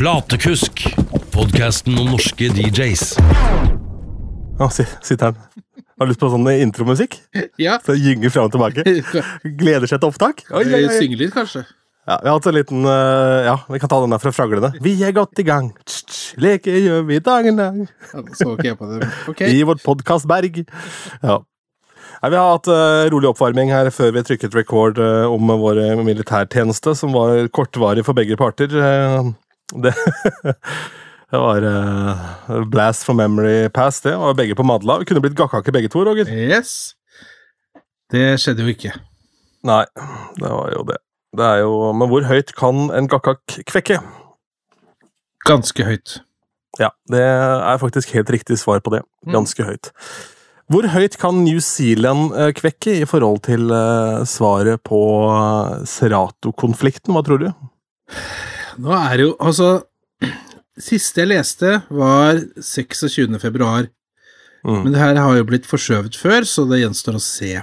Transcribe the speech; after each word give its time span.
Platekusk, 0.00 0.80
podkasten 1.34 1.98
om 2.00 2.06
norske 2.14 2.46
DJs. 2.56 3.02
Ja, 4.58 4.68
si- 4.72 4.86
sitter 5.04 5.26
han. 5.26 5.34
Har 5.98 6.06
du 6.06 6.12
lyst 6.14 6.20
på 6.22 6.30
sånn 6.32 6.48
intromusikk? 6.54 7.18
Ja. 7.60 7.74
Så 7.84 7.92
gynger 8.00 8.32
fram 8.32 8.46
og 8.48 8.54
tilbake. 8.54 8.80
Gleder 9.60 9.84
seg 9.90 10.00
til 10.00 10.08
opptak. 10.08 10.40
Oi, 10.56 10.64
oi, 10.64 10.86
oi. 10.86 10.94
Synge 10.96 11.18
litt, 11.20 11.34
kanskje. 11.34 11.66
Ja, 12.08 12.16
vi 12.22 12.30
har 12.30 12.38
hatt 12.38 12.48
en 12.48 12.56
liten 12.56 12.86
eh, 12.88 13.44
Ja, 13.44 13.58
vi 13.68 13.78
kan 13.82 13.90
ta 13.92 13.98
den 14.00 14.14
der 14.14 14.22
fra 14.22 14.32
Fraglene. 14.32 14.70
Vi 14.80 14.94
er 15.04 15.12
godt 15.12 15.36
i 15.38 15.44
gang. 15.44 15.68
Tss, 15.84 16.00
tss, 16.08 16.22
Leke 16.40 16.72
gjør 16.80 17.04
vi 17.10 17.20
dagen 17.20 17.60
lang. 17.60 17.82
Ja, 18.14 18.22
nå 18.24 18.32
så 18.40 18.54
ikke 18.56 18.70
jeg 18.70 18.78
på 18.80 18.88
det. 18.88 19.10
Ok. 19.28 19.44
I 19.52 19.60
vårt 19.68 19.84
podkastberg. 19.84 20.62
Ja. 21.20 21.36
Nei, 22.24 22.32
vi 22.32 22.40
har 22.40 22.56
hatt 22.56 22.72
eh, 22.72 23.04
rolig 23.12 23.28
oppvarming 23.34 23.68
her 23.76 23.92
før 23.92 24.16
vi 24.16 24.24
trykket 24.32 24.56
record 24.56 24.96
eh, 24.98 25.28
om 25.28 25.52
vår 25.60 25.84
militærtjeneste, 26.08 26.96
som 26.96 27.12
var 27.12 27.44
kortvarig 27.52 28.08
for 28.08 28.16
begge 28.16 28.40
parter. 28.40 28.72
Eh, 28.80 29.30
det, 29.84 29.92
det 31.30 31.42
var 31.42 31.66
uh, 31.66 32.64
blast 32.70 33.04
from 33.06 33.20
memory 33.20 33.68
pass, 33.68 34.00
det. 34.04 34.14
Og 34.16 34.36
begge 34.38 34.56
på 34.58 34.66
Madla. 34.66 34.98
Vi 35.00 35.10
kunne 35.10 35.22
blitt 35.24 35.38
gakkake 35.38 35.74
begge 35.74 35.92
to, 35.92 36.04
Roger. 36.06 36.28
Yes. 36.28 36.94
Det 38.10 38.34
skjedde 38.42 38.66
jo 38.66 38.72
ikke. 38.72 38.94
Nei, 39.66 39.84
det 40.40 40.50
var 40.50 40.72
jo 40.74 40.82
det. 40.88 40.98
Det 41.36 41.46
er 41.46 41.62
jo, 41.62 41.92
Men 41.94 42.10
hvor 42.10 42.26
høyt 42.26 42.50
kan 42.58 42.88
en 42.96 43.06
gakkak 43.10 43.60
kvekke? 43.70 44.00
Ganske 45.46 45.86
høyt. 45.86 46.18
Ja, 46.80 46.90
det 47.10 47.22
er 47.22 47.80
faktisk 47.82 48.12
helt 48.14 48.30
riktig 48.30 48.58
svar 48.58 48.82
på 48.82 48.92
det. 48.94 49.02
Ganske 49.30 49.64
høyt. 49.66 49.90
Hvor 50.70 50.86
høyt 50.86 51.16
kan 51.18 51.42
New 51.42 51.58
Zealand 51.58 52.30
eh, 52.38 52.52
kvekke 52.54 53.00
i 53.00 53.06
forhold 53.08 53.40
til 53.42 53.72
eh, 53.74 54.20
svaret 54.30 54.78
på 54.86 55.00
Serato-konflikten? 55.90 57.10
Hva 57.16 57.24
tror 57.26 57.42
du? 57.42 57.48
Nå 58.80 58.92
er 58.96 59.16
det 59.18 59.26
jo 59.26 59.32
Altså, 59.40 59.70
siste 60.80 61.22
jeg 61.22 61.32
leste, 61.34 61.80
var 61.90 62.40
26. 62.56 63.36
februar. 63.42 63.88
Mm. 64.64 64.82
Men 64.84 64.92
det 64.92 65.00
her 65.00 65.20
har 65.20 65.36
jo 65.38 65.48
blitt 65.48 65.68
forskjøvet 65.68 66.16
før, 66.20 66.44
så 66.48 66.66
det 66.68 66.82
gjenstår 66.82 67.16
å 67.16 67.24
se. 67.24 67.54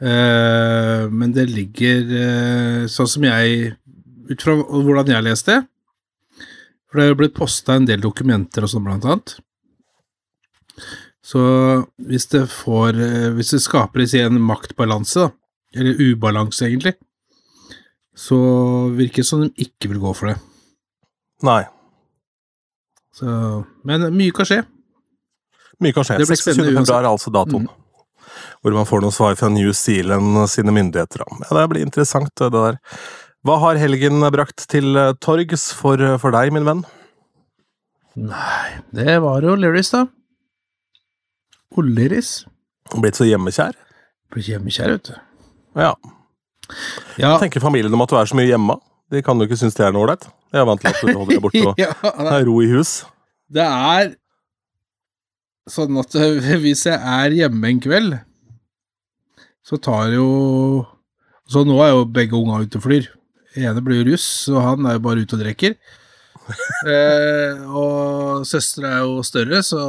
Uh, 0.00 1.08
men 1.12 1.34
det 1.36 1.50
ligger 1.50 2.06
uh, 2.08 2.84
sånn 2.88 3.10
som 3.10 3.26
jeg 3.28 3.74
Ut 4.30 4.44
fra 4.46 4.54
hvordan 4.56 5.10
jeg 5.10 5.24
leste 5.26 5.56
For 6.86 6.96
det 6.96 7.02
er 7.02 7.10
jo 7.10 7.16
blitt 7.18 7.34
posta 7.36 7.74
en 7.76 7.88
del 7.88 8.00
dokumenter 8.00 8.64
og 8.64 8.70
sånn, 8.72 8.86
blant 8.86 9.04
annet. 9.04 9.34
Så 11.20 11.42
hvis 12.08 12.30
det 12.32 12.46
får 12.48 12.96
uh, 12.96 13.28
Hvis 13.36 13.52
det 13.52 13.60
skaper 13.66 14.06
si, 14.08 14.22
en 14.24 14.40
maktbalanse, 14.40 15.26
da, 15.26 15.34
eller 15.76 16.00
ubalanse, 16.00 16.64
egentlig, 16.70 16.96
så 18.20 18.38
virker 18.96 19.22
det 19.22 19.28
som 19.30 19.44
de 19.44 19.50
ikke 19.64 19.90
vil 19.92 20.02
gå 20.02 20.12
for 20.16 20.32
det. 20.32 20.36
Nei. 21.46 21.62
Så, 23.16 23.26
men 23.88 24.04
mye 24.14 24.34
kan 24.36 24.48
skje. 24.48 24.60
Mye 25.80 25.96
kan 25.96 26.04
skje. 26.04 26.18
Det 26.20 26.28
blir 26.28 26.36
26. 26.36 26.44
spennende 26.44 26.74
uansett. 26.74 26.90
februar 26.90 27.06
er 27.06 27.10
altså 27.14 27.32
datoen. 27.34 27.70
Hvor 28.60 28.76
man 28.76 28.88
får 28.88 29.02
noen 29.02 29.16
svar 29.16 29.40
fra 29.40 29.48
New 29.52 29.72
Zealand 29.76 30.36
sine 30.52 30.74
myndigheter. 30.76 31.24
Ja, 31.24 31.50
det 31.56 31.66
blir 31.72 31.86
interessant, 31.86 32.32
det 32.36 32.52
der. 32.54 32.78
Hva 33.46 33.56
har 33.62 33.80
helgen 33.80 34.20
brakt 34.34 34.66
til 34.68 34.92
eh, 35.00 35.14
torgs 35.16 35.70
for, 35.72 35.96
for 36.20 36.36
deg, 36.36 36.52
min 36.52 36.66
venn? 36.68 36.82
Nei, 38.20 38.82
det 38.92 39.16
var 39.24 39.46
jo 39.46 39.56
Lyris, 39.56 39.94
da. 39.94 40.04
Oleris. 41.80 42.42
Blitt 43.00 43.16
så 43.16 43.24
hjemmekjær? 43.24 43.76
Blitt 44.34 44.50
hjemmekjær, 44.50 44.96
vet 44.98 45.08
du. 45.08 45.14
Ja. 45.78 45.94
Ja, 47.20 47.34
Hva 47.34 47.40
tenker 47.42 47.62
familien 47.62 47.94
om 47.94 48.04
at 48.04 48.12
du 48.12 48.16
er 48.20 48.30
så 48.30 48.38
mye 48.38 48.48
hjemme? 48.50 48.76
De 49.10 49.22
kan 49.26 49.38
jo 49.38 49.48
ikke 49.48 49.58
synes 49.58 49.76
det 49.76 49.84
er 49.86 49.94
noe 49.94 50.06
ålreit. 50.06 50.26
Jeg 50.54 50.62
er 50.62 50.66
vant 50.68 50.82
til 50.82 50.90
at 50.90 51.00
du 51.02 51.10
holder 51.10 51.32
deg 51.34 51.44
borte 51.44 51.62
og 51.66 51.80
ja, 51.84 51.92
har 52.02 52.44
ro 52.46 52.56
i 52.62 52.70
hus. 52.70 53.00
det 53.50 53.66
er 53.66 54.12
sånn 55.70 55.98
at 56.00 56.14
øh, 56.18 56.50
hvis 56.62 56.86
jeg 56.88 56.98
er 56.98 57.36
hjemme 57.36 57.70
en 57.70 57.82
kveld, 57.82 58.16
så 59.66 59.78
tar 59.78 60.14
jo 60.14 60.28
Så 61.50 61.64
nå 61.66 61.76
er 61.82 61.90
jo 61.90 62.06
begge 62.06 62.38
unga 62.38 62.60
ute 62.62 62.78
og 62.78 62.84
flyr. 62.84 63.08
ene 63.58 63.82
blir 63.82 64.04
russ, 64.06 64.46
og 64.48 64.62
han 64.62 64.86
er 64.86 64.94
jo 64.94 65.02
bare 65.02 65.24
ute 65.24 65.34
og 65.34 65.40
drikker. 65.42 65.74
eh, 66.94 67.64
og 67.66 68.46
søstera 68.46 68.92
er 68.94 69.00
jo 69.02 69.24
større, 69.26 69.58
så 69.66 69.80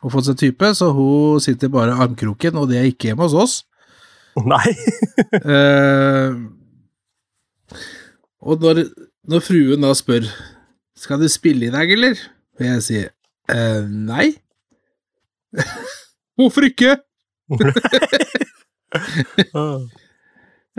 og 0.00 0.14
fått 0.14 0.30
seg 0.30 0.38
type, 0.40 0.70
så 0.76 0.90
hun 0.96 1.40
sitter 1.44 1.70
bare 1.72 1.92
i 1.92 2.02
armkroken, 2.06 2.56
og 2.56 2.70
det 2.70 2.78
er 2.80 2.88
ikke 2.88 3.10
hjemme 3.10 3.26
hos 3.26 3.36
oss. 3.36 3.54
Nei! 4.46 4.70
Eh, 5.40 6.34
og 8.40 8.60
når, 8.62 8.80
når 9.28 9.42
fruen 9.44 9.82
da 9.84 9.90
spør 9.98 10.24
Skal 10.96 11.20
du 11.20 11.26
spille 11.28 11.66
i 11.66 11.72
dag, 11.74 11.90
eller? 11.92 12.14
Og 12.58 12.64
jeg 12.66 12.82
sier 12.86 13.08
eh, 13.50 13.82
nei. 13.90 14.30
Hvorfor 16.38 16.62
ikke? 16.70 16.96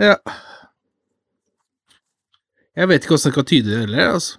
Ja. 0.02 0.14
Jeg 2.76 2.88
vet 2.88 3.04
ikke 3.04 3.12
hvordan 3.12 3.28
jeg 3.28 3.34
kan 3.36 3.44
tyde 3.46 3.70
det 3.70 3.78
heller, 3.84 4.12
altså. 4.16 4.38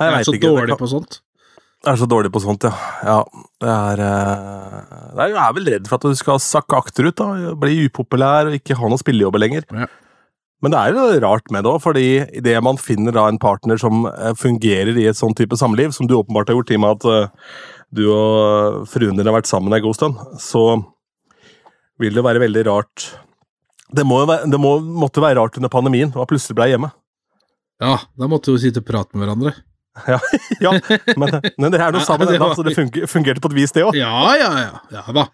Nei, 0.00 0.06
Jeg 0.08 0.18
er 0.18 0.22
så 0.26 0.32
ikke. 0.32 0.46
Dårlig 0.48 0.68
kan- 0.72 0.78
på 0.80 0.86
sånt. 0.90 1.18
Jeg 1.82 1.96
er 1.96 1.98
så 1.98 2.06
dårlig 2.06 2.30
på 2.30 2.38
sånt, 2.44 2.62
ja. 2.62 2.70
ja 3.02 3.16
det 3.58 3.70
er 3.72 4.00
eh, 4.06 4.92
Nei, 5.18 5.26
Jeg 5.32 5.40
er 5.42 5.56
vel 5.56 5.70
redd 5.74 5.88
for 5.90 5.98
at 5.98 6.04
du 6.06 6.18
skal 6.18 6.38
sakke 6.42 6.78
akterut, 6.78 7.16
da. 7.18 7.54
Bli 7.58 7.88
upopulær 7.88 8.50
og 8.50 8.54
ikke 8.54 8.76
ha 8.78 8.90
noen 8.90 9.00
spillejobber 9.00 9.42
lenger. 9.42 9.66
Ja. 9.74 9.88
Men 10.62 10.70
det 10.70 10.78
er 10.78 10.94
jo 10.94 11.18
rart 11.24 11.50
med 11.50 11.66
det 11.66 11.72
òg, 11.72 11.80
fordi 11.82 12.04
idet 12.38 12.54
man 12.62 12.78
finner 12.78 13.14
da 13.16 13.26
en 13.26 13.40
partner 13.42 13.80
som 13.82 14.06
eh, 14.06 14.30
fungerer 14.38 14.94
i 14.94 15.08
et 15.10 15.18
sånn 15.18 15.34
type 15.34 15.58
samliv, 15.58 15.90
som 15.96 16.06
du 16.06 16.14
åpenbart 16.20 16.52
har 16.52 16.60
gjort 16.60 16.70
i 16.70 16.78
og 16.78 16.84
med 16.84 17.00
at 17.00 17.08
eh, 17.10 17.58
du 17.98 18.04
og 18.14 18.86
fruen 18.88 19.18
din 19.18 19.26
har 19.26 19.34
vært 19.40 19.50
sammen 19.50 19.74
en 19.74 19.82
god 19.82 19.98
stund, 19.98 20.22
så 20.40 20.64
vil 22.00 22.14
det 22.14 22.24
være 22.24 22.40
veldig 22.40 22.62
rart 22.70 23.10
Det, 23.92 24.06
må, 24.08 24.22
det 24.24 24.58
må, 24.62 24.78
måtte 24.80 25.20
være 25.20 25.36
rart 25.42 25.58
under 25.58 25.68
pandemien, 25.68 26.14
og 26.14 26.30
plutselig 26.30 26.56
ble 26.56 26.70
jeg 26.70 26.78
hjemme. 26.78 26.94
Ja, 27.82 27.98
da 28.16 28.30
måtte 28.30 28.54
vi 28.54 28.62
sitte 28.62 28.80
og 28.80 28.86
prate 28.88 29.18
med 29.18 29.26
hverandre. 29.26 29.52
Ja, 30.08 30.18
ja 30.64 30.70
men, 31.20 31.34
men 31.60 31.72
det 31.74 31.80
er 31.80 31.92
noe 31.92 32.00
Ja, 32.00 32.06
sammen, 32.06 32.28
det 32.30 32.38
da, 32.40 32.46
var- 32.48 32.56
så 32.56 32.64
det 32.64 32.74
fungerte 33.10 33.42
på 33.44 33.50
et 33.52 33.56
vis, 33.58 33.72
det 33.76 33.84
òg. 33.84 33.96
Ja, 33.98 34.12
ja, 34.40 34.50
ja. 34.62 34.80
Ja 34.94 35.02
da. 35.12 35.26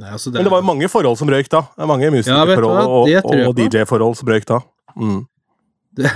Nei, 0.00 0.10
altså, 0.14 0.30
Men 0.32 0.46
det 0.46 0.50
var 0.52 0.62
jo 0.62 0.66
mange 0.66 0.88
forhold 0.90 1.18
som 1.20 1.28
røyk 1.30 1.48
da. 1.52 1.60
Det 1.76 1.86
Mange 1.90 2.06
Ja, 2.06 2.10
musikerforhold 2.14 3.10
ja, 3.10 3.20
og, 3.22 3.34
Det 3.36 3.46
og. 3.48 3.56
DJ-forhold 3.58 4.16
som 4.18 4.30
røyk 4.30 4.46
da. 4.48 4.60
Mm. 4.96 5.20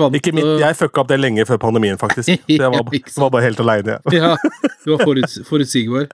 Vant 0.00 0.14
Ikke 0.16 0.32
mitt, 0.32 0.48
jeg 0.62 0.76
fucka 0.78 1.02
opp 1.02 1.08
det 1.12 1.18
lenge 1.20 1.44
før 1.44 1.58
pandemien, 1.60 1.98
faktisk. 2.00 2.32
Så 2.48 2.56
jeg 2.56 2.60
var, 2.72 2.80
Ja, 2.80 3.00
var 3.20 3.30
bare 3.34 3.44
helt 3.44 3.60
aleine. 3.60 3.98
Ja, 4.12 4.32
du 4.84 4.94
var 4.94 5.04
foruts 5.04 5.36
forutsigbar. 5.44 6.08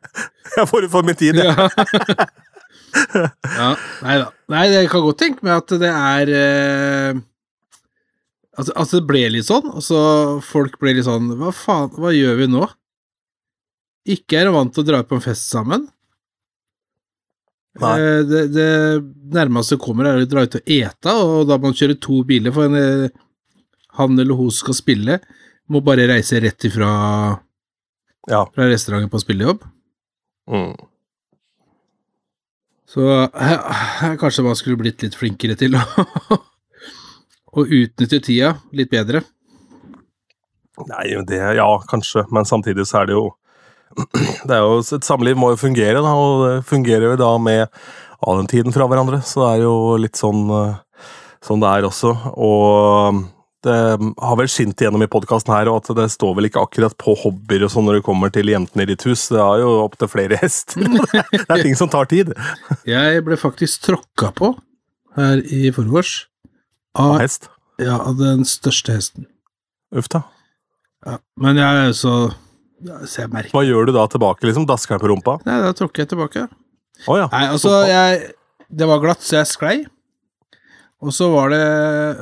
Jeg 0.56 0.68
forut 0.68 0.90
for 0.90 1.06
min 1.06 1.14
tid. 1.18 1.38
Ja. 1.38 1.68
ja. 2.92 3.68
Nei 4.02 4.16
da. 4.20 4.26
Nei, 4.52 4.64
jeg 4.74 4.90
kan 4.92 5.04
godt 5.06 5.20
tenke 5.22 5.46
meg 5.46 5.54
at 5.62 5.74
det 5.80 5.92
er 5.94 6.32
eh, 6.36 7.20
at, 8.58 8.68
altså, 8.76 9.00
det 9.00 9.06
ble 9.08 9.22
litt 9.32 9.46
sånn. 9.48 9.70
Altså, 9.72 9.98
folk 10.44 10.74
ble 10.82 10.92
litt 10.98 11.06
sånn 11.08 11.30
Hva 11.40 11.52
faen, 11.56 11.90
hva 11.96 12.10
gjør 12.12 12.36
vi 12.42 12.48
nå? 12.52 12.66
Ikke 14.12 14.40
er 14.42 14.50
vant 14.52 14.72
til 14.74 14.82
å 14.82 14.88
dra 14.90 15.02
på 15.06 15.16
en 15.16 15.24
fest 15.24 15.46
sammen. 15.52 15.86
Nei. 17.80 17.92
Eh, 18.02 18.22
det, 18.28 18.42
det 18.52 18.66
nærmeste 19.32 19.78
kommer, 19.80 20.10
er 20.10 20.20
å 20.24 20.28
dra 20.28 20.42
ut 20.44 20.58
og 20.58 20.66
ete, 20.68 21.14
og 21.16 21.46
da 21.48 21.56
må 21.56 21.70
man 21.70 21.78
kjøre 21.78 21.96
to 22.02 22.18
biler, 22.28 22.52
for 22.52 22.66
en, 22.68 22.76
eh, 22.76 23.14
han 23.96 24.18
eller 24.20 24.36
hun 24.36 24.50
skal 24.52 24.76
spille, 24.76 25.16
må 25.72 25.80
bare 25.86 26.04
reise 26.10 26.40
rett 26.42 26.66
ifra 26.68 26.90
Ja. 28.28 28.42
fra 28.52 28.66
restauranten 28.68 29.08
på 29.10 29.22
spillejobb. 29.22 29.62
Mm. 30.52 30.74
Så 32.92 33.06
her, 33.32 33.56
her 34.02 34.18
kanskje 34.20 34.44
man 34.44 34.58
skulle 34.58 34.76
blitt 34.82 35.00
litt 35.06 35.16
flinkere 35.16 35.56
til 35.56 35.78
å, 35.78 35.82
å 37.52 37.64
utnytte 37.66 38.20
tida 38.24 38.56
litt 38.72 38.90
bedre. 38.92 39.22
Nei, 40.88 41.06
det 41.28 41.40
Ja, 41.58 41.68
kanskje, 41.88 42.24
men 42.32 42.48
samtidig 42.48 42.86
så 42.88 43.02
er 43.02 43.10
det 43.10 43.18
jo 43.18 43.30
det 44.48 44.56
er 44.56 44.62
jo, 44.64 44.78
Et 44.80 45.04
samliv 45.04 45.36
må 45.36 45.52
jo 45.52 45.60
fungere, 45.60 46.00
da, 46.00 46.14
og 46.16 46.46
det 46.46 46.54
fungerer 46.64 47.10
jo 47.10 47.20
da 47.20 47.34
med 47.36 47.66
all 48.24 48.40
den 48.40 48.48
tiden 48.48 48.72
fra 48.72 48.86
hverandre. 48.88 49.20
Så 49.26 49.42
det 49.42 49.50
er 49.50 49.64
jo 49.66 49.74
litt 50.00 50.16
sånn, 50.16 50.46
eh, 50.48 51.10
sånn 51.44 51.60
det 51.60 51.68
er 51.68 51.88
også. 51.90 52.14
Og 52.32 53.20
det 53.66 53.76
har 54.00 54.38
vel 54.40 54.48
skint 54.50 54.80
igjennom 54.80 55.04
i 55.04 55.10
podkasten 55.12 55.52
her, 55.52 55.68
og 55.68 55.82
at 55.82 55.92
det 55.98 56.08
står 56.14 56.38
vel 56.38 56.48
ikke 56.48 56.64
akkurat 56.64 56.96
på 56.96 57.14
hobbyer 57.20 57.66
og 57.66 57.74
sånn 57.74 57.84
når 57.86 58.00
det 58.00 58.06
kommer 58.08 58.32
til 58.32 58.48
jentene 58.48 58.86
i 58.86 58.92
ditt 58.94 59.04
hus. 59.04 59.28
Det 59.34 59.42
er 59.42 59.62
jo 59.62 59.76
opptil 59.84 60.10
flere 60.10 60.40
hester. 60.40 60.88
Det 61.36 61.44
er 61.44 61.66
ting 61.68 61.76
som 61.78 61.92
tar 61.92 62.08
tid. 62.10 62.32
Jeg 62.88 63.24
ble 63.28 63.36
faktisk 63.36 63.90
tråkka 63.90 64.32
på 64.40 64.54
her 65.18 65.44
i 65.52 65.66
forgårs 65.76 66.22
Av 66.98 67.18
hest. 67.20 67.48
ja, 67.80 67.96
av 67.98 68.16
den 68.18 68.44
største 68.48 68.92
hesten. 68.96 69.26
Uff 69.96 70.08
da. 70.12 70.22
Ja, 71.06 71.18
men 71.40 71.56
jeg 71.58 71.86
er 71.88 71.92
så 71.98 72.12
Så 73.06 73.22
jeg 73.24 73.30
merker 73.32 73.50
Hva 73.56 73.62
gjør 73.66 73.88
du 73.88 73.92
da 73.96 74.04
tilbake, 74.10 74.46
liksom? 74.46 74.64
Dasker 74.66 74.94
deg 74.96 75.02
på 75.04 75.10
rumpa? 75.10 75.34
Nei, 75.46 75.56
da 75.64 75.72
tråkker 75.76 76.02
jeg 76.04 76.10
tilbake. 76.12 76.44
Oh, 77.08 77.16
ja. 77.18 77.26
Nei, 77.32 77.46
altså, 77.50 77.72
jeg 77.88 78.32
Det 78.70 78.86
var 78.88 79.00
glatt, 79.02 79.22
så 79.22 79.36
jeg 79.40 79.50
sklei. 79.50 79.74
og 81.02 81.10
så 81.12 81.26
var 81.32 81.50
det, 81.50 81.60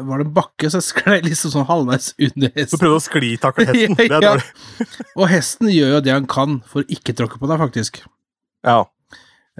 var 0.09 0.19
det 0.23 0.27
en 0.27 0.33
bakke, 0.35 0.71
så 0.73 0.81
jeg 0.81 0.87
sklei 0.89 1.19
liksom 1.27 1.53
sånn 1.53 1.67
halvveis 1.69 2.15
under 2.17 2.49
Du 2.49 2.61
hesten. 2.61 2.81
prøvde 2.81 2.97
å 2.97 3.05
sklitakle 3.05 3.67
hesten. 3.71 3.97
Det 3.99 4.07
er 4.09 4.25
dårlig. 4.25 4.47
Og 5.21 5.27
hesten 5.29 5.69
gjør 5.69 5.97
jo 5.99 6.01
det 6.07 6.15
han 6.17 6.27
kan 6.31 6.61
for 6.71 6.89
ikke 6.89 7.13
tråkke 7.19 7.37
på 7.43 7.51
deg, 7.51 7.61
faktisk. 7.61 8.01
Ja. 8.65 8.79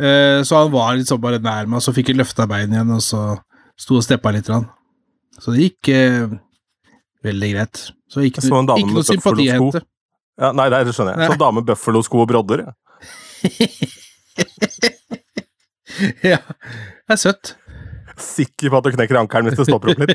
Eh, 0.01 0.41
så 0.49 0.57
han 0.63 0.73
var 0.73 0.97
liksom 0.97 1.21
bare 1.21 1.39
nær 1.45 1.69
meg, 1.69 1.85
så 1.85 1.93
fikk 1.93 2.09
jeg 2.15 2.17
løfta 2.23 2.49
bein 2.49 2.73
igjen, 2.73 2.95
og 2.97 3.05
så 3.05 3.25
sto 3.81 3.99
og 4.01 4.05
steppa 4.09 4.33
litt. 4.33 4.49
grann. 4.49 4.71
Så 5.39 5.55
det 5.55 5.69
gikk 5.69 5.91
eh, 5.95 6.27
veldig 7.27 7.51
greit. 7.55 7.85
Så 8.11 8.25
ikke, 8.27 8.43
så 8.43 8.51
ikke 8.51 8.79
med 8.81 8.95
noe 8.97 9.07
sympati 9.07 9.47
å 9.47 9.55
hente. 9.55 9.85
ja 10.41 10.51
nei, 10.57 10.67
det 10.73 10.95
skjønner 10.97 11.15
jeg. 11.15 11.23
Nei. 11.23 11.31
en 11.37 11.43
dame 11.45 11.61
med 11.61 11.69
bøffelosko 11.71 12.25
og 12.25 12.31
brodder. 12.33 12.67
ja. 12.67 12.73
Ja, 16.23 16.39
det 16.39 17.13
er 17.13 17.19
søtt. 17.21 17.55
Sikker 18.21 18.71
på 18.71 18.79
at 18.79 18.87
du 18.87 18.93
knekker 18.95 19.19
ankelen 19.21 19.49
hvis 19.51 19.59
du 19.59 19.65
stopper 19.67 19.93
opp 19.93 20.01
litt. 20.05 20.13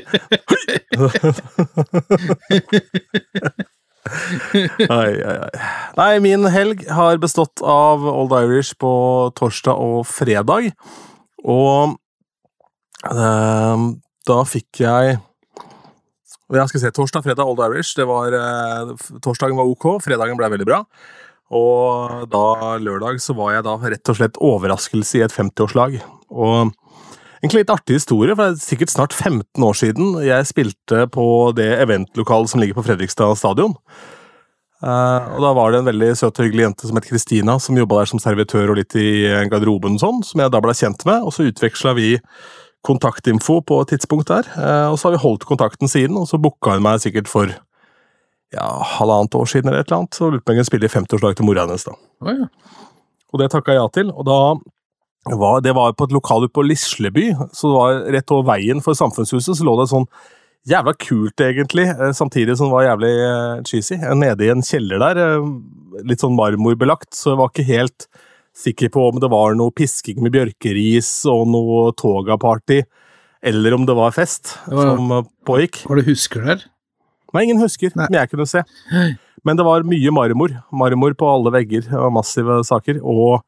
Ai, 4.86 5.12
ai, 5.18 5.36
ai. 5.42 5.50
Nei, 5.98 6.12
min 6.22 6.46
helg 6.52 6.84
har 6.94 7.18
bestått 7.22 7.62
av 7.66 8.04
Old 8.06 8.34
Irish 8.38 8.76
på 8.78 8.90
torsdag 9.38 9.76
og 9.82 10.06
fredag. 10.08 10.70
Og 11.42 11.96
eh, 13.10 13.86
da 14.26 14.42
fikk 14.46 14.82
jeg 14.82 15.16
Jeg 16.46 16.70
skal 16.70 16.82
se, 16.82 16.90
torsdag, 16.94 17.24
fredag, 17.26 17.46
Old 17.46 17.62
Irish. 17.64 17.96
Det 17.98 18.06
var, 18.06 18.30
eh, 18.30 18.92
torsdagen 19.22 19.58
var 19.58 19.66
ok, 19.66 19.98
fredagen 20.04 20.38
ble 20.38 20.50
veldig 20.52 20.66
bra. 20.68 20.84
Og 21.50 22.26
da 22.30 22.78
lørdag 22.78 23.18
så 23.22 23.34
var 23.34 23.54
jeg 23.54 23.64
da 23.66 23.76
rett 23.82 24.10
og 24.12 24.18
slett 24.18 24.38
overraskelse 24.38 25.18
i 25.18 25.24
et 25.26 25.34
50-årslag. 25.34 26.00
Og 26.30 26.74
Egentlig 27.42 27.66
litt 27.66 27.70
artig 27.70 27.98
historie, 27.98 28.34
for 28.34 28.48
det 28.48 28.56
er 28.56 28.64
sikkert 28.64 28.90
snart 28.90 29.12
15 29.12 29.62
år 29.62 29.74
siden 29.76 30.14
jeg 30.24 30.46
spilte 30.48 31.04
på 31.12 31.52
det 31.54 31.68
eventlokalet 31.82 32.50
som 32.50 32.62
ligger 32.62 32.78
på 32.78 32.86
Fredrikstad 32.86 33.36
stadion. 33.38 33.74
Eh, 34.82 35.26
og 35.36 35.40
Da 35.44 35.52
var 35.52 35.70
det 35.70 35.82
en 35.82 35.90
veldig 35.90 36.16
søt 36.16 36.40
og 36.40 36.46
hyggelig 36.46 36.64
jente 36.64 36.88
som 36.88 36.96
het 36.96 37.06
Kristina, 37.06 37.58
som 37.60 37.76
jobba 37.76 38.00
der 38.00 38.10
som 38.10 38.22
servitør 38.22 38.72
og 38.72 38.80
litt 38.80 38.96
i 38.96 39.28
garderoben, 39.52 39.94
og 39.94 40.00
sånn, 40.00 40.24
som 40.24 40.40
jeg 40.40 40.50
da 40.50 40.62
ble 40.64 40.72
kjent 40.72 41.04
med. 41.04 41.22
Og 41.22 41.34
så 41.36 41.46
utveksla 41.46 41.94
vi 41.94 42.16
kontaktinfo 42.86 43.60
på 43.66 43.80
et 43.82 43.94
tidspunkt 43.94 44.30
der, 44.30 44.48
eh, 44.56 44.86
og 44.90 44.98
så 44.98 45.08
har 45.08 45.16
vi 45.16 45.24
holdt 45.24 45.46
kontakten 45.48 45.90
siden. 45.90 46.18
Og 46.20 46.28
så 46.30 46.40
booka 46.40 46.76
hun 46.76 46.86
meg 46.86 47.02
sikkert 47.02 47.30
for 47.30 47.50
ja, 48.54 48.66
halvannet 48.96 49.34
år 49.34 49.50
siden 49.50 49.70
eller 49.70 49.82
et 49.82 49.90
eller 49.90 50.04
annet, 50.04 50.20
og 50.22 50.32
lurte 50.34 50.46
på 50.46 50.52
om 50.52 50.56
jeg 50.56 50.62
kunne 50.62 50.70
spille 50.70 50.88
i 50.88 50.94
50-årslag 50.94 51.36
til 51.36 51.48
mora 51.48 51.66
hennes. 51.66 51.86
da. 51.86 51.96
Oh, 52.22 52.32
ja. 52.32 52.48
Og 53.32 53.42
det 53.42 53.50
takka 53.52 53.74
jeg 53.74 53.82
ja 53.82 53.90
til. 53.92 54.12
Og 54.14 54.26
da 54.28 54.38
var, 55.36 55.60
det 55.64 55.74
var 55.74 55.96
på 55.98 56.06
et 56.06 56.14
lokal 56.14 56.46
ute 56.46 56.54
på 56.54 56.64
Lisleby, 56.64 57.32
så 57.50 57.70
det 57.70 57.76
var 57.76 58.02
rett 58.14 58.34
over 58.34 58.46
veien 58.52 58.82
for 58.84 58.94
Samfunnshuset, 58.94 59.58
så 59.58 59.66
lå 59.66 59.74
det 59.80 59.88
sånn 59.90 60.06
jævla 60.66 60.94
kult, 60.98 61.42
egentlig, 61.42 61.88
eh, 61.90 62.14
samtidig 62.14 62.56
som 62.58 62.70
det 62.70 62.76
var 62.76 62.86
jævlig 62.86 63.12
eh, 63.24 63.64
cheesy. 63.66 63.98
Nede 64.18 64.46
i 64.46 64.52
en 64.54 64.64
kjeller 64.66 65.02
der, 65.02 65.42
litt 66.06 66.22
sånn 66.22 66.38
marmorbelagt, 66.38 67.12
så 67.14 67.34
det 67.34 67.40
var 67.42 67.52
ikke 67.52 67.68
helt 67.70 68.08
sikker 68.56 68.88
på 68.94 69.02
om 69.10 69.18
det 69.20 69.28
var 69.32 69.54
noe 69.58 69.74
pisking 69.76 70.22
med 70.24 70.32
bjørkeris 70.36 71.10
og 71.28 71.44
noe 71.52 71.90
toga-party, 71.98 72.80
eller 73.46 73.76
om 73.76 73.84
det 73.86 73.94
var 73.98 74.14
fest 74.16 74.54
Det 74.64 74.74
var- 74.78 74.96
som 74.96 75.12
eh, 75.12 75.26
pågikk. 75.46 75.82
Var 75.90 75.96
det 76.00 76.06
husker 76.08 76.44
der? 76.46 76.64
Nei, 77.34 77.42
ingen 77.44 77.60
husker, 77.60 77.90
Nei. 77.94 78.06
men 78.08 78.20
jeg 78.22 78.30
kunne 78.32 78.46
se. 78.48 78.62
Men 79.44 79.56
det 79.58 79.64
var 79.66 79.82
mye 79.84 80.10
marmor. 80.14 80.54
Marmor 80.72 81.12
på 81.14 81.26
alle 81.28 81.52
vegger, 81.52 81.84
massive 82.10 82.62
saker. 82.64 83.00
Og 83.04 83.42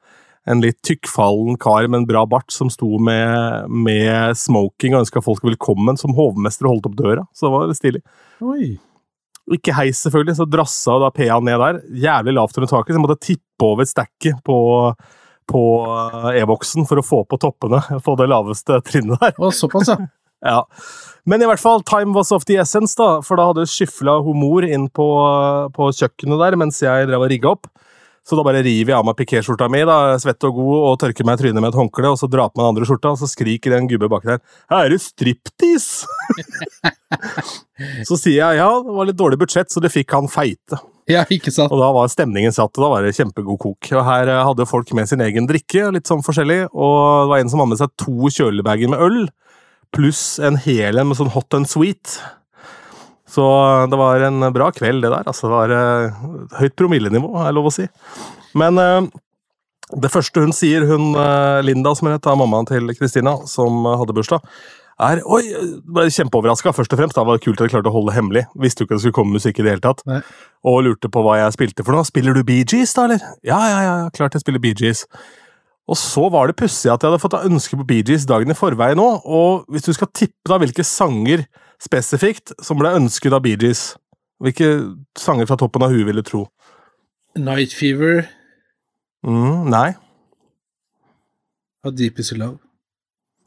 en 0.46 0.60
litt 0.60 0.76
tykkfallen 0.84 1.56
kar 1.58 1.88
med 1.88 2.02
en 2.02 2.06
bra 2.06 2.26
bart 2.26 2.50
som 2.52 2.68
sto 2.70 2.98
med, 2.98 3.66
med 3.70 4.36
smoking 4.36 4.94
og 4.94 5.06
ønska 5.06 5.22
folk 5.24 5.40
velkommen 5.42 5.96
som 5.98 6.12
hovmester 6.16 6.66
og 6.68 6.74
holdt 6.76 6.86
opp 6.90 6.98
døra. 7.00 7.24
Så 7.32 7.48
det 7.48 7.54
var 7.54 7.72
stilig. 7.78 8.02
Oi. 8.44 8.78
Ikke 9.54 9.74
heis, 9.76 10.00
selvfølgelig, 10.04 10.36
så 10.38 10.46
drassa 10.48 10.98
da 11.02 11.12
PA 11.14 11.38
ned 11.44 11.62
der. 11.62 11.80
Jævlig 12.04 12.34
lavt 12.36 12.58
under 12.58 12.70
taket, 12.70 12.92
så 12.92 12.98
jeg 12.98 13.04
måtte 13.04 13.24
tippe 13.24 13.68
over 13.68 13.88
stacket 13.88 14.42
på, 14.46 14.58
på 15.48 15.64
eh, 15.94 16.40
e-boksen 16.42 16.88
for 16.88 17.00
å 17.00 17.06
få 17.06 17.22
på 17.28 17.40
toppene 17.40 17.80
Få 18.04 18.14
det 18.20 18.28
laveste 18.30 18.80
trinnet 18.86 19.20
der. 19.22 19.36
Og 19.38 19.54
såpass, 19.56 19.94
ja. 19.94 20.00
Ja. 20.38 20.60
Men 21.26 21.42
i 21.42 21.48
hvert 21.50 21.58
fall, 21.58 21.80
time 21.82 22.14
was 22.14 22.30
of 22.30 22.44
the 22.46 22.60
essence, 22.62 22.94
da, 22.94 23.18
for 23.26 23.40
da 23.40 23.48
hadde 23.48 23.64
skyfla 23.66 24.20
hun 24.22 24.38
mor 24.38 24.62
inn 24.62 24.84
på, 24.94 25.06
på 25.74 25.88
kjøkkenet 25.98 26.38
der 26.44 26.56
mens 26.60 26.78
jeg 26.84 27.08
drev 27.08 27.24
og 27.26 27.32
rigga 27.32 27.56
opp. 27.56 27.66
Så 28.28 28.36
da 28.36 28.44
bare 28.44 28.60
river 28.60 28.92
jeg 28.92 28.98
av 28.98 29.06
meg 29.08 29.16
pikéskjorta 29.16 29.70
mi, 29.72 29.80
da, 29.88 30.18
svett 30.20 30.44
og 30.44 30.58
god, 30.58 30.74
og 30.90 30.98
tørker 31.00 31.24
meg 31.24 31.38
i 31.38 31.42
trynet 31.46 31.64
med 31.64 31.70
et 31.70 31.78
håndkle, 31.80 32.10
og 32.12 32.18
så 32.20 32.28
drar 32.28 32.50
på 32.52 32.60
meg 32.60 32.66
den 32.66 32.74
andre 32.74 32.88
skjorta, 32.90 33.14
og 33.14 33.22
så 33.22 33.28
skriker 33.30 33.72
en 33.78 33.88
gubbe 33.88 34.10
bak 34.12 34.26
der 34.28 34.42
er 34.68 34.92
det 34.92 35.00
striptease!' 35.00 36.04
så 38.08 38.18
sier 38.20 38.42
jeg 38.42 38.60
ja, 38.60 38.68
det 38.84 38.96
var 38.98 39.08
litt 39.08 39.16
dårlig 39.16 39.40
budsjett, 39.40 39.72
så 39.72 39.80
det 39.80 39.94
fikk 39.94 40.12
han 40.12 40.28
feite. 40.28 40.76
Ja, 41.08 41.24
ikke 41.32 41.48
sant? 41.54 41.72
Og 41.72 41.80
da 41.80 41.88
var 41.96 42.10
stemningen 42.12 42.52
satt, 42.52 42.74
og 42.76 42.84
da 42.84 42.90
var 42.92 43.06
det 43.06 43.14
kjempegod 43.16 43.56
kok. 43.62 43.88
Og 43.96 44.04
her 44.04 44.28
eh, 44.28 44.44
hadde 44.44 44.68
folk 44.68 44.92
med 44.96 45.08
sin 45.08 45.24
egen 45.24 45.48
drikke, 45.48 45.88
litt 45.96 46.10
sånn 46.10 46.24
forskjellig, 46.26 46.66
og 46.76 46.98
det 47.24 47.30
var 47.32 47.40
en 47.40 47.52
som 47.52 47.62
hadde 47.62 47.72
med 47.72 47.80
seg 47.80 47.94
to 48.04 48.32
kjølebager 48.36 48.92
med 48.92 49.04
øl, 49.06 49.22
pluss 49.96 50.36
en 50.44 50.60
hel 50.60 51.00
en 51.00 51.08
med 51.08 51.16
sånn 51.16 51.32
hot 51.32 51.56
and 51.56 51.70
sweet. 51.70 52.18
Så 53.28 53.44
det 53.90 54.00
var 54.00 54.24
en 54.24 54.48
bra 54.54 54.70
kveld, 54.72 55.04
det 55.04 55.12
der. 55.12 55.28
Altså, 55.28 55.48
det 55.48 55.54
var 55.54 55.74
eh, 55.76 56.20
høyt 56.62 56.76
promillenivå, 56.80 57.32
er 57.44 57.56
lov 57.56 57.68
å 57.68 57.74
si. 57.74 57.84
Men 58.58 58.80
eh, 58.80 59.08
det 60.00 60.10
første 60.12 60.44
hun 60.44 60.54
sier, 60.56 60.86
hun 60.88 61.12
eh, 61.12 61.60
Linda, 61.66 61.92
som 61.96 62.08
heter 62.08 62.32
het, 62.32 62.40
mammaen 62.40 62.68
til 62.68 62.88
Kristina, 62.96 63.36
som 63.50 63.84
hadde 63.88 64.16
bursdag, 64.16 64.44
er 64.98 65.20
Oi, 65.30 65.42
ble 65.86 66.08
kjempeoverraska, 66.10 66.72
først 66.74 66.94
og 66.94 66.98
fremst. 66.98 67.14
Da 67.14 67.22
var 67.26 67.38
det 67.38 67.44
kult 67.44 67.60
at 67.60 67.68
jeg 67.68 67.76
klarte 67.76 67.90
å 67.92 67.94
holde 67.94 68.10
det 68.10 68.16
hemmelig. 68.16 68.44
Visste 68.58 68.82
jo 68.82 68.88
ikke 68.88 68.96
det 68.96 69.04
skulle 69.04 69.18
komme 69.20 69.36
musikk 69.38 69.60
i 69.60 69.66
det 69.66 69.76
hele 69.76 69.84
tatt. 69.84 70.02
Nei. 70.10 70.22
Og 70.66 70.80
lurte 70.88 71.10
på 71.12 71.22
hva 71.22 71.36
jeg 71.38 71.54
spilte 71.54 71.86
for 71.86 71.94
noe. 71.94 72.06
Spiller 72.08 72.34
du 72.34 72.42
Bee 72.46 72.66
Gees, 72.66 72.96
da, 72.96 73.06
eller? 73.06 73.22
Ja, 73.46 73.60
ja, 73.70 73.78
ja, 73.84 73.94
klart 74.16 74.34
jeg 74.34 74.42
spiller 74.42 74.62
Bee 74.64 74.74
Gees. 74.78 75.04
Og 75.88 75.96
så 75.96 76.26
var 76.32 76.50
det 76.50 76.58
pussig 76.58 76.90
at 76.90 77.00
jeg 77.00 77.12
hadde 77.12 77.22
fått 77.22 77.38
ønske 77.38 77.78
på 77.78 77.86
Bee 77.88 78.04
Gees 78.04 78.26
dagen 78.28 78.50
i 78.52 78.58
forveien 78.58 78.98
nå, 78.98 79.06
og 79.24 79.70
hvis 79.72 79.86
du 79.86 79.94
skal 79.96 80.10
tippe 80.12 80.50
da 80.50 80.58
hvilke 80.60 80.84
sanger 80.84 81.46
spesifikt 81.82 82.52
som 82.64 82.78
ble 82.80 82.94
ønsket 82.98 83.34
av 83.34 83.42
Bee 83.44 83.58
Gees, 83.60 83.92
hvilke 84.42 84.70
sanger 85.18 85.48
fra 85.50 85.58
toppen 85.58 85.84
av 85.86 85.94
huet 85.94 86.06
vil 86.08 86.20
du 86.20 86.26
tro? 86.26 86.42
Night 87.38 87.74
Fever 87.76 88.26
Mm, 89.26 89.66
nei. 89.70 89.96
How 91.82 91.90
Deep 91.90 92.18
Is 92.22 92.32
Your 92.32 92.38
Love. 92.38 92.58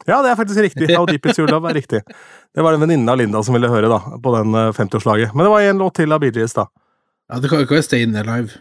Ja, 0.08 0.22
det 0.24 0.32
er 0.32 0.36
faktisk 0.40 0.60
riktig. 0.66 0.90
How 0.96 1.06
Deep 1.06 1.26
Is 1.30 1.40
Your 1.40 1.48
Love 1.52 1.70
er 1.70 1.78
riktig. 1.78 2.02
Det 2.52 2.66
var 2.66 2.76
en 2.76 2.82
venninne 2.82 3.12
av 3.12 3.20
Linda 3.22 3.44
som 3.46 3.56
ville 3.56 3.70
høre 3.72 3.88
da, 3.92 4.00
på 4.20 4.34
den 4.36 4.56
eh, 4.58 4.72
50-årslaget. 4.76 5.36
Men 5.36 5.46
det 5.46 5.54
var 5.54 5.68
en 5.68 5.84
låt 5.84 5.96
til 6.00 6.12
av 6.12 6.20
Bee 6.24 6.34
Gees, 6.36 6.56
da. 6.58 6.68
Ja, 7.32 7.40
det 7.40 7.52
kan 7.52 7.62
jo 7.62 7.68
ikke 7.68 7.78
være 7.78 7.88
Stay 7.88 8.04
In 8.04 8.16
There 8.18 8.28
Live. 8.28 8.60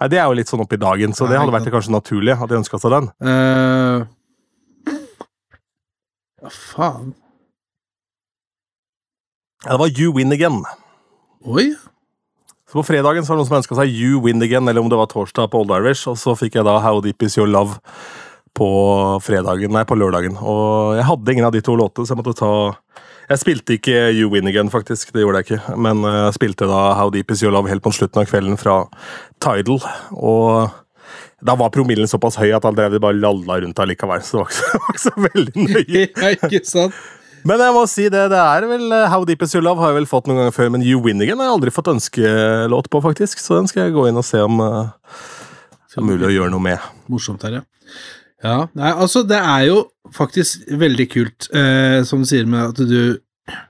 Nei, 0.00 0.08
Det 0.08 0.20
er 0.22 0.24
jo 0.30 0.38
litt 0.38 0.50
sånn 0.50 0.62
oppi 0.64 0.78
dagen, 0.80 1.12
så 1.12 1.28
det 1.28 1.36
hadde 1.38 1.52
vært 1.52 1.68
det 1.68 1.74
kanskje 1.74 1.92
naturlig 1.92 2.32
at 2.32 2.48
de 2.48 2.60
ønska 2.62 2.80
seg 2.80 2.94
den. 2.96 3.10
Uh... 3.20 4.06
Ja, 6.42 6.50
faen? 6.50 7.12
Ja, 9.64 9.76
det 9.76 9.78
var 9.78 10.00
You 10.00 10.12
Win 10.16 10.32
Again. 10.34 10.64
Oi! 11.46 11.74
Så 12.66 12.78
På 12.80 12.82
fredagen 12.82 13.22
så 13.24 13.30
var 13.30 13.36
det 13.36 13.42
noen 13.42 13.50
som 13.50 13.58
ønska 13.60 13.76
seg 13.78 13.92
You 13.94 14.22
Win 14.24 14.42
Again, 14.42 14.66
eller 14.68 14.82
om 14.82 14.88
det 14.90 14.98
var 14.98 15.10
torsdag 15.10 15.50
på 15.52 15.60
Old 15.62 15.74
Irish, 15.76 16.08
og 16.10 16.16
så 16.18 16.34
fikk 16.38 16.56
jeg 16.58 16.66
da 16.66 16.78
How 16.82 17.02
Deep 17.04 17.22
Is 17.22 17.36
Your 17.38 17.50
Love 17.50 17.78
på 18.58 18.68
fredagen, 19.22 19.70
nei, 19.76 19.84
på 19.88 19.96
lørdagen. 20.00 20.34
Og 20.40 20.96
jeg 20.98 21.06
hadde 21.08 21.34
ingen 21.34 21.46
av 21.46 21.54
de 21.54 21.62
to 21.64 21.76
låtene, 21.78 22.08
så 22.08 22.16
jeg 22.16 22.22
måtte 22.22 22.34
ta 22.40 22.52
Jeg 23.30 23.38
spilte 23.38 23.76
ikke 23.78 23.96
You 24.16 24.32
Win 24.32 24.50
Again, 24.50 24.72
faktisk, 24.72 25.12
det 25.14 25.22
gjorde 25.22 25.40
jeg 25.40 25.50
ikke, 25.50 25.76
men 25.78 26.02
eh, 26.08 26.18
jeg 26.26 26.36
spilte 26.40 26.66
da 26.68 26.82
How 26.98 27.12
Deep 27.14 27.30
Is 27.30 27.44
Your 27.44 27.54
Love 27.54 27.70
helt 27.70 27.84
på 27.84 27.94
slutten 27.94 28.24
av 28.24 28.26
kvelden 28.28 28.58
fra 28.60 28.80
Tidal, 29.40 29.78
og 30.10 30.74
da 31.42 31.54
var 31.58 31.70
promillen 31.74 32.10
såpass 32.10 32.36
høy 32.40 32.50
at 32.54 32.66
han 32.66 32.74
drev 32.76 32.98
bare 33.02 33.18
lalla 33.18 33.60
rundt 33.62 33.78
allikevel, 33.78 34.26
så 34.26 34.42
det 34.42 34.42
var 34.42 34.50
ikke 34.50 34.58
så, 34.58 34.78
var 34.82 34.96
ikke 34.96 35.06
så 35.06 35.14
veldig 35.28 35.66
nøye. 35.70 36.06
Ja, 36.22 36.34
ikke 36.50 36.66
sant? 36.68 37.02
Men 37.48 37.62
jeg 37.64 37.74
må 37.74 37.82
si 37.90 38.06
det, 38.12 38.26
det 38.30 38.38
er 38.38 38.66
vel 38.70 38.86
eh, 38.94 39.08
How 39.10 39.26
Deep 39.26 39.42
Is 39.42 39.54
Your 39.56 39.64
Love 39.66 39.82
har 39.82 39.92
jeg 39.92 40.02
vel 40.02 40.10
fått 40.10 40.28
noen 40.30 40.42
ganger 40.42 40.54
før, 40.54 40.72
men 40.74 40.84
You 40.86 41.02
Win 41.02 41.22
Again 41.24 41.42
har 41.42 41.50
jeg 41.50 41.56
aldri 41.58 41.74
fått 41.74 41.90
ønskelåt 41.90 42.90
på, 42.92 43.02
faktisk. 43.02 43.42
Så 43.42 43.58
den 43.58 43.70
skal 43.70 43.88
jeg 43.88 43.96
gå 43.96 44.06
inn 44.08 44.20
og 44.20 44.26
se 44.26 44.42
om 44.44 44.62
uh, 44.62 44.92
det 45.92 46.00
er 46.00 46.06
mulig 46.08 46.28
å 46.30 46.34
gjøre 46.36 46.52
noe 46.54 46.64
med. 46.64 46.90
Morsomt 47.12 47.42
her, 47.46 47.60
ja. 47.60 47.64
Ja, 48.42 48.56
nei, 48.74 48.90
altså 48.90 49.22
det 49.26 49.38
er 49.38 49.66
jo 49.68 49.82
faktisk 50.16 50.64
veldig 50.80 51.04
kult, 51.12 51.46
eh, 51.54 52.00
som 52.06 52.24
du 52.24 52.26
sier 52.26 52.48
med 52.50 52.72
at 52.72 52.80
du 52.90 53.20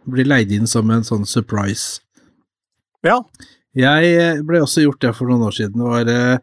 blir 0.08 0.28
leid 0.28 0.52
inn 0.54 0.68
som 0.70 0.88
en 0.92 1.04
sånn 1.04 1.26
surprise. 1.28 2.00
Ja. 3.04 3.18
Jeg 3.76 4.14
eh, 4.20 4.40
ble 4.46 4.62
også 4.62 4.84
gjort 4.84 5.02
det 5.04 5.12
for 5.16 5.28
noen 5.28 5.44
år 5.48 5.56
siden. 5.56 5.80
Det 5.80 5.90
var 5.90 6.10
eh, 6.12 6.38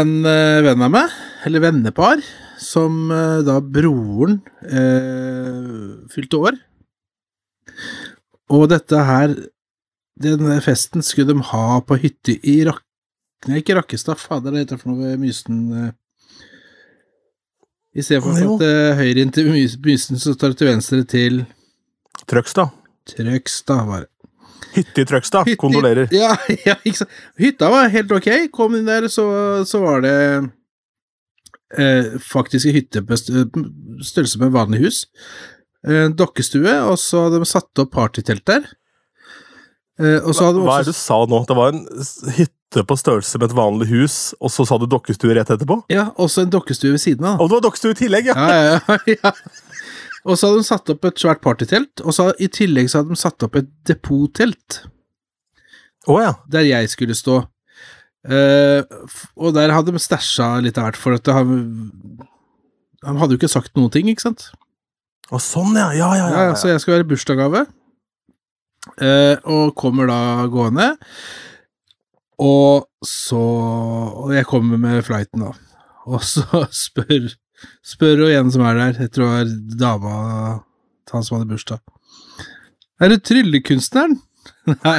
en 0.00 0.12
eh, 0.26 0.60
venn 0.66 0.84
av 0.86 0.92
meg, 0.94 1.14
eller 1.48 1.64
vennepar, 1.66 2.22
som 2.68 3.12
eh, 3.14 3.38
da 3.46 3.58
broren 3.64 4.40
eh, 4.68 6.08
fylte 6.12 6.42
år. 6.50 6.58
Og 8.52 8.68
dette 8.72 9.04
her 9.04 9.34
Den 10.18 10.48
festen 10.64 11.04
skulle 11.04 11.30
de 11.30 11.44
ha 11.52 11.78
på 11.86 11.94
hytte 12.02 12.34
i 12.42 12.56
Rak... 12.66 12.80
Nei, 13.46 13.60
ikke 13.60 13.76
Rakkestad, 13.78 14.18
fader, 14.18 14.50
det 14.50 14.64
heter 14.64 14.80
for 14.80 14.90
noe 14.90 15.12
ved 15.12 15.20
Mysen 15.22 15.60
i 17.98 18.02
stedet 18.02 18.22
for 18.22 18.36
at 18.36 18.62
uh, 18.62 18.98
høyre 18.98 19.24
inn 19.24 19.32
til 19.34 19.48
mysen, 19.50 20.18
så 20.20 20.34
tar 20.38 20.52
du 20.52 20.58
til 20.58 20.70
venstre 20.70 21.00
til 21.08 21.40
Trøgstad. 22.28 22.70
Trøgstad, 23.08 23.86
var 23.88 24.04
det. 24.04 24.10
Hytte 24.74 25.02
i 25.02 25.08
Trøgstad. 25.08 25.48
Kondolerer. 25.58 26.10
Ja, 26.14 26.34
ja, 26.68 26.76
ikke 26.84 27.00
sant. 27.00 27.16
Hytta 27.40 27.70
var 27.72 27.88
helt 27.92 28.12
ok. 28.12 28.28
Kom 28.54 28.76
inn 28.78 28.86
der, 28.88 29.08
så, 29.10 29.24
så 29.66 29.80
var 29.82 30.04
det 30.04 30.14
eh, 31.76 32.14
faktisk 32.22 32.68
en 32.68 32.76
hytte 32.78 33.02
på 33.04 33.18
størrelse 33.18 34.40
med 34.40 34.50
et 34.50 34.56
vanlig 34.56 34.82
hus. 34.86 35.04
En 35.88 36.14
dokkestue, 36.18 36.74
og 36.88 36.98
så 37.00 37.26
hadde 37.26 37.40
de 37.42 37.48
satt 37.48 37.82
opp 37.82 37.92
partytelt 37.94 38.46
der. 38.48 38.66
Eh, 39.98 40.18
og 40.22 40.34
så 40.34 40.48
hadde 40.48 40.60
de 40.60 40.66
Hva 40.68 40.78
er 40.80 40.86
det 40.86 40.94
du 40.94 41.00
sa 41.00 41.18
nå? 41.26 41.42
Det 41.48 41.56
var 41.58 41.74
en 41.74 41.84
hytte 42.36 42.84
på 42.86 42.98
størrelse 42.98 43.40
med 43.40 43.50
et 43.50 43.56
vanlig 43.58 43.88
hus, 43.90 44.18
og 44.38 44.52
så 44.54 44.66
sa 44.68 44.78
du 44.78 44.86
dokkestue 44.90 45.34
rett 45.38 45.50
etterpå? 45.54 45.80
Ja, 45.92 46.10
også 46.20 46.44
en 46.44 46.52
dokkestue 46.54 46.94
ved 46.94 47.02
siden 47.02 47.26
av. 47.26 47.42
Og 47.42 47.50
det 47.50 47.58
var 47.58 47.66
dokkestue 47.66 47.96
i 47.96 48.00
tillegg, 48.04 48.30
ja! 48.30 48.36
Ja, 48.38 48.78
ja, 48.78 48.98
ja. 49.18 49.32
Og 50.28 50.36
så 50.36 50.50
hadde 50.50 50.62
de 50.62 50.68
satt 50.68 50.90
opp 50.92 51.06
et 51.08 51.20
svært 51.22 51.42
partytelt, 51.44 52.02
og 52.04 52.14
så 52.14 52.30
i 52.42 52.50
tillegg 52.52 52.90
så 52.90 53.00
hadde 53.00 53.14
de 53.14 53.20
satt 53.20 53.46
opp 53.46 53.58
et 53.58 53.70
depottelt. 53.88 54.82
Oh, 56.08 56.18
ja. 56.22 56.34
der 56.50 56.66
jeg 56.66 56.90
skulle 56.92 57.16
stå. 57.16 57.42
F- 58.28 59.28
og 59.40 59.54
der 59.56 59.72
hadde 59.72 59.94
de 59.94 60.00
stæsja 60.02 60.50
litt 60.64 60.78
av 60.80 60.88
hvert, 60.90 60.98
for 61.00 61.16
at 61.16 61.30
han, 61.32 61.52
han 63.06 63.16
hadde 63.20 63.34
jo 63.36 63.40
ikke 63.40 63.50
sagt 63.52 63.72
noen 63.78 63.92
ting, 63.94 64.10
ikke 64.12 64.26
sant? 64.26 64.50
Å, 65.32 65.40
sånn, 65.40 65.74
ja. 65.76 65.90
Ja, 65.96 66.10
ja, 66.16 66.28
Ja, 66.32 66.42
ja. 66.50 66.54
så 66.58 66.70
jeg 66.72 66.80
skal 66.82 66.98
være 66.98 67.08
bursdagsgave, 67.10 67.64
uh, 69.00 69.36
og 69.48 69.74
kommer 69.80 70.08
da 70.10 70.20
gående. 70.52 70.90
Og 72.38 72.84
så 73.02 73.38
Og 73.40 74.30
jeg 74.32 74.46
kommer 74.46 74.78
med 74.78 75.02
flighten, 75.06 75.42
da. 75.42 75.52
Og 76.06 76.22
så 76.22 76.44
spør 76.84 77.32
Spør 77.82 78.20
hun 78.22 78.30
en 78.30 78.52
som 78.54 78.62
er 78.62 78.76
der, 78.78 78.98
jeg 79.02 79.10
tror 79.16 79.32
det 79.42 79.80
var 79.80 79.80
dama 79.80 80.12
til 81.08 81.16
han 81.16 81.24
som 81.26 81.34
hadde 81.40 81.48
bursdag. 81.50 81.80
Er 83.02 83.10
du 83.10 83.16
tryllekunstneren? 83.18 84.14
Nei. 84.84 84.98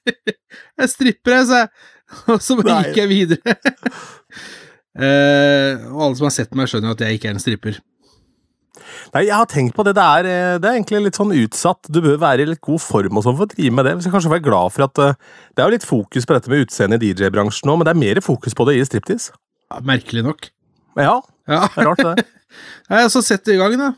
jeg 0.80 0.88
stripper, 0.88 1.34
jeg, 1.36 1.46
sa 1.50 1.58
jeg. 1.64 1.68
Og 2.34 2.38
så 2.42 2.56
bare 2.60 2.70
Nei. 2.76 2.84
gikk 2.88 3.00
jeg 3.02 3.10
videre. 3.10 3.56
eh, 5.06 5.82
og 5.90 6.06
alle 6.06 6.14
som 6.18 6.28
har 6.28 6.34
sett 6.36 6.54
meg, 6.56 6.70
skjønner 6.70 6.92
jo 6.92 6.96
at 6.98 7.04
jeg 7.06 7.18
ikke 7.18 7.30
er 7.30 7.36
en 7.36 7.42
stripper. 7.42 7.80
Nei, 9.14 9.24
jeg 9.28 9.34
har 9.36 9.46
tenkt 9.50 9.76
på 9.76 9.84
det. 9.86 9.94
Det 9.96 10.04
er, 10.04 10.26
eh, 10.28 10.56
det 10.62 10.68
er 10.68 10.76
egentlig 10.78 11.02
litt 11.04 11.18
sånn 11.18 11.34
utsatt. 11.36 11.90
Du 11.92 12.00
bør 12.04 12.18
være 12.22 12.44
i 12.44 12.48
litt 12.50 12.62
god 12.64 12.82
form 12.82 13.20
og 13.20 13.26
sånn 13.26 13.36
for 13.38 13.46
å 13.46 13.52
drive 13.52 13.74
med 13.76 13.86
det. 13.88 13.96
Vi 13.98 14.06
skal 14.06 14.16
kanskje 14.16 14.32
være 14.34 14.46
glad 14.48 14.74
for 14.74 14.86
at 14.88 15.02
eh, 15.04 15.18
Det 15.54 15.62
er 15.62 15.68
jo 15.70 15.74
litt 15.76 15.86
fokus 15.88 16.26
på 16.26 16.36
dette 16.36 16.50
med 16.52 16.64
utseende 16.66 16.98
i 16.98 17.10
DJ-bransjen 17.12 17.70
nå, 17.70 17.76
men 17.78 17.86
det 17.88 17.94
er 17.94 18.00
mer 18.02 18.22
fokus 18.24 18.56
på 18.58 18.66
det 18.68 18.78
i 18.80 18.86
striptease. 18.88 19.34
Ja, 19.70 19.82
merkelig 19.86 20.24
nok. 20.26 20.48
Ja, 20.98 21.20
Ja. 21.50 21.60
det 21.74 21.82
er 21.82 21.90
rart, 21.90 22.02
det. 22.06 22.26
Nei, 22.90 23.04
så 23.12 23.22
sett 23.24 23.44
det 23.46 23.56
i 23.56 23.60
gang, 23.60 23.76
da. 23.80 23.92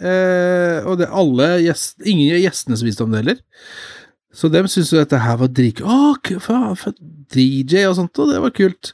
Eh, 0.00 0.86
og 0.88 0.96
det 1.00 1.10
alle 1.12 1.48
gjest, 1.66 1.98
ingen 2.08 2.38
gjestene 2.40 2.78
som 2.80 2.88
visste 2.88 3.04
om 3.04 3.12
det 3.12 3.20
heller. 3.22 3.40
Så 4.32 4.48
dem 4.52 4.68
syntes 4.70 4.92
jo 4.94 5.00
dette 5.00 5.18
her 5.20 5.36
var 5.40 5.50
drit... 5.52 5.80
Å, 5.82 6.14
faen, 6.40 6.76
DJ 7.34 7.86
og 7.88 7.96
sånt, 7.98 8.18
og 8.22 8.32
det 8.32 8.40
var 8.42 8.54
kult. 8.56 8.92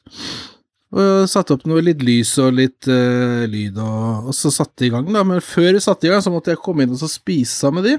Og 0.97 1.28
satte 1.28 1.57
opp 1.57 1.64
noe 1.69 1.83
litt 1.85 2.02
lys 2.07 2.31
og 2.43 2.57
litt 2.57 2.88
uh, 2.88 3.45
lyd, 3.50 3.78
og, 3.83 4.31
og 4.31 4.37
så 4.37 4.52
satte 4.55 4.87
i 4.87 4.93
gang, 4.93 5.09
da. 5.12 5.25
Men 5.26 5.43
før 5.45 5.73
vi 5.76 5.83
satte 5.85 6.09
i 6.09 6.12
gang, 6.12 6.23
så 6.25 6.33
måtte 6.33 6.55
jeg 6.55 6.62
komme 6.62 6.87
inn 6.87 6.95
og 6.95 7.11
spise 7.11 7.52
sammen 7.52 7.83
med 7.83 7.90
de. 7.90 7.97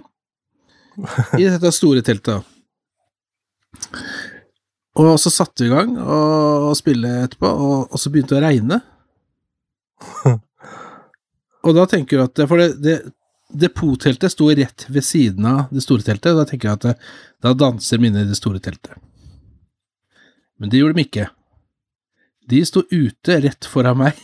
I 1.37 1.49
dette 1.51 1.73
store 1.75 2.01
teltet. 2.05 2.55
Og 4.97 5.13
så 5.21 5.29
satte 5.29 5.65
vi 5.65 5.69
i 5.69 5.75
gang 5.75 5.91
og, 5.99 6.71
og 6.71 6.77
spille 6.79 7.11
etterpå, 7.27 7.51
og, 7.51 7.91
og 7.91 8.01
så 8.01 8.09
begynte 8.13 8.33
det 8.33 8.41
å 8.41 8.47
regne. 8.47 8.79
Og 11.67 11.75
da 11.75 11.85
tenker 11.89 12.17
du 12.17 12.23
at 12.23 12.41
For 12.49 12.61
det, 12.61 12.71
det 12.81 12.97
depotteltet 13.47 14.31
sto 14.31 14.49
rett 14.51 14.85
ved 14.91 15.05
siden 15.05 15.45
av 15.47 15.71
det 15.71 15.83
store 15.85 16.03
teltet, 16.03 16.33
og 16.33 16.41
da 16.41 16.47
tenker 16.49 16.69
jeg 16.69 16.79
at 16.79 16.87
det, 16.87 16.95
da 17.43 17.53
danser 17.55 18.01
minnet 18.03 18.25
i 18.25 18.31
det 18.31 18.39
store 18.39 18.59
teltet. 18.63 18.97
Men 20.57 20.71
det 20.71 20.81
gjorde 20.81 20.97
de 20.97 21.05
ikke. 21.05 21.27
De 22.47 22.61
sto 22.65 22.83
ute 22.91 23.41
rett 23.43 23.67
foran 23.67 23.99
meg 23.99 24.21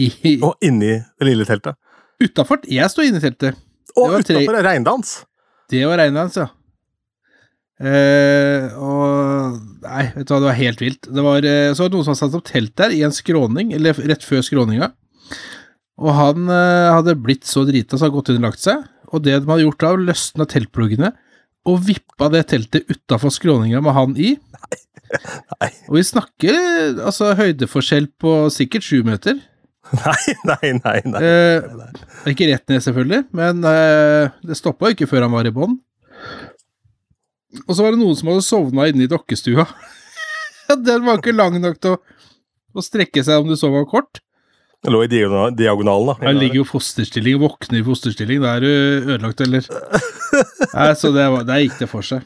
i 0.00 0.08
Og 0.46 0.56
inni 0.64 0.94
det 0.96 1.28
lille 1.28 1.46
teltet. 1.48 1.76
Utafor. 2.22 2.62
Jeg 2.70 2.88
sto 2.92 3.04
inne 3.04 3.20
i 3.20 3.24
teltet. 3.24 3.58
Og 3.98 4.18
utafor 4.22 4.62
regndans! 4.64 5.22
Det 5.72 5.82
var 5.88 6.00
regndans, 6.00 6.36
ja. 6.38 6.48
Eh, 7.82 8.70
og 8.78 9.56
Nei, 9.82 10.04
vet 10.14 10.28
du 10.28 10.30
hva, 10.30 10.38
det 10.38 10.48
var 10.48 10.58
helt 10.58 10.82
vilt. 10.82 11.08
Det 11.08 11.24
var, 11.24 11.46
eh, 11.48 11.72
så 11.74 11.82
var 11.82 11.90
det 11.90 11.96
noen 11.96 12.06
som 12.06 12.12
hadde 12.14 12.22
satt 12.22 12.38
opp 12.38 12.48
telt 12.48 12.74
der, 12.78 12.94
i 12.94 13.02
en 13.06 13.14
skråning, 13.14 13.72
eller 13.76 13.98
rett 14.10 14.24
før 14.24 14.44
skråninga. 14.46 14.92
Og 16.02 16.14
han 16.16 16.46
eh, 16.52 16.92
hadde 16.94 17.18
blitt 17.20 17.48
så 17.48 17.66
drita 17.68 17.96
så 17.96 18.06
han 18.06 18.12
hadde 18.12 18.18
gått 18.18 18.32
inn 18.32 18.40
og 18.40 18.46
lagt 18.46 18.62
seg. 18.62 18.86
Og 19.12 19.24
det 19.26 19.34
de 19.40 19.50
hadde 19.50 19.66
gjort 19.66 19.82
da, 19.82 19.92
løsna 20.08 20.48
teltpluggene 20.48 21.12
og 21.68 21.84
vippa 21.86 22.28
det 22.32 22.46
teltet 22.50 22.88
utafor 22.90 23.32
skråninga 23.34 23.82
med 23.84 23.94
han 23.96 24.16
i. 24.18 24.34
Nei. 24.34 24.80
Nei. 25.60 25.70
Og 25.90 25.98
vi 25.98 26.04
snakker 26.08 26.56
altså 27.04 27.34
høydeforskjell 27.38 28.08
på 28.20 28.36
sikkert 28.54 28.86
sju 28.86 29.02
meter. 29.06 29.38
Nei, 29.92 30.34
nei, 30.48 30.70
nei. 30.78 30.98
nei. 31.10 31.20
Eh, 31.20 32.30
ikke 32.32 32.48
rett 32.48 32.64
ned, 32.70 32.80
selvfølgelig, 32.84 33.26
men 33.36 33.60
eh, 33.68 34.32
det 34.46 34.56
stoppa 34.56 34.88
jo 34.88 34.96
ikke 34.96 35.10
før 35.10 35.26
han 35.26 35.34
var 35.34 35.48
i 35.48 35.52
bånn. 35.52 35.76
Og 37.66 37.74
så 37.74 37.84
var 37.84 37.92
det 37.92 38.00
noen 38.00 38.16
som 38.16 38.30
hadde 38.32 38.46
sovna 38.46 38.88
inne 38.88 39.04
i 39.04 39.10
dokkestua. 39.10 39.66
Den 40.86 41.04
var 41.04 41.20
ikke 41.20 41.36
lang 41.36 41.58
nok 41.60 41.76
til 41.82 41.98
å, 41.98 42.00
å 42.72 42.84
strekke 42.84 43.24
seg 43.26 43.42
om 43.42 43.50
du 43.50 43.58
sov 43.60 43.76
kort. 43.90 44.22
Det 44.82 44.90
lå 44.90 45.04
i 45.04 45.08
diagonal- 45.10 45.54
diagonalen, 45.54 46.08
da. 46.10 46.14
Han 46.26 46.38
ligger 46.40 46.62
jo 46.62 46.64
fosterstilling, 46.66 47.36
våkner 47.38 47.78
i 47.78 47.84
fosterstilling. 47.86 48.40
Da 48.42 48.56
er 48.56 48.64
du 48.64 48.70
ødelagt, 49.14 49.40
eller? 49.44 49.68
Nei, 50.74 50.88
så 50.98 51.12
det 51.14 51.26
var, 51.30 51.44
der 51.46 51.60
gikk 51.62 51.76
det 51.84 51.88
for 51.92 52.02
seg. 52.06 52.24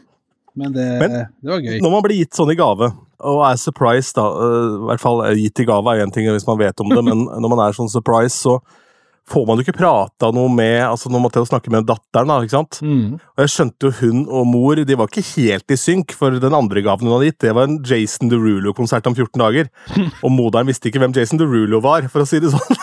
Men 0.56 0.72
det, 0.72 0.86
Men- 1.02 1.12
det 1.42 1.50
var 1.52 1.60
gøy. 1.60 1.76
Når 1.84 1.92
man 1.92 2.02
blir 2.06 2.22
gitt 2.22 2.32
sånn 2.38 2.52
i 2.54 2.56
gave, 2.56 2.88
og 3.26 3.42
er 3.50 3.58
surprised, 3.60 4.14
da 4.16 4.24
øh, 4.24 4.72
I 4.80 4.86
hvert 4.88 5.02
fall 5.04 5.20
gitt 5.36 5.60
i 5.60 5.66
gave 5.68 5.92
er 5.92 6.04
én 6.06 6.12
ting 6.14 6.28
hvis 6.32 6.46
man 6.48 6.58
vet 6.60 6.80
om 6.80 6.88
det, 6.92 7.02
men 7.04 7.26
når 7.28 7.52
man 7.52 7.62
er 7.66 7.76
sånn 7.76 7.92
surprise, 7.92 8.36
så 8.40 8.56
får 9.26 9.46
man 9.48 9.58
jo 9.58 9.64
ikke 9.66 9.78
prata 9.80 10.30
noe 10.34 10.50
med 10.52 10.84
altså 10.86 11.10
Nå 11.10 11.18
måtte 11.22 11.40
jeg 11.40 11.50
snakke 11.50 11.72
med 11.74 11.86
datteren, 11.88 12.30
da, 12.30 12.38
ikke 12.44 12.54
sant? 12.54 12.78
Mm. 12.84 13.16
Og 13.18 13.42
jeg 13.42 13.52
skjønte 13.52 13.88
jo 13.88 13.94
hun 14.00 14.20
og 14.26 14.46
mor 14.50 14.82
de 14.86 14.98
var 14.98 15.10
ikke 15.10 15.24
helt 15.34 15.74
i 15.74 15.78
synk, 15.80 16.14
for 16.16 16.38
den 16.42 16.56
andre 16.56 16.82
gaven 16.86 17.08
hun 17.08 17.16
hadde 17.16 17.32
gitt, 17.32 17.40
det 17.42 17.54
var 17.56 17.66
en 17.66 17.80
Jason 17.86 18.30
Derulo-konsert 18.30 19.08
om 19.10 19.16
14 19.16 19.42
dager. 19.42 19.70
Og 20.24 20.30
moderen 20.32 20.68
visste 20.70 20.90
ikke 20.90 21.02
hvem 21.02 21.14
Jason 21.16 21.40
Derulo 21.40 21.80
var, 21.84 22.06
for 22.12 22.22
å 22.22 22.28
si 22.28 22.40
det 22.42 22.52
sånn. 22.54 22.76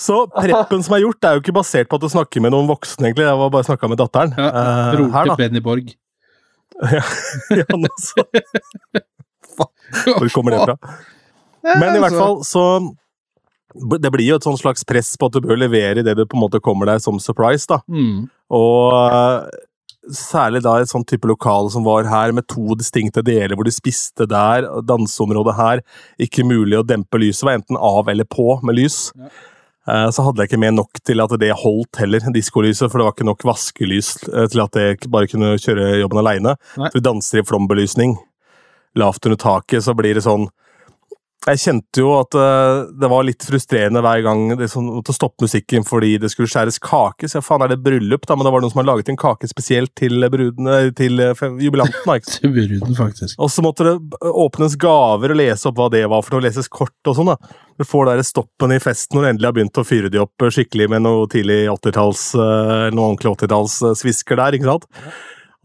Så 0.00 0.16
preppen 0.34 0.82
som 0.84 0.96
er 0.96 1.04
gjort, 1.04 1.24
er 1.24 1.36
jo 1.36 1.42
ikke 1.44 1.54
basert 1.56 1.88
på 1.88 1.96
at 1.96 2.04
du 2.04 2.10
snakker 2.12 2.42
med 2.44 2.52
noen 2.52 2.68
voksne, 2.68 3.08
egentlig. 3.08 3.24
Jeg 3.24 3.40
var 3.40 3.52
bare 3.54 3.66
snakka 3.68 3.88
med 3.88 4.00
datteren. 4.02 4.34
Ja, 4.36 4.48
eh, 4.48 4.88
Broren 4.96 5.14
her, 5.14 5.28
til 5.28 5.32
da. 5.32 5.36
Benny 5.40 5.62
Borg. 5.64 5.92
ja, 7.60 7.66
nå 7.78 7.90
så. 8.00 8.24
Hvor 10.18 10.28
kommer 10.34 10.56
det 10.56 10.64
fra? 10.64 10.76
Men 11.78 11.96
i 11.96 12.02
hvert 12.02 12.18
fall, 12.18 12.40
så 12.44 12.64
Det 13.72 14.12
blir 14.12 14.28
jo 14.28 14.38
et 14.38 14.46
sånn 14.46 14.60
slags 14.60 14.84
press 14.88 15.14
på 15.16 15.28
at 15.28 15.36
du 15.36 15.44
bør 15.44 15.60
levere 15.60 16.04
det 16.04 16.16
du 16.18 16.24
på 16.26 16.38
en 16.38 16.44
måte 16.44 16.62
kommer 16.62 16.90
deg 16.90 17.02
som 17.04 17.20
surprise, 17.22 17.66
da. 17.70 17.80
Mm. 17.88 18.26
Og 18.52 18.96
eh, 18.98 19.62
særlig 20.12 20.62
da 20.64 20.78
et 20.80 20.90
sånn 20.90 21.06
type 21.08 21.28
lokal 21.30 21.70
som 21.72 21.86
var 21.86 22.08
her, 22.10 22.34
med 22.34 22.48
to 22.50 22.76
distinkte 22.78 23.22
deler 23.24 23.56
hvor 23.56 23.68
du 23.68 23.72
spiste 23.74 24.26
der, 24.30 24.66
danseområdet 24.88 25.56
her. 25.58 25.82
Ikke 26.22 26.46
mulig 26.46 26.80
å 26.80 26.86
dempe 26.86 27.20
lyset, 27.22 27.46
var 27.46 27.60
enten 27.60 27.78
av 27.78 28.10
eller 28.12 28.28
på 28.28 28.58
med 28.66 28.80
lys. 28.80 29.08
Ja. 29.16 29.30
Eh, 29.88 30.08
Så 30.14 30.22
hadde 30.22 30.42
jeg 30.42 30.52
ikke 30.52 30.62
med 30.62 30.76
nok 30.78 31.00
til 31.04 31.22
at 31.24 31.32
det 31.40 31.54
holdt 31.62 32.02
heller, 32.02 32.22
diskolyset, 32.34 32.90
for 32.90 33.00
det 33.00 33.06
var 33.08 33.16
ikke 33.16 33.30
nok 33.30 33.46
vaskelys 33.46 34.16
eh, 34.28 34.48
til 34.52 34.62
at 34.64 34.78
jeg 34.78 35.10
bare 35.10 35.30
kunne 35.30 35.56
kjøre 35.58 36.02
jobben 36.02 36.22
aleine. 36.22 36.56
Du 36.76 36.98
vi 36.98 37.06
danser 37.08 37.42
i 37.42 37.46
flombelysning. 37.46 38.18
Lavt 38.98 39.24
under 39.24 39.40
taket, 39.40 39.82
så 39.86 39.94
blir 39.96 40.18
det 40.18 40.26
sånn 40.26 40.50
jeg 41.42 41.58
kjente 41.58 42.02
jo 42.02 42.12
at 42.20 42.36
eh, 42.38 42.84
det 43.02 43.08
var 43.10 43.24
litt 43.26 43.42
frustrerende 43.42 44.02
hver 44.04 44.20
gang 44.22 44.44
det 44.58 44.68
sånn, 44.70 44.86
måtte 44.94 45.14
stoppe 45.14 45.42
musikken 45.42 45.82
fordi 45.86 46.14
det 46.22 46.30
skulle 46.30 46.50
skjæres 46.50 46.78
kake. 46.82 47.26
Så 47.30 47.42
faen, 47.42 47.64
er 47.66 47.72
det 47.72 47.80
bryllup, 47.82 48.28
da? 48.28 48.36
Men 48.38 48.46
det 48.46 48.52
var 48.54 48.62
noen 48.62 48.70
som 48.70 48.78
hadde 48.82 48.92
laget 48.92 49.10
en 49.10 49.18
kake 49.18 49.50
spesielt 49.50 49.90
til 49.98 50.22
brudene, 50.30 50.76
til 50.98 51.18
eh, 51.24 51.42
jubilanten. 51.64 52.14
ikke? 52.14 52.36
Til 52.42 52.54
bruden, 52.54 52.94
faktisk. 52.94 53.34
Og 53.42 53.50
så 53.50 53.64
måtte 53.64 53.88
det 53.88 53.96
åpnes 54.22 54.78
gaver 54.80 55.34
og 55.34 55.40
lese 55.40 55.68
opp 55.70 55.80
hva 55.80 55.90
det 55.92 56.04
var 56.06 56.22
for 56.22 56.36
noe, 56.36 56.46
leses 56.46 56.70
kort 56.70 57.10
og 57.10 57.18
sånn. 57.18 57.32
da. 57.34 57.58
Du 57.80 57.86
får 57.88 58.12
der 58.12 58.24
stoppen 58.26 58.76
i 58.76 58.80
festen 58.82 59.18
når 59.18 59.26
du 59.26 59.30
endelig 59.32 59.50
har 59.50 59.58
begynt 59.58 59.82
å 59.82 59.86
fyre 59.86 60.12
de 60.12 60.22
opp 60.22 60.46
skikkelig 60.46 60.90
med 60.94 61.06
noe 61.08 61.26
tidlig 61.32 61.64
80-talls, 61.74 62.24
eh, 62.38 62.88
noe 62.94 63.10
ordentlig 63.10 63.34
80-tallssvisker 63.34 64.38
der, 64.38 64.58
ikke 64.58 64.70
sant? 64.70 64.90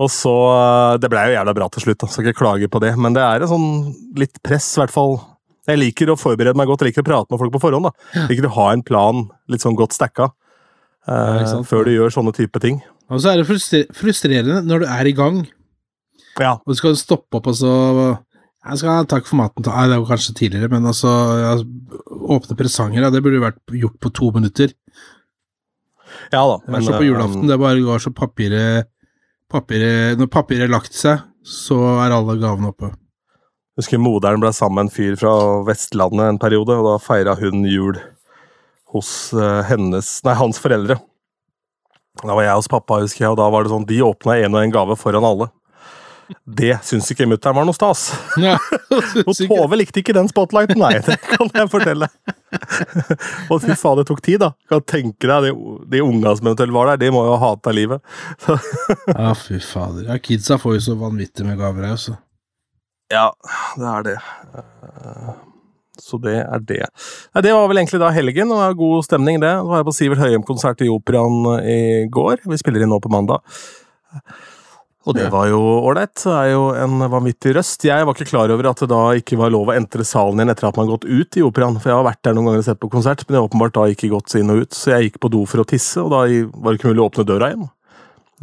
Og 0.02 0.10
så 0.14 0.36
eh, 0.58 0.98
Det 1.02 1.14
blei 1.14 1.30
jo 1.30 1.38
jævla 1.38 1.58
bra 1.58 1.70
til 1.74 1.86
slutt, 1.86 2.02
da, 2.02 2.10
skal 2.10 2.32
ikke 2.32 2.42
klage 2.42 2.74
på 2.74 2.82
det, 2.82 2.96
men 2.98 3.14
det 3.18 3.26
er 3.26 3.46
en 3.46 3.54
sånn 3.54 3.72
litt 4.18 4.42
press, 4.42 4.74
i 4.74 4.82
hvert 4.82 4.94
fall. 4.94 5.20
Jeg 5.68 5.80
liker 5.82 6.12
å 6.14 6.18
forberede 6.20 6.56
meg 6.58 6.70
godt, 6.70 6.84
jeg 6.86 6.94
liker 6.94 7.04
å 7.04 7.08
prate 7.10 7.34
med 7.34 7.42
folk 7.42 7.56
på 7.58 7.64
forhånd. 7.66 7.90
da. 7.90 8.12
Jeg 8.16 8.30
liker 8.32 8.48
å 8.50 8.56
ha 8.56 8.68
en 8.74 8.84
plan 8.88 9.26
litt 9.52 9.64
sånn 9.66 9.76
godt 9.78 9.96
stacka 9.96 10.30
uh, 10.32 11.40
ja, 11.42 11.58
før 11.68 11.88
du 11.88 11.92
gjør 11.96 12.14
sånne 12.14 12.36
type 12.36 12.62
ting. 12.64 12.80
Og 13.12 13.24
så 13.24 13.34
er 13.34 13.42
det 13.42 13.84
frustrerende 13.96 14.62
når 14.68 14.84
du 14.84 14.88
er 14.92 15.12
i 15.12 15.16
gang, 15.16 15.46
Ja, 16.38 16.58
og 16.60 16.70
du 16.70 16.78
skal 16.78 16.96
stoppe 17.00 17.40
opp, 17.40 17.48
og 17.50 17.56
så 17.58 17.72
Jeg 18.68 18.80
skal 18.82 18.92
ha 18.92 19.06
takk 19.10 19.26
for 19.26 19.40
maten. 19.40 19.64
Nei, 19.66 19.88
det 19.90 19.98
var 20.02 20.12
kanskje 20.12 20.36
tidligere, 20.38 20.70
men 20.70 20.86
altså 20.86 21.12
ja, 21.40 21.54
Åpne 22.36 22.58
presanger, 22.60 23.02
ja, 23.02 23.12
det 23.14 23.24
burde 23.24 23.40
jo 23.40 23.46
vært 23.46 23.80
gjort 23.80 23.98
på 24.04 24.12
to 24.12 24.32
minutter. 24.36 24.74
Ja 26.34 26.44
da. 26.48 26.60
Er 26.68 26.84
så 26.84 26.98
på 26.98 27.08
julaften, 27.08 27.48
det 27.48 27.60
bare 27.60 27.84
går 27.84 28.04
så 28.04 28.12
papiret, 28.16 28.88
papiret 29.52 30.20
Når 30.20 30.32
papiret 30.32 30.68
er 30.68 30.74
lagt 30.74 30.96
seg, 30.96 31.24
så 31.48 31.80
er 32.04 32.16
alle 32.16 32.36
gavene 32.42 32.72
oppe. 32.74 32.92
Husker 33.78 34.02
moderen 34.02 34.42
ble 34.42 34.50
sammen 34.56 34.80
med 34.80 34.88
en 34.88 34.96
fyr 34.96 35.18
fra 35.20 35.34
Vestlandet 35.68 36.32
en 36.32 36.40
periode, 36.42 36.78
og 36.80 36.88
da 36.88 36.96
feira 37.02 37.36
hun 37.38 37.66
jul 37.70 38.00
hos 38.96 39.12
eh, 39.38 39.62
hennes, 39.70 40.10
nei, 40.26 40.34
hans 40.40 40.58
foreldre. 40.64 40.98
Da 42.24 42.34
var 42.34 42.48
jeg 42.48 42.58
hos 42.58 42.72
pappa, 42.72 43.02
husker 43.04 43.26
jeg, 43.26 43.36
og 43.36 43.38
da 43.38 43.52
var 43.54 43.66
det 43.66 43.74
sånn, 43.74 43.86
de 43.86 44.02
åpna 44.02 44.40
en 44.42 44.58
og 44.58 44.64
en 44.64 44.74
gave 44.74 44.98
foran 44.98 45.28
alle. 45.28 45.52
Det 46.44 46.74
syns 46.84 47.08
ikke 47.14 47.28
mutter'n 47.30 47.56
var 47.56 47.68
noe 47.68 47.76
stas. 47.76 48.10
Ja, 48.42 48.58
Og 49.28 49.32
Tove 49.38 49.78
likte 49.80 50.02
ikke 50.02 50.16
den 50.16 50.28
spotlighten, 50.28 50.80
nei, 50.82 50.98
det 51.06 51.16
kan 51.24 51.52
jeg 51.54 51.70
fortelle. 51.72 52.10
og 53.52 53.62
fy 53.64 53.76
faen, 53.78 54.02
det 54.02 54.08
tok 54.10 54.22
tid, 54.26 54.42
da. 54.44 54.52
Kan 54.72 54.84
tenke 54.88 55.30
deg, 55.30 55.48
de, 55.48 55.78
de 55.94 56.04
unga 56.04 56.34
som 56.36 56.50
eventuelt 56.50 56.76
var 56.76 56.92
der, 56.92 57.06
de 57.06 57.14
må 57.16 57.24
jo 57.28 57.36
ha 57.36 57.52
hata 57.54 57.76
livet. 57.76 58.04
ja, 59.14 59.32
fy 59.38 59.62
fader. 59.64 60.08
Ja, 60.10 60.18
kidsa 60.24 60.60
får 60.62 60.80
jo 60.80 60.86
så 60.90 60.98
vanvittig 61.00 61.48
med 61.48 61.60
gaver 61.62 61.86
her, 61.86 61.96
altså. 61.96 62.18
Ja, 63.14 63.30
det 63.80 63.88
er 63.94 64.04
det. 64.08 64.16
Eh, 64.58 65.30
Så 65.98 66.20
det 66.22 66.36
er 66.44 66.60
det. 66.62 66.84
Nei, 67.34 67.42
det 67.42 67.54
var 67.56 67.66
vel 67.72 67.80
egentlig 67.82 68.00
da 68.04 68.12
helgen, 68.14 68.52
og 68.52 68.60
det 68.60 68.66
var 68.68 68.76
god 68.82 69.06
stemning, 69.08 69.40
det. 69.42 69.50
Da 69.50 69.64
var 69.66 69.80
jeg 69.82 69.88
på 69.88 69.96
Sivert 69.98 70.22
Høyem-konsert 70.22 70.84
i 70.86 70.92
Operaen 70.94 71.40
eh, 71.58 72.04
i 72.04 72.06
går. 72.14 72.44
Vi 72.46 72.60
spiller 72.62 72.84
inn 72.86 72.92
nå 72.94 73.00
på 73.02 73.10
mandag. 73.12 73.42
Og 75.08 75.16
det 75.16 75.30
var 75.32 75.48
jo 75.48 75.58
ålreit. 75.88 76.14
Det 76.20 76.34
er 76.36 76.50
jo 76.52 76.66
en 76.76 77.00
vanvittig 77.10 77.54
røst. 77.56 77.86
Jeg 77.88 78.04
var 78.06 78.14
ikke 78.14 78.28
klar 78.28 78.52
over 78.52 78.68
at 78.70 78.82
det 78.84 78.90
da 78.92 79.00
ikke 79.16 79.38
var 79.40 79.54
lov 79.56 79.72
å 79.72 79.76
entre 79.78 80.04
salen 80.06 80.42
igjen 80.42 80.52
etter 80.52 80.68
at 80.68 80.76
man 80.78 80.86
har 80.90 80.98
gått 80.98 81.08
ut 81.08 81.38
i 81.40 81.46
Operaen. 81.48 81.78
For 81.80 81.94
jeg 81.94 81.96
har 82.02 82.08
vært 82.10 82.22
der 82.28 82.36
noen 82.36 82.50
ganger 82.52 82.66
og 82.66 82.68
sett 82.68 82.82
på 82.84 82.90
konsert, 82.92 83.24
men 83.24 83.38
jeg 83.38 83.42
har 83.42 83.48
åpenbart 83.48 83.76
da 83.80 83.86
ikke 83.94 84.12
gått 84.12 84.36
inn 84.36 84.52
og 84.52 84.66
ut. 84.66 84.76
Så 84.76 84.92
jeg 84.94 85.08
gikk 85.08 85.22
på 85.24 85.32
do 85.32 85.46
for 85.48 85.64
å 85.64 85.68
tisse, 85.72 86.04
og 86.04 86.12
da 86.12 86.26
var 86.28 86.76
det 86.76 86.82
ikke 86.82 86.92
mulig 86.92 87.06
å 87.06 87.08
åpne 87.08 87.28
døra 87.32 87.50
igjen. 87.54 87.70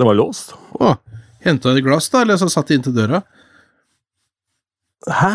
Det 0.00 0.08
var 0.08 0.16
låst. 0.18 0.56
Å, 0.80 0.94
henta 1.44 1.76
et 1.76 1.84
glass, 1.84 2.08
da, 2.10 2.24
eller 2.24 2.40
så 2.40 2.48
satt 2.50 2.72
de 2.72 2.80
inntil 2.80 2.96
døra? 2.96 3.20
Hæ? 5.10 5.34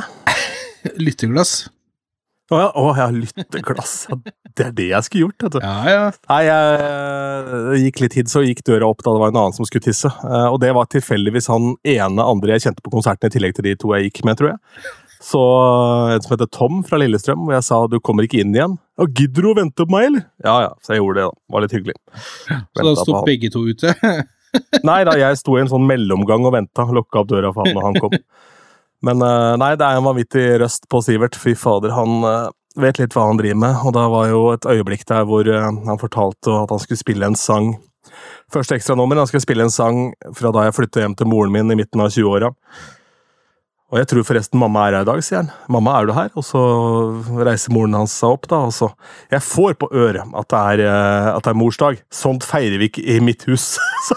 Lytteglass. 1.05 1.67
Å 2.49 2.57
ja, 2.57 2.69
oh, 2.81 2.95
ja 2.97 3.05
lytteglass. 3.13 4.07
Det 4.57 4.63
er 4.65 4.71
det 4.73 4.87
jeg 4.89 5.05
skulle 5.05 5.27
gjort, 5.27 5.43
vet 5.45 5.53
du. 5.53 5.59
Ja, 5.61 5.91
ja. 5.93 6.05
Nei, 6.31 6.39
jeg, 6.47 7.59
det 7.67 7.81
gikk 7.83 7.99
litt 8.01 8.15
tid, 8.15 8.31
så 8.31 8.41
gikk 8.41 8.63
døra 8.65 8.87
opp 8.89 9.03
da 9.05 9.13
det 9.13 9.21
var 9.21 9.29
en 9.33 9.37
annen 9.43 9.53
som 9.53 9.67
skulle 9.69 9.85
tisse. 9.85 10.09
Eh, 10.09 10.47
Og 10.49 10.57
det 10.63 10.71
var 10.73 10.89
tilfeldigvis 10.89 11.49
han 11.53 11.75
ene 11.85 12.25
andre 12.25 12.55
jeg 12.55 12.65
kjente 12.65 12.81
på 12.85 12.93
konserten, 12.95 13.29
i 13.29 13.35
tillegg 13.35 13.53
til 13.59 13.67
de 13.69 13.75
to 13.77 13.93
jeg 13.93 14.09
gikk 14.09 14.23
med, 14.25 14.39
tror 14.41 14.55
jeg. 14.55 14.89
Så 15.21 15.43
eh, 15.45 16.15
en 16.15 16.25
som 16.25 16.33
heter 16.33 16.49
Tom 16.57 16.81
fra 16.89 16.97
Lillestrøm, 17.03 17.45
hvor 17.45 17.53
jeg 17.59 17.67
sa 17.69 17.83
du 17.91 17.99
kommer 18.01 18.25
ikke 18.25 18.41
inn 18.41 18.57
igjen. 18.57 18.79
Ja, 18.97 19.05
gidder 19.21 19.45
du 19.45 19.51
å 19.53 19.55
vente 19.61 19.85
på 19.85 19.93
meg, 19.93 20.09
eller? 20.09 20.25
Ja 20.49 20.57
ja, 20.65 20.73
så 20.81 20.95
jeg 20.95 21.03
gjorde 21.03 21.21
det, 21.21 21.29
da. 21.29 21.37
Det 21.37 21.53
var 21.59 21.67
litt 21.67 21.77
hyggelig. 21.77 21.97
Så 22.17 22.57
da 22.57 22.81
Ventet 22.81 23.05
sto 23.05 23.21
begge 23.29 23.53
to 23.53 23.65
ute. 23.69 23.93
Nei 24.89 25.01
da, 25.05 25.13
jeg 25.21 25.37
sto 25.37 25.53
i 25.53 25.61
en 25.61 25.69
sånn 25.69 25.85
mellomgang 25.85 26.49
og 26.49 26.55
venta. 26.57 26.89
Lukka 26.97 27.21
opp 27.21 27.29
døra 27.29 27.53
for 27.53 27.69
han 27.69 27.77
når 27.77 27.91
han 27.91 28.01
kom. 28.01 28.17
Men 29.05 29.23
eh, 29.23 29.53
nei, 29.61 29.73
det 29.79 29.87
er 29.87 29.99
en 29.99 30.07
vanvittig 30.07 30.45
røst 30.61 30.87
på 30.91 31.01
Sivert. 31.05 31.37
Fy 31.39 31.55
fader, 31.57 31.93
han 31.95 32.25
eh, 32.27 32.49
vet 32.79 32.99
litt 32.99 33.15
hva 33.15 33.29
han 33.29 33.39
driver 33.39 33.61
med. 33.63 33.77
Og 33.85 33.95
det 33.95 34.05
var 34.13 34.31
jo 34.31 34.41
et 34.53 34.69
øyeblikk 34.75 35.05
der 35.09 35.27
hvor 35.29 35.47
eh, 35.47 35.69
han 35.87 36.01
fortalte 36.01 36.55
at 36.63 36.73
han 36.73 36.83
skulle 36.83 37.01
spille 37.01 37.29
en 37.29 37.39
sang. 37.39 37.73
Første 38.51 38.75
ekstranummer, 38.79 39.21
han 39.21 39.29
skulle 39.29 39.45
spille 39.45 39.67
en 39.67 39.73
sang 39.73 40.09
fra 40.35 40.51
da 40.55 40.67
jeg 40.67 40.77
flytta 40.79 41.03
hjem 41.03 41.15
til 41.19 41.29
moren 41.29 41.53
min 41.53 41.71
i 41.71 41.77
midten 41.79 42.01
av 42.03 42.11
20-åra. 42.11 42.51
Og 43.89 43.97
jeg 43.97 44.05
tror 44.11 44.25
forresten 44.27 44.59
mamma 44.61 44.83
er 44.85 44.99
her 44.99 45.05
i 45.05 45.07
dag, 45.09 45.19
sier 45.25 45.39
han. 45.39 45.47
Mamma, 45.73 45.95
er 45.97 46.09
du 46.09 46.13
her? 46.13 46.29
Og 46.37 46.45
så 46.45 46.59
reiser 47.41 47.73
moren 47.73 47.97
hans 47.97 48.13
seg 48.21 48.35
opp, 48.35 48.45
da, 48.51 48.61
og 48.67 48.73
så 48.75 48.91
Jeg 49.31 49.41
får 49.41 49.79
på 49.81 49.89
øret 49.89 50.21
at 50.21 50.49
det 50.53 50.59
er, 50.59 50.83
eh, 50.85 51.29
at 51.33 51.45
det 51.45 51.51
er 51.51 51.57
morsdag. 51.57 52.03
Sånt 52.13 52.45
feirer 52.45 52.77
vi 52.77 52.91
ikke 52.91 53.05
i 53.05 53.17
mitt 53.23 53.47
hus. 53.49 53.71
Så, 54.09 54.15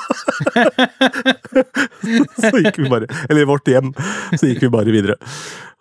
så 2.53 2.53
gikk 2.63 2.79
vi 2.79 2.89
bare 2.89 3.09
Eller 3.27 3.43
i 3.43 3.49
vårt 3.49 3.67
hjem, 3.69 3.91
så 4.37 4.47
gikk 4.47 4.63
vi 4.63 4.71
bare 4.73 4.95
videre. 4.95 5.17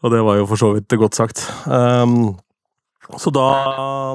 Og 0.02 0.12
det 0.12 0.24
var 0.26 0.40
jo 0.40 0.48
for 0.50 0.60
så 0.60 0.72
vidt 0.76 0.96
godt 1.00 1.20
sagt. 1.20 1.44
Um, 1.70 2.34
så 3.20 3.32
da 3.36 3.46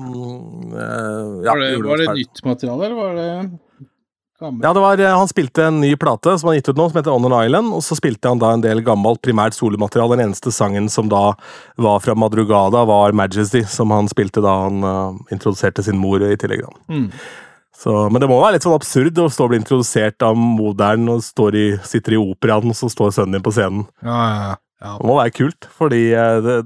um, 0.00 0.72
ja, 0.72 1.52
var 1.52 1.62
det, 1.62 1.70
var 1.84 2.02
det 2.02 2.08
nytt 2.16 2.42
materiale, 2.48 2.88
eller 2.88 2.98
var 2.98 3.16
det 3.20 3.30
gammelt? 4.40 4.64
Ja, 4.64 4.72
det 4.76 4.82
var, 4.84 5.00
eh, 5.00 5.16
Han 5.18 5.28
spilte 5.28 5.64
en 5.64 5.80
ny 5.80 5.94
plate 5.96 6.38
som 6.38 6.48
han 6.50 6.56
gitt 6.58 6.68
ut 6.68 6.76
nå, 6.76 6.88
som 6.90 6.98
heter 7.00 7.14
On 7.14 7.32
an 7.32 7.46
Island. 7.46 7.72
Og 7.74 7.82
så 7.82 7.96
spilte 7.98 8.28
han 8.28 8.42
da 8.42 8.52
en 8.52 8.64
del 8.64 8.82
gammelt 8.86 9.22
primært 9.22 9.56
solomateriale. 9.56 10.16
Den 10.16 10.28
eneste 10.28 10.52
sangen 10.52 10.90
som 10.92 11.08
da 11.08 11.34
var 11.76 12.00
fra 12.00 12.14
Madrugada, 12.14 12.84
var 12.86 13.12
Majesty, 13.12 13.64
som 13.64 13.90
han 13.90 14.08
spilte 14.08 14.44
da 14.44 14.62
han 14.66 14.84
uh, 14.84 15.16
introduserte 15.32 15.84
sin 15.84 15.98
mor 15.98 16.22
i 16.22 16.36
tillegg. 16.36 16.66
Mm. 16.88 17.10
Så, 17.76 17.92
men 18.10 18.20
det 18.20 18.28
må 18.28 18.38
være 18.40 18.56
litt 18.56 18.64
sånn 18.64 18.76
absurd 18.76 19.18
å 19.20 19.28
stå 19.28 19.44
og 19.44 19.50
bli 19.52 19.58
introdusert 19.60 20.24
av 20.24 20.36
moderen 20.36 21.10
og 21.12 21.24
står 21.24 21.58
i, 21.60 21.66
sitter 21.84 22.16
i 22.16 22.20
operaen, 22.20 22.72
og 22.72 22.78
så 22.78 22.88
står 22.88 23.12
sønnen 23.12 23.36
din 23.36 23.44
på 23.44 23.52
scenen. 23.52 23.84
Ja, 24.00 24.16
ja, 24.16 24.38
ja. 24.46 24.54
Det 24.76 25.08
må 25.08 25.14
være 25.16 25.32
kult, 25.32 25.66
fordi 25.72 26.00
eh, 26.12 26.38
det, 26.44 26.56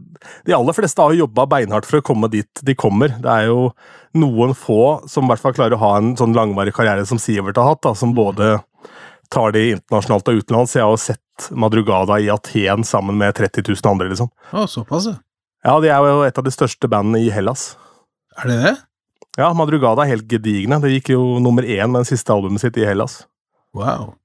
de 0.48 0.54
aller 0.56 0.74
fleste 0.74 1.02
har 1.02 1.14
jo 1.14 1.24
jobba 1.24 1.46
beinhardt 1.52 1.86
for 1.86 2.00
å 2.00 2.06
komme 2.06 2.30
dit 2.32 2.62
de 2.66 2.74
kommer. 2.74 3.14
Det 3.22 3.30
er 3.30 3.50
jo 3.52 3.70
noen 4.18 4.54
få 4.58 5.06
som 5.10 5.28
i 5.28 5.30
hvert 5.30 5.44
fall 5.44 5.54
klarer 5.54 5.76
å 5.78 5.82
ha 5.84 5.92
en 6.00 6.16
sånn 6.18 6.34
langvarig 6.34 6.74
karriere 6.74 7.06
som 7.06 7.20
Sivert 7.22 7.60
har 7.60 7.70
hatt, 7.70 7.82
da, 7.86 7.94
som 7.94 8.16
både 8.16 8.56
tar 9.30 9.54
det 9.54 9.68
internasjonalt 9.76 10.32
og 10.32 10.42
utenlands. 10.42 10.74
Jeg 10.74 10.82
har 10.82 10.90
jo 10.90 11.00
sett 11.00 11.50
Madrugada 11.54 12.18
i 12.18 12.28
Aten 12.34 12.82
sammen 12.86 13.18
med 13.20 13.36
30 13.38 13.62
000 13.70 13.92
andre, 13.92 14.10
liksom. 14.10 14.30
Å, 14.50 14.66
såpass, 14.70 15.06
ja. 15.12 15.20
Ja, 15.64 15.76
de 15.78 15.90
er 15.92 16.06
jo 16.08 16.22
et 16.24 16.38
av 16.40 16.46
de 16.46 16.52
største 16.54 16.88
bandene 16.90 17.20
i 17.22 17.30
Hellas. 17.32 17.74
Er 18.40 18.48
det 18.50 18.60
det? 18.64 18.76
Ja, 19.38 19.52
Madrugada 19.54 20.02
er 20.02 20.16
helt 20.16 20.26
gedigne. 20.30 20.80
Det 20.82 20.90
gikk 20.96 21.12
jo 21.14 21.22
nummer 21.42 21.62
én 21.62 21.92
med 21.92 22.02
den 22.02 22.08
siste 22.08 22.34
albumet 22.34 22.64
sitt 22.64 22.78
i 22.80 22.86
Hellas. 22.88 23.20
Wow. 23.76 24.16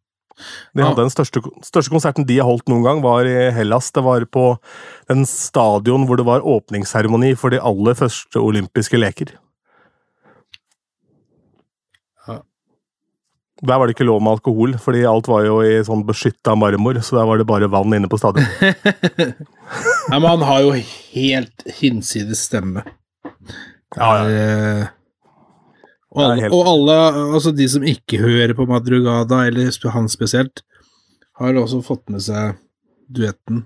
De 0.76 0.84
hadde 0.84 1.00
Den 1.00 1.14
største, 1.14 1.42
største 1.64 1.94
konserten 1.94 2.28
de 2.28 2.40
har 2.42 2.50
holdt 2.50 2.68
noen 2.72 2.84
gang, 2.86 3.02
var 3.06 3.28
i 3.30 3.50
Hellas. 3.56 3.92
Det 3.96 4.04
var 4.04 4.26
på 4.28 4.46
den 5.12 5.24
stadion 5.30 6.08
hvor 6.10 6.20
det 6.20 6.28
var 6.28 6.46
åpningsseremoni 6.46 7.34
for 7.40 7.56
de 7.56 7.64
aller 7.64 7.98
første 7.98 8.42
olympiske 8.42 9.00
leker. 9.00 9.36
Der 13.64 13.80
var 13.80 13.88
det 13.88 13.96
ikke 13.96 14.08
lov 14.08 14.20
med 14.20 14.36
alkohol, 14.36 14.74
fordi 14.84 15.06
alt 15.08 15.30
var 15.32 15.46
jo 15.48 15.62
i 15.64 15.78
sånn 15.88 16.04
beskytta 16.06 16.58
marmor, 16.60 17.00
så 17.00 17.22
der 17.22 17.30
var 17.30 17.40
det 17.40 17.48
bare 17.48 17.70
vann 17.72 17.96
inne 17.96 18.10
på 18.12 18.20
stadion. 18.20 18.44
Nei, 20.12 20.18
men 20.20 20.28
han 20.28 20.44
har 20.44 20.66
jo 20.66 20.74
helt 20.76 21.64
hinsides 21.78 22.44
stemme. 22.50 22.84
Ja, 23.96 24.10
ja. 24.28 24.90
Og, 26.16 26.24
alle, 26.24 26.42
helt- 26.46 26.56
og 26.56 26.68
alle, 26.72 26.98
altså 27.36 27.52
de 27.52 27.68
som 27.70 27.84
ikke 27.84 28.22
hører 28.22 28.56
på 28.56 28.68
Madrugada, 28.70 29.44
eller 29.50 29.92
han 29.92 30.08
spesielt, 30.12 30.64
har 31.40 31.58
også 31.60 31.82
fått 31.84 32.06
med 32.10 32.24
seg 32.24 32.56
duetten. 33.12 33.66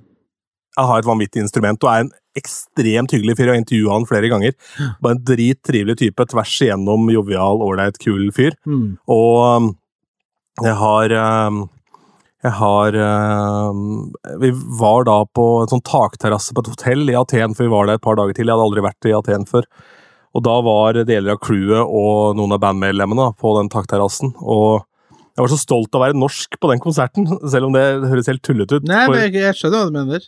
Han 0.77 0.87
har 0.89 1.01
et 1.01 1.09
vanvittig 1.09 1.43
instrument 1.43 1.83
og 1.83 1.91
er 1.91 2.05
en 2.05 2.13
ekstremt 2.39 3.13
hyggelig 3.13 3.35
fyr. 3.37 3.49
Jeg 3.49 3.53
har 3.53 3.61
intervjua 3.61 3.97
han 3.97 4.07
flere 4.09 4.29
ganger. 4.31 4.55
Bare 5.03 5.17
en 5.17 5.25
drittrivelig 5.27 5.97
type. 6.01 6.25
Tvers 6.31 6.55
igjennom 6.63 7.09
jovial, 7.11 7.61
ålreit, 7.65 7.99
kul 8.01 8.29
fyr. 8.35 8.55
Mm. 8.69 8.95
Og 9.11 9.35
um, 9.43 9.69
jeg 10.63 10.75
har 10.79 11.15
um, 11.49 11.61
Jeg 12.43 12.51
har 12.55 12.95
um, 12.95 14.11
Vi 14.41 14.51
var 14.79 15.07
da 15.07 15.21
på 15.35 15.47
en 15.61 15.71
sånn 15.71 15.83
takterrasse 15.87 16.55
på 16.55 16.63
et 16.63 16.71
hotell 16.71 17.11
i 17.11 17.17
Aten, 17.19 17.55
for 17.57 17.67
vi 17.67 17.73
var 17.73 17.89
der 17.89 17.99
et 17.99 18.05
par 18.05 18.19
dager 18.19 18.37
til. 18.37 18.47
Jeg 18.47 18.55
hadde 18.55 18.69
aldri 18.69 18.85
vært 18.87 19.09
i 19.09 19.15
Aten 19.17 19.47
før. 19.49 19.67
Og 20.37 20.43
da 20.45 20.59
var 20.65 20.99
deler 21.07 21.33
av 21.33 21.41
crewet 21.41 21.81
og 21.81 22.37
noen 22.37 22.53
av 22.53 22.61
bandmedlemmene 22.61 23.31
på 23.39 23.55
den 23.57 23.71
takterrassen. 23.73 24.35
Og 24.39 24.83
jeg 25.39 25.45
var 25.45 25.53
så 25.53 25.61
stolt 25.61 25.93
av 25.95 26.01
å 26.01 26.03
være 26.03 26.19
norsk 26.19 26.59
på 26.59 26.69
den 26.71 26.81
konserten, 26.83 27.29
selv 27.53 27.69
om 27.69 27.77
det 27.77 27.85
høres 28.11 28.29
helt 28.31 28.43
tullete 28.45 28.79
ut. 28.79 28.89
Nei, 28.89 29.05
men 29.07 29.23
jeg, 29.25 29.37
jeg 29.39 29.57
skjønner 29.57 29.81
hva 29.81 29.89
du 29.89 29.97
mener. 29.97 30.25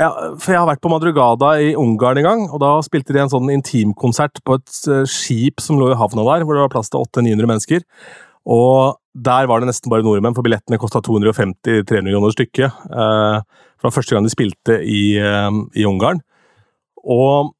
ja, 0.00 0.10
for 0.40 0.54
jeg 0.54 0.60
har 0.62 0.70
vært 0.70 0.82
på 0.84 0.92
Madrugada 0.92 1.50
i 1.62 1.74
Ungarn 1.78 2.22
en 2.22 2.28
gang, 2.28 2.46
og 2.50 2.62
da 2.64 2.74
spilte 2.84 3.14
de 3.14 3.22
en 3.22 3.32
sånn 3.32 3.52
intimkonsert 3.54 4.40
på 4.46 4.58
et 4.58 4.78
eh, 4.92 5.02
skip 5.10 5.62
som 5.62 5.80
lå 5.80 5.92
i 5.92 5.98
havna 6.00 6.24
der, 6.26 6.46
hvor 6.46 6.56
det 6.56 6.64
var 6.64 6.72
plass 6.72 6.88
til 6.92 7.04
800-900 7.04 7.52
mennesker. 7.52 7.84
Og 8.46 8.96
der 9.26 9.48
var 9.50 9.60
det 9.60 9.70
nesten 9.70 9.90
bare 9.92 10.04
nordmenn, 10.06 10.34
for 10.36 10.46
billettene 10.46 10.78
kosta 10.80 11.00
250-300 11.04 12.12
kroner 12.12 12.34
stykket. 12.34 12.80
Eh, 12.88 13.38
for 13.76 13.84
det 13.84 13.90
var 13.90 13.98
første 13.98 14.16
gang 14.16 14.26
de 14.26 14.32
spilte 14.32 14.80
i, 14.82 15.04
eh, 15.20 15.60
i 15.76 15.86
Ungarn. 15.88 16.24
Og 17.06 17.52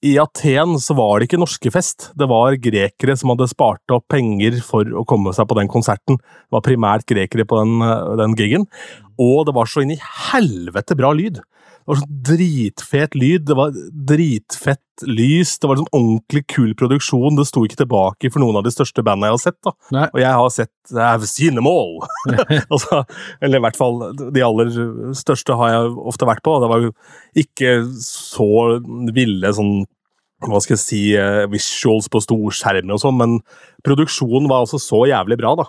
i 0.00 0.14
Aten 0.20 0.78
så 0.80 0.94
var 0.96 1.20
det 1.20 1.28
ikke 1.28 1.40
norskefest. 1.42 2.10
Det 2.16 2.28
var 2.30 2.56
grekere 2.62 3.16
som 3.20 3.34
hadde 3.34 3.50
spart 3.50 3.92
opp 3.92 4.06
penger 4.08 4.56
for 4.64 4.88
å 4.96 5.04
komme 5.08 5.34
seg 5.36 5.48
på 5.50 5.58
den 5.58 5.68
konserten. 5.68 6.16
Det 6.16 6.56
var 6.56 6.64
primært 6.64 7.04
grekere 7.10 7.44
på 7.44 7.58
den, 7.60 7.82
eh, 7.84 8.16
den 8.16 8.34
gigen. 8.34 8.66
Og 9.20 9.44
det 9.46 9.54
var 9.54 9.66
så 9.66 9.82
inn 9.82 9.92
i 9.92 10.00
helvete 10.00 10.96
bra 10.96 11.12
lyd. 11.12 11.40
Det 11.90 11.96
var 11.96 12.04
sånn 12.04 12.18
dritfet 12.28 13.16
lyd, 13.18 13.46
det 13.48 13.56
var 13.58 13.74
dritfett 14.10 15.04
lys, 15.08 15.56
det 15.58 15.66
var 15.66 15.78
liksom 15.78 15.96
ordentlig 15.96 16.42
kul 16.52 16.74
produksjon. 16.78 17.38
Det 17.38 17.46
sto 17.48 17.64
ikke 17.66 17.80
tilbake 17.80 18.30
for 18.30 18.42
noen 18.44 18.60
av 18.60 18.66
de 18.66 18.72
største 18.74 19.02
bandene 19.02 19.30
jeg 19.30 19.36
har 19.36 19.42
sett. 19.42 19.58
da. 19.66 19.72
Nei. 19.96 20.06
Og 20.12 20.20
jeg 20.22 20.38
har 20.38 20.52
sett 20.54 20.94
I've 20.94 21.26
seen 21.26 21.58
them 21.58 21.66
all! 21.70 22.04
altså, 22.72 23.02
eller 23.42 23.58
i 23.58 23.64
hvert 23.66 23.80
fall 23.80 23.98
de 24.20 24.44
aller 24.46 24.70
største 25.18 25.56
har 25.58 25.74
jeg 25.74 25.94
ofte 26.12 26.28
vært 26.30 26.44
på. 26.46 26.58
Det 26.62 26.70
var 26.70 26.86
jo 26.86 26.92
ikke 27.42 27.74
så 28.04 28.50
ville 29.10 29.56
sånn 29.56 29.80
hva 30.48 30.60
skal 30.64 30.78
jeg 30.78 30.80
si, 30.80 31.00
eh, 31.20 31.44
visuals 31.52 32.06
på 32.08 32.22
storskjermen 32.24 32.94
og 32.94 33.02
sånn, 33.02 33.18
men 33.18 33.34
produksjonen 33.84 34.48
var 34.48 34.62
altså 34.64 34.78
så 34.80 35.02
jævlig 35.10 35.36
bra, 35.36 35.52
da. 35.58 35.66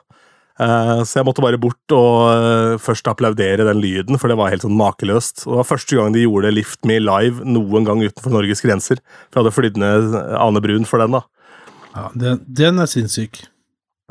Eh, 0.59 1.03
Så 1.07 1.19
jeg 1.19 1.27
måtte 1.27 1.43
bare 1.43 1.59
bort 1.61 1.95
og 1.95 2.31
eh, 2.33 2.77
først 2.81 3.07
applaudere 3.11 3.65
den 3.67 3.81
lyden, 3.81 4.19
for 4.19 4.27
det 4.31 4.37
var 4.39 4.51
helt 4.53 4.65
sånn 4.65 4.77
makeløst. 4.77 5.45
Og 5.47 5.53
Det 5.55 5.61
var 5.61 5.69
første 5.71 5.97
gang 5.99 6.13
de 6.15 6.25
gjorde 6.25 6.53
Lift 6.53 6.83
Me 6.85 6.99
live 6.99 7.45
noen 7.47 7.87
gang 7.87 8.03
utenfor 8.03 8.35
Norges 8.35 8.61
grenser. 8.65 8.99
For 9.29 9.39
jeg 9.39 9.45
hadde 9.45 9.55
flydd 9.57 9.79
ned 9.81 10.19
Ane 10.37 10.61
Brun 10.63 10.85
for 10.89 11.01
den, 11.03 11.15
da. 11.17 11.23
Ja, 11.95 12.09
den, 12.15 12.43
den 12.47 12.79
er 12.79 12.87
sinnssyk. 12.91 13.45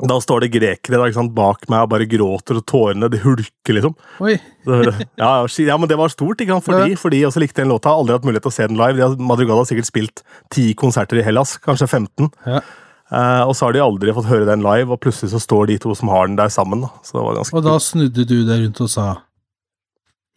Da 0.01 0.15
står 0.17 0.41
det 0.41 0.47
grekere 0.55 0.97
da, 0.97 1.05
ikke 1.05 1.19
sant, 1.19 1.33
bak 1.37 1.67
meg 1.69 1.83
og 1.85 1.91
bare 1.91 2.07
gråter, 2.09 2.57
og 2.57 2.65
tårene 2.65 3.05
de 3.13 3.19
hulker, 3.21 3.75
liksom. 3.77 3.93
Oi. 4.25 4.33
Ja, 4.65 5.45
ja, 5.45 5.75
men 5.77 5.89
det 5.89 5.97
var 5.99 6.09
stort, 6.09 6.41
ikke 6.41 6.55
sant? 6.55 6.65
For 6.65 6.81
de, 6.81 6.95
for 6.97 7.13
de 7.13 7.19
også 7.27 7.41
likte 7.43 7.61
den 7.61 7.69
låta. 7.69 7.93
Aldri 7.93 8.15
hatt 8.17 8.25
mulighet 8.25 8.47
til 8.47 8.53
å 8.53 8.55
se 8.55 8.65
den 8.71 8.79
live. 8.81 8.97
De 8.97 9.05
har, 9.05 9.13
Madrugada 9.21 9.61
har 9.61 9.69
sikkert 9.69 9.89
spilt 9.91 10.23
ti 10.53 10.71
konserter 10.77 11.21
i 11.21 11.25
Hellas, 11.25 11.53
kanskje 11.61 11.85
15. 11.89 12.31
Ja. 12.49 12.63
Eh, 13.11 13.41
og 13.43 13.51
så 13.57 13.65
har 13.67 13.73
de 13.75 13.81
aldri 13.83 14.13
fått 14.15 14.29
høre 14.29 14.45
den 14.47 14.61
live, 14.63 14.87
og 14.95 15.01
plutselig 15.03 15.33
så 15.33 15.39
står 15.43 15.67
de 15.67 15.77
to 15.83 15.91
som 15.97 16.07
har 16.13 16.29
den 16.29 16.37
der 16.39 16.47
sammen. 16.53 16.85
Da. 16.85 16.89
Så 17.03 17.17
det 17.17 17.25
var 17.25 17.35
ganske 17.41 17.57
Og 17.59 17.65
da 17.65 17.73
snudde 17.83 18.23
du 18.29 18.37
deg 18.47 18.63
rundt 18.65 18.81
og 18.85 18.89
sa 18.93 19.05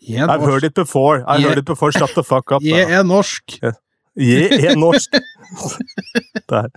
Jeg 0.03 0.21
er 0.25 0.29
I've 0.29 0.43
heard 0.43 0.61
norsk. 0.61 0.65
it 0.71 0.75
before. 0.75 1.23
I've 1.25 1.41
Yeah. 1.41 1.49
heard 1.49 1.59
it 1.63 1.65
before. 1.71 1.93
Shut 1.93 2.11
the 2.15 2.23
fuck 2.27 2.51
up. 2.53 2.63
Jeg 2.63 2.91
er 2.91 3.03
norsk. 3.07 3.59
Jeg 4.17 4.65
er 4.65 4.77
norsk. 4.77 5.11
der. 6.51 6.69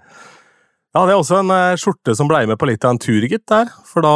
Ja, 0.96 1.02
det 1.06 1.12
er 1.14 1.20
også 1.20 1.42
en 1.42 1.52
uh, 1.52 1.76
skjorte 1.78 2.16
som 2.16 2.30
blei 2.30 2.46
med 2.48 2.58
på 2.58 2.66
litt 2.70 2.86
av 2.88 2.96
en 2.96 3.02
tur, 3.02 3.22
gitt, 3.30 3.44
der. 3.50 3.68
For 3.86 4.02
da 4.06 4.14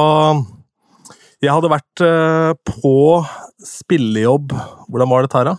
Jeg 1.41 1.52
hadde 1.54 1.70
vært 1.74 2.02
uh, 2.06 2.54
på 2.65 2.94
spillejobb 3.65 4.54
Hvordan 4.89 5.10
var 5.12 5.26
dette 5.26 5.38
her, 5.38 5.50
da? 5.52 5.56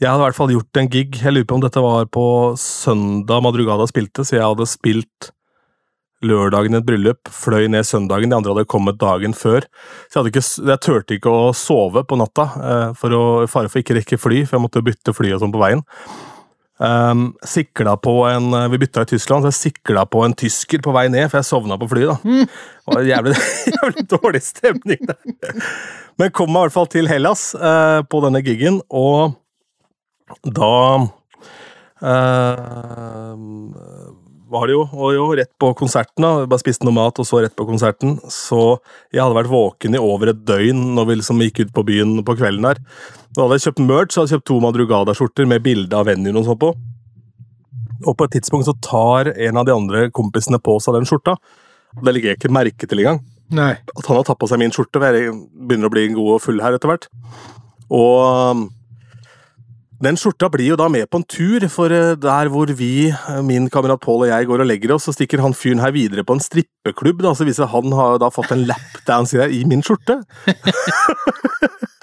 Jeg 0.00 0.08
hadde 0.08 0.22
i 0.22 0.26
hvert 0.30 0.38
fall 0.38 0.54
gjort 0.54 0.78
en 0.80 0.88
gig. 0.88 1.18
Jeg 1.20 1.34
lurer 1.34 1.44
på 1.44 1.58
om 1.58 1.60
dette 1.60 1.82
var 1.84 2.06
på 2.08 2.24
søndag 2.56 3.42
Madrugada 3.44 3.84
spilte, 3.90 4.24
så 4.24 4.38
jeg 4.38 4.46
hadde 4.46 4.68
spilt 4.70 5.28
lørdagen 6.24 6.76
et 6.76 6.84
bryllup, 6.84 7.28
fløy 7.32 7.66
ned 7.72 7.86
søndagen, 7.88 8.32
de 8.32 8.36
andre 8.36 8.54
hadde 8.54 8.68
kommet 8.68 8.98
dagen 9.00 9.34
før. 9.36 9.64
Så 10.08 10.20
jeg, 10.20 10.32
ikke, 10.32 10.44
jeg 10.70 10.82
turte 10.84 11.16
ikke 11.16 11.32
å 11.32 11.52
sove 11.56 12.04
på 12.08 12.16
natta, 12.20 12.48
eh, 12.60 12.88
for 12.96 13.16
å 13.16 13.22
fare 13.48 13.72
for 13.72 13.80
ikke 13.80 13.96
rekke 13.98 14.20
fly, 14.20 14.42
for 14.46 14.56
jeg 14.56 14.64
måtte 14.64 14.84
bytte 14.84 15.14
fly 15.16 15.32
og 15.36 15.44
sånn 15.44 15.54
på 15.54 15.62
veien. 15.62 15.84
Um, 16.80 17.26
sikla 17.44 17.92
på 18.00 18.22
en 18.24 18.54
Vi 18.72 18.78
bytta 18.80 19.02
i 19.04 19.08
Tyskland, 19.10 19.44
så 19.44 19.50
jeg 19.50 19.74
sikla 19.74 20.06
på 20.08 20.22
en 20.24 20.32
tysker 20.32 20.80
på 20.80 20.94
vei 20.96 21.10
ned, 21.12 21.26
for 21.28 21.42
jeg 21.42 21.48
sovna 21.50 21.76
på 21.80 21.90
flyet. 21.90 22.14
da. 22.14 22.46
Det 22.48 22.94
var 22.96 23.10
jævlig, 23.10 23.36
jævlig 23.76 24.06
dårlig 24.08 24.42
stemning 24.46 25.04
der. 25.10 25.60
Men 26.16 26.32
kom 26.32 26.48
meg 26.48 26.62
i 26.62 26.68
hvert 26.68 26.78
fall 26.78 26.88
til 26.92 27.08
Hellas 27.08 27.50
uh, 27.52 28.00
på 28.08 28.24
denne 28.24 28.40
gigen, 28.44 28.80
og 28.88 29.39
da 30.44 30.74
eh, 32.00 33.36
var 34.50 34.66
det 34.66 34.74
jo, 34.74 34.82
og 34.82 35.12
jo 35.14 35.26
rett 35.38 35.50
på 35.62 35.70
konserten, 35.78 36.24
da. 36.24 36.46
Bare 36.50 36.62
spiste 36.62 36.86
noe 36.86 36.96
mat, 36.96 37.18
og 37.22 37.26
så 37.28 37.42
rett 37.44 37.54
på 37.56 37.66
konserten. 37.68 38.16
Så 38.32 38.80
jeg 39.14 39.22
hadde 39.22 39.36
vært 39.36 39.52
våken 39.52 39.94
i 39.94 40.02
over 40.02 40.32
et 40.32 40.42
døgn 40.46 40.80
når 40.96 41.06
vi 41.06 41.18
liksom 41.20 41.42
gikk 41.44 41.62
ut 41.64 41.74
på 41.76 41.84
byen 41.86 42.16
på 42.26 42.36
kvelden 42.40 42.66
der. 42.66 42.80
Da 43.30 43.44
hadde 43.44 43.60
jeg 43.60 43.68
kjøpt 43.68 43.84
merch, 43.86 44.14
så 44.14 44.22
hadde 44.22 44.32
jeg 44.32 44.40
kjøpt 44.40 44.48
to 44.50 44.58
Madrugada-skjorter 44.64 45.50
med 45.50 45.62
bilde 45.66 45.94
av 45.94 46.08
venuen 46.10 46.40
og 46.40 46.48
sånn 46.48 46.58
på. 46.64 46.72
Og 48.08 48.16
på 48.16 48.26
et 48.26 48.34
tidspunkt 48.38 48.66
så 48.66 48.74
tar 48.82 49.30
en 49.36 49.60
av 49.60 49.68
de 49.68 49.76
andre 49.76 50.08
kompisene 50.14 50.58
på 50.58 50.78
seg 50.82 50.98
den 50.98 51.06
skjorta. 51.06 51.36
Det 52.00 52.14
legger 52.14 52.32
jeg 52.32 52.40
ikke 52.40 52.54
merke 52.54 52.90
til 52.90 53.04
engang. 53.04 53.22
Nei. 53.54 53.72
At 53.78 54.06
han 54.06 54.18
har 54.18 54.26
tatt 54.26 54.38
på 54.40 54.48
seg 54.50 54.62
min 54.62 54.74
skjorte, 54.74 55.02
jeg 55.02 55.30
begynner 55.54 55.90
å 55.90 55.94
bli 55.94 56.08
god 56.14 56.36
og 56.36 56.42
full 56.42 56.62
her 56.62 56.74
etter 56.74 56.90
hvert. 56.90 57.06
Og 57.90 58.66
den 60.02 60.16
skjorta 60.16 60.48
blir 60.52 60.70
jo 60.72 60.76
da 60.80 60.86
med 60.88 61.08
på 61.12 61.20
en 61.20 61.26
tur, 61.28 61.66
for 61.72 61.92
eh, 61.92 62.14
der 62.20 62.48
hvor 62.52 62.70
vi, 62.76 63.10
eh, 63.10 63.40
min 63.44 63.68
kamerat 63.72 64.00
Pål 64.00 64.24
og 64.24 64.30
jeg, 64.30 64.46
går 64.48 64.62
og 64.64 64.68
legger 64.70 64.94
oss, 64.96 65.04
så 65.08 65.12
stikker 65.16 65.42
han 65.44 65.52
fyren 65.56 65.82
her 65.84 65.92
videre 65.92 66.24
på 66.24 66.32
en 66.36 66.40
strippeklubb. 66.40 67.20
da, 67.22 67.34
Så 67.36 67.44
viser 67.48 67.68
han 67.68 67.92
har 67.92 68.18
da 68.22 68.30
fått 68.32 68.50
en 68.56 68.64
lapdance 68.70 69.36
i 69.52 69.62
min 69.68 69.82
skjorte. 69.84 70.22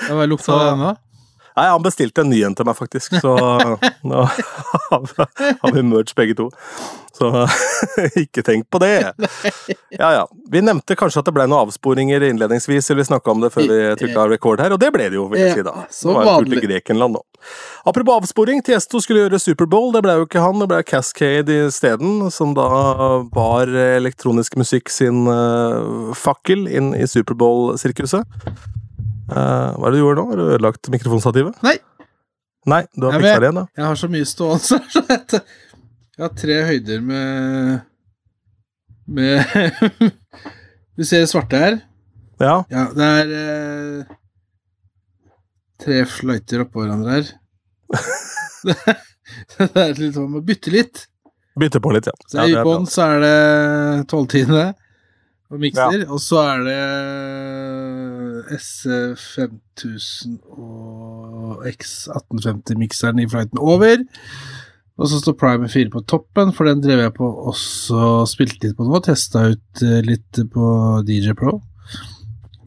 Det 0.08 0.14
var 0.16 0.28
lukta 0.30 0.46
Så- 0.52 0.60
den, 0.60 0.74
ennå. 0.80 0.96
Nei, 1.58 1.66
han 1.74 1.82
bestilte 1.82 2.22
en 2.22 2.30
ny 2.30 2.44
en 2.46 2.54
til 2.54 2.68
meg, 2.70 2.78
faktisk, 2.78 3.18
så 3.24 3.34
nå 4.10 4.24
har 4.92 5.74
vi- 5.74 5.82
merch 5.88 6.14
begge 6.18 6.36
to. 6.38 6.52
Så 7.18 7.32
ikke 8.22 8.44
tenk 8.46 8.68
på 8.70 8.78
det. 8.84 8.92
Ja, 9.98 10.10
ja. 10.14 10.26
Vi 10.54 10.62
nevnte 10.62 10.94
kanskje 11.00 11.24
at 11.24 11.26
det 11.26 11.34
ble 11.34 11.48
noen 11.50 11.64
avsporinger 11.66 12.22
innledningsvis, 12.28 12.92
eller 12.92 13.02
vi 13.02 13.08
snakka 13.10 13.34
om 13.34 13.42
det 13.42 13.50
før 13.56 13.66
vi 13.72 13.80
trykka 14.04 14.28
rekord 14.30 14.62
her, 14.62 14.76
og 14.76 14.82
det 14.84 14.92
ble 14.94 15.08
det 15.10 15.18
jo, 15.18 15.26
vil 15.32 15.42
jeg 15.42 15.56
si 15.58 15.66
da. 15.66 15.74
Så 15.90 16.14
var 16.14 16.28
vanlig. 16.30 16.60
til 16.60 16.68
Grekenland 16.70 17.18
nå. 17.18 17.24
Apropos 17.90 18.22
avsporing, 18.22 18.62
Tiesto 18.66 19.02
skulle 19.02 19.26
gjøre 19.26 19.42
Superbowl, 19.42 19.90
det 19.98 20.04
ble 20.06 20.20
jo 20.20 20.28
ikke 20.30 20.44
han, 20.46 20.62
det 20.62 20.70
ble 20.70 20.84
Cascade 20.86 21.58
isteden, 21.72 22.28
som 22.34 22.54
da 22.58 22.68
bar 23.34 23.74
elektronisk 23.98 24.60
musikk 24.62 24.94
sin 24.94 25.26
eh, 25.26 26.14
fakkel 26.22 26.68
inn 26.70 26.94
i 27.02 27.10
Superbowl-sirkuset. 27.10 28.30
Eh, 29.28 29.70
hva 29.76 29.88
er 29.88 29.92
det 29.92 30.00
du 30.00 30.04
gjør 30.06 30.20
nå? 30.20 30.26
Har 30.30 30.40
du 30.40 30.46
ødelagt 30.46 30.90
mikrofonstativet? 30.94 31.58
Nei. 31.66 31.76
Nei, 32.68 32.84
du 32.96 33.08
har 33.08 33.16
fiksa 33.16 33.40
det 33.40 33.48
igjen, 33.48 33.60
da. 33.62 33.66
Jeg 33.80 33.86
har 33.88 34.00
så 34.00 34.10
mye 34.12 34.28
stående 34.28 34.78
her, 34.78 34.88
så 34.92 35.04
jeg, 35.08 35.42
jeg 36.18 36.26
har 36.26 36.34
tre 36.42 36.58
høyder 36.68 37.04
med 37.08 37.82
Med 39.08 39.36
Du 40.98 41.06
ser 41.08 41.24
det 41.24 41.30
svarte 41.32 41.62
her? 41.62 41.78
Ja. 42.42 42.56
Ja, 42.72 42.88
det 42.94 43.12
er 43.22 43.30
uh, 43.34 44.16
tre 45.82 46.02
fløyter 46.10 46.64
oppå 46.66 46.84
hverandre 46.84 47.20
her. 47.20 47.30
det 48.68 49.70
er 49.84 49.94
litt 49.98 50.18
sånn 50.18 50.36
å 50.38 50.42
bytte 50.46 50.74
litt. 50.74 51.06
Bytte 51.58 51.82
på 51.82 51.94
litt, 51.96 52.10
ja. 52.10 52.16
Så 52.30 52.46
I 52.50 52.58
bånn 52.66 52.86
så 52.90 53.08
er 53.14 53.24
det 53.24 53.38
tolvtiende 54.12 54.68
og 55.48 55.62
mikser, 55.62 56.04
og 56.12 56.20
så 56.22 56.44
er 56.44 56.66
det 56.68 56.82
SC5000 58.56 60.38
og 60.54 61.66
X1850-mikseren 61.70 63.22
i 63.22 63.28
flighten 63.30 63.60
over. 63.62 64.04
Og 64.98 65.12
så 65.12 65.20
står 65.22 65.38
Prime 65.38 65.70
4 65.70 65.92
på 65.94 66.02
toppen, 66.10 66.54
for 66.58 66.66
den 66.70 66.82
drev 66.82 67.04
jeg 67.04 67.14
på 67.18 67.28
også 67.52 68.26
spilte 68.30 68.66
litt 68.66 68.78
på 68.80 68.88
nå. 68.88 69.02
Testa 69.06 69.46
ut 69.54 69.84
eh, 69.86 70.02
litt 70.06 70.42
på 70.54 70.70
DJ 71.06 71.36
Pro. 71.38 71.60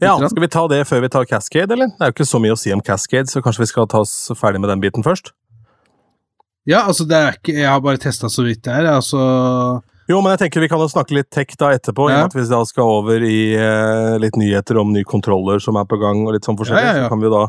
Ja, 0.01 0.15
Skal 0.17 0.41
vi 0.41 0.49
ta 0.49 0.63
det 0.71 0.79
før 0.89 1.03
vi 1.03 1.11
tar 1.13 1.27
Cascade, 1.29 1.75
eller? 1.75 1.91
Det 1.93 2.01
er 2.01 2.09
jo 2.09 2.15
ikke 2.15 2.25
så 2.31 2.39
mye 2.41 2.55
å 2.55 2.59
si 2.59 2.71
om 2.73 2.81
Cascade, 2.81 3.29
så 3.29 3.43
kanskje 3.43 3.65
vi 3.65 3.69
skal 3.69 3.89
ta 3.91 3.99
oss 4.01 4.15
ferdig 4.39 4.63
med 4.63 4.71
den 4.71 4.81
biten 4.81 5.05
først? 5.05 5.29
Ja, 6.69 6.85
altså 6.85 7.05
det 7.09 7.17
er 7.17 7.37
ikke 7.37 7.53
Jeg 7.57 7.65
har 7.65 7.79
bare 7.81 7.97
testa 8.01 8.29
så 8.29 8.45
vidt 8.45 8.63
det 8.65 8.73
er. 8.73 8.87
Altså 8.95 9.21
Jo, 10.11 10.17
men 10.19 10.33
jeg 10.33 10.41
tenker 10.41 10.63
vi 10.63 10.67
kan 10.71 10.81
jo 10.81 10.89
snakke 10.91 11.15
litt 11.15 11.29
tech 11.31 11.53
da 11.59 11.69
etterpå, 11.75 12.09
i 12.09 12.11
og 12.11 12.17
med 12.17 12.31
at 12.31 12.35
vi 12.35 12.43
da 12.49 12.59
skal 12.67 12.89
over 12.97 13.23
i 13.23 13.53
eh, 13.55 14.17
litt 14.19 14.35
nyheter 14.39 14.79
om 14.81 14.91
nye 14.91 15.07
kontroller 15.07 15.61
som 15.63 15.77
er 15.79 15.87
på 15.87 15.99
gang, 16.01 16.25
og 16.25 16.35
litt 16.35 16.47
sånn 16.47 16.57
forskjellig. 16.59 16.83
Ja, 16.83 16.97
ja, 16.97 17.03
ja. 17.03 17.07
Så 17.07 17.13
kan 17.13 17.21
vi 17.21 17.31
da 17.31 17.43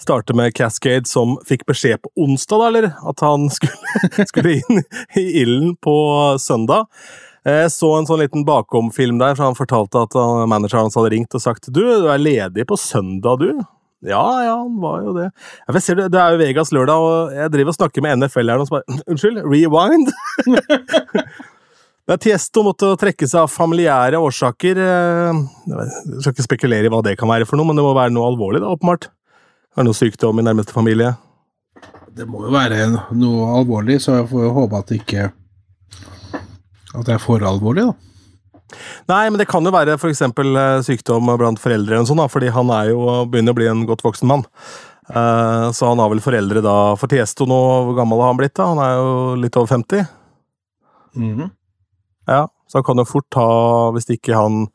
starte 0.00 0.36
med 0.38 0.54
Cascade, 0.56 1.04
som 1.10 1.36
fikk 1.44 1.66
beskjed 1.68 2.00
på 2.00 2.12
onsdag, 2.24 2.62
da, 2.62 2.68
eller? 2.70 2.88
At 3.12 3.24
han 3.26 3.48
skulle, 3.56 4.28
skulle 4.30 4.58
inn 4.62 4.84
i 5.20 5.26
ilden 5.42 5.74
på 5.82 5.96
søndag. 6.40 6.88
Jeg 7.46 7.70
så 7.70 7.92
en 7.98 8.08
sånn 8.08 8.22
liten 8.24 8.46
bakomfilm 8.48 9.20
der, 9.20 9.36
for 9.36 9.50
han 9.50 9.58
fortalte 9.58 10.06
at 10.08 10.16
manageren 10.50 10.88
hans 10.88 10.96
hadde 10.98 11.12
ringt 11.12 11.36
og 11.36 11.42
sagt 11.44 11.68
Du, 11.70 11.84
du 11.84 12.08
er 12.10 12.18
ledig 12.18 12.64
på 12.66 12.78
søndag, 12.80 13.44
du? 13.44 13.60
Ja, 14.06 14.24
ja, 14.44 14.56
han 14.62 14.80
var 14.82 15.02
jo 15.04 15.12
det. 15.16 15.28
Ja, 15.66 15.74
jeg 15.76 15.84
ser 15.84 16.00
det, 16.00 16.08
det 16.14 16.22
er 16.22 16.34
jo 16.34 16.40
Vegas 16.40 16.72
lørdag, 16.74 17.04
og 17.04 17.36
jeg 17.36 17.52
driver 17.54 17.74
og 17.74 17.78
snakker 17.78 18.04
med 18.04 18.22
NFL 18.22 18.54
her, 18.54 18.62
og 18.62 18.68
så 18.68 18.78
bare 18.78 19.02
Unnskyld, 19.04 19.44
rewind? 19.44 20.10
Men 22.06 22.20
Tiesto 22.22 22.62
måtte 22.62 22.92
trekke 23.00 23.26
seg 23.26 23.40
av 23.42 23.50
familiære 23.50 24.18
årsaker. 24.22 24.78
eh, 24.78 25.40
Jeg 25.66 26.20
skal 26.22 26.32
ikke 26.36 26.46
spekulere 26.46 26.86
i 26.86 26.92
hva 26.92 27.02
det 27.02 27.16
kan 27.18 27.28
være 27.28 27.46
for 27.48 27.58
noe, 27.58 27.66
men 27.66 27.76
det 27.76 27.82
må 27.86 27.94
være 27.96 28.14
noe 28.14 28.28
alvorlig, 28.30 28.60
da, 28.62 28.70
åpenbart. 28.76 29.08
Er 29.76 29.82
det 29.82 29.88
noe 29.88 29.98
sykdom 29.98 30.38
i 30.38 30.44
nærmeste 30.46 30.72
familie? 30.76 31.16
Det 32.16 32.24
må 32.30 32.44
jo 32.46 32.52
være 32.54 32.86
noe 33.12 33.48
alvorlig, 33.58 33.98
så 34.00 34.20
jeg 34.20 34.28
får 34.30 34.46
jo 34.46 34.52
håpe 34.56 34.78
at 34.78 34.86
det 34.92 35.00
ikke 35.02 35.32
At 36.96 37.04
det 37.04 37.14
er 37.16 37.20
for 37.20 37.42
alvorlig, 37.44 37.84
da. 37.90 37.92
Nei, 39.10 39.28
men 39.30 39.38
det 39.38 39.46
kan 39.50 39.62
jo 39.66 39.70
være 39.74 39.98
for 40.00 40.08
eksempel 40.10 40.56
eh, 40.56 40.80
sykdom 40.86 41.26
blant 41.38 41.60
foreldre, 41.60 41.98
eller 41.98 42.06
sånn, 42.08 42.22
da, 42.22 42.26
fordi 42.30 42.48
han 42.54 42.70
er 42.70 42.88
jo 42.94 43.02
begynner 43.30 43.52
å 43.52 43.58
bli 43.58 43.66
en 43.68 43.84
godt 43.86 44.02
voksen 44.06 44.30
mann. 44.30 44.46
Eh, 45.10 45.66
Så 45.76 45.86
han 45.90 45.98
har 46.02 46.08
vel 46.10 46.18
foreldre 46.24 46.62
da 46.64 46.94
For 46.98 47.06
Tiesto 47.06 47.46
nå, 47.46 47.58
hvor 47.86 47.94
gammel 47.98 48.18
har 48.22 48.32
han 48.32 48.38
blitt? 48.40 48.54
da? 48.58 48.66
Han 48.72 48.78
er 48.82 48.96
jo 48.96 49.34
litt 49.42 49.56
over 49.60 49.66
50? 49.76 50.06
Mhm. 51.16 51.50
Ja, 52.26 52.46
så 52.66 52.80
han 52.80 52.86
kan 52.86 53.00
jo 53.02 53.06
fort 53.08 53.38
ha, 53.38 53.50
hvis 53.94 54.08
ikke 54.10 54.34
han 54.34 54.66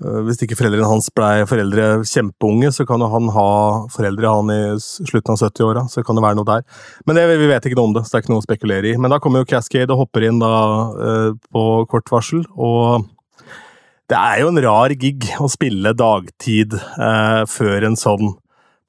øh, 0.00 0.20
Hvis 0.24 0.40
ikke 0.40 0.56
foreldrene 0.56 0.88
hans 0.88 1.10
blei 1.12 1.44
foreldre 1.48 2.00
kjempeunge, 2.08 2.72
så 2.72 2.86
kan 2.88 3.04
jo 3.04 3.10
han 3.12 3.28
ha 3.34 3.50
foreldre 3.92 4.32
han 4.32 4.52
i 4.54 4.60
slutten 4.80 5.36
av 5.36 5.42
70-åra. 5.44 5.84
Så 5.92 6.04
kan 6.06 6.16
det 6.16 6.24
være 6.24 6.38
noe 6.40 6.48
der. 6.48 6.64
Men 7.04 7.20
det, 7.20 7.26
vi 7.36 7.50
vet 7.50 7.68
ikke 7.68 7.76
noe 7.76 7.90
om 7.90 7.96
det, 7.98 8.06
så 8.06 8.14
det 8.14 8.20
er 8.20 8.24
ikke 8.24 8.34
noe 8.34 8.44
å 8.44 8.48
spekulere 8.48 8.92
i. 8.92 8.96
Men 8.96 9.12
da 9.12 9.20
kommer 9.20 9.44
jo 9.44 9.50
Cascade 9.52 9.92
og 9.92 10.06
hopper 10.06 10.24
inn 10.30 10.40
da 10.40 10.54
øh, 10.96 11.32
på 11.52 11.64
kort 11.92 12.08
varsel, 12.12 12.46
og 12.56 13.08
det 14.10 14.18
er 14.18 14.40
jo 14.42 14.48
en 14.50 14.58
rar 14.64 14.90
gig 14.98 15.28
å 15.38 15.46
spille 15.50 15.92
dagtid 15.94 16.74
eh, 16.74 17.42
før 17.46 17.84
en 17.86 17.98
sånn 17.98 18.32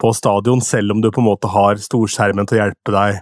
på 0.01 0.09
stadion, 0.17 0.63
selv 0.65 0.95
om 0.95 1.03
du 1.03 1.11
på 1.13 1.21
en 1.21 1.27
måte 1.27 1.51
har 1.53 1.77
storskjermen 1.77 2.47
til 2.49 2.57
å 2.57 2.63
hjelpe 2.63 2.95
deg, 2.95 3.19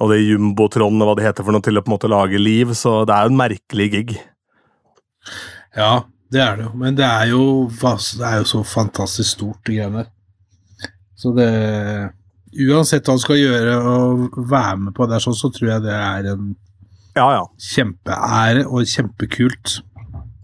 og 0.00 0.10
det 0.12 0.18
jumbotron 0.22 1.00
og 1.00 1.08
hva 1.08 1.14
det 1.18 1.24
heter 1.26 1.46
for 1.46 1.56
noe 1.56 1.64
til 1.64 1.78
å 1.78 1.82
på 1.84 1.90
en 1.90 1.96
måte 1.96 2.10
lage 2.12 2.40
liv, 2.40 2.74
så 2.76 2.98
det 3.08 3.14
er 3.16 3.24
jo 3.26 3.32
en 3.32 3.40
merkelig 3.40 3.88
gig. 3.94 4.12
Ja, 5.76 6.04
det 6.32 6.42
er 6.42 6.58
det 6.58 6.66
jo. 6.66 6.74
Men 6.80 6.98
det 6.98 7.06
er 7.06 7.30
jo, 7.32 7.42
det 7.70 8.28
er 8.28 8.38
jo 8.42 8.48
så 8.50 8.62
fantastisk 8.66 9.36
stort, 9.38 9.60
de 9.66 9.78
greiene 9.78 10.04
der. 10.04 10.12
Så 11.16 11.32
det 11.36 11.50
Uansett 12.56 13.04
hva 13.04 13.12
han 13.12 13.20
skal 13.20 13.36
gjøre 13.36 13.72
og 13.84 14.36
være 14.48 14.76
med 14.86 14.94
på 14.96 15.04
det, 15.10 15.18
sånn, 15.20 15.34
så 15.36 15.50
tror 15.52 15.74
jeg 15.74 15.82
det 15.84 15.92
er 15.92 16.28
en 16.30 16.54
Ja, 17.16 17.26
ja. 17.34 17.42
kjempeære 17.60 18.62
og 18.64 18.88
kjempekult. 18.88 19.74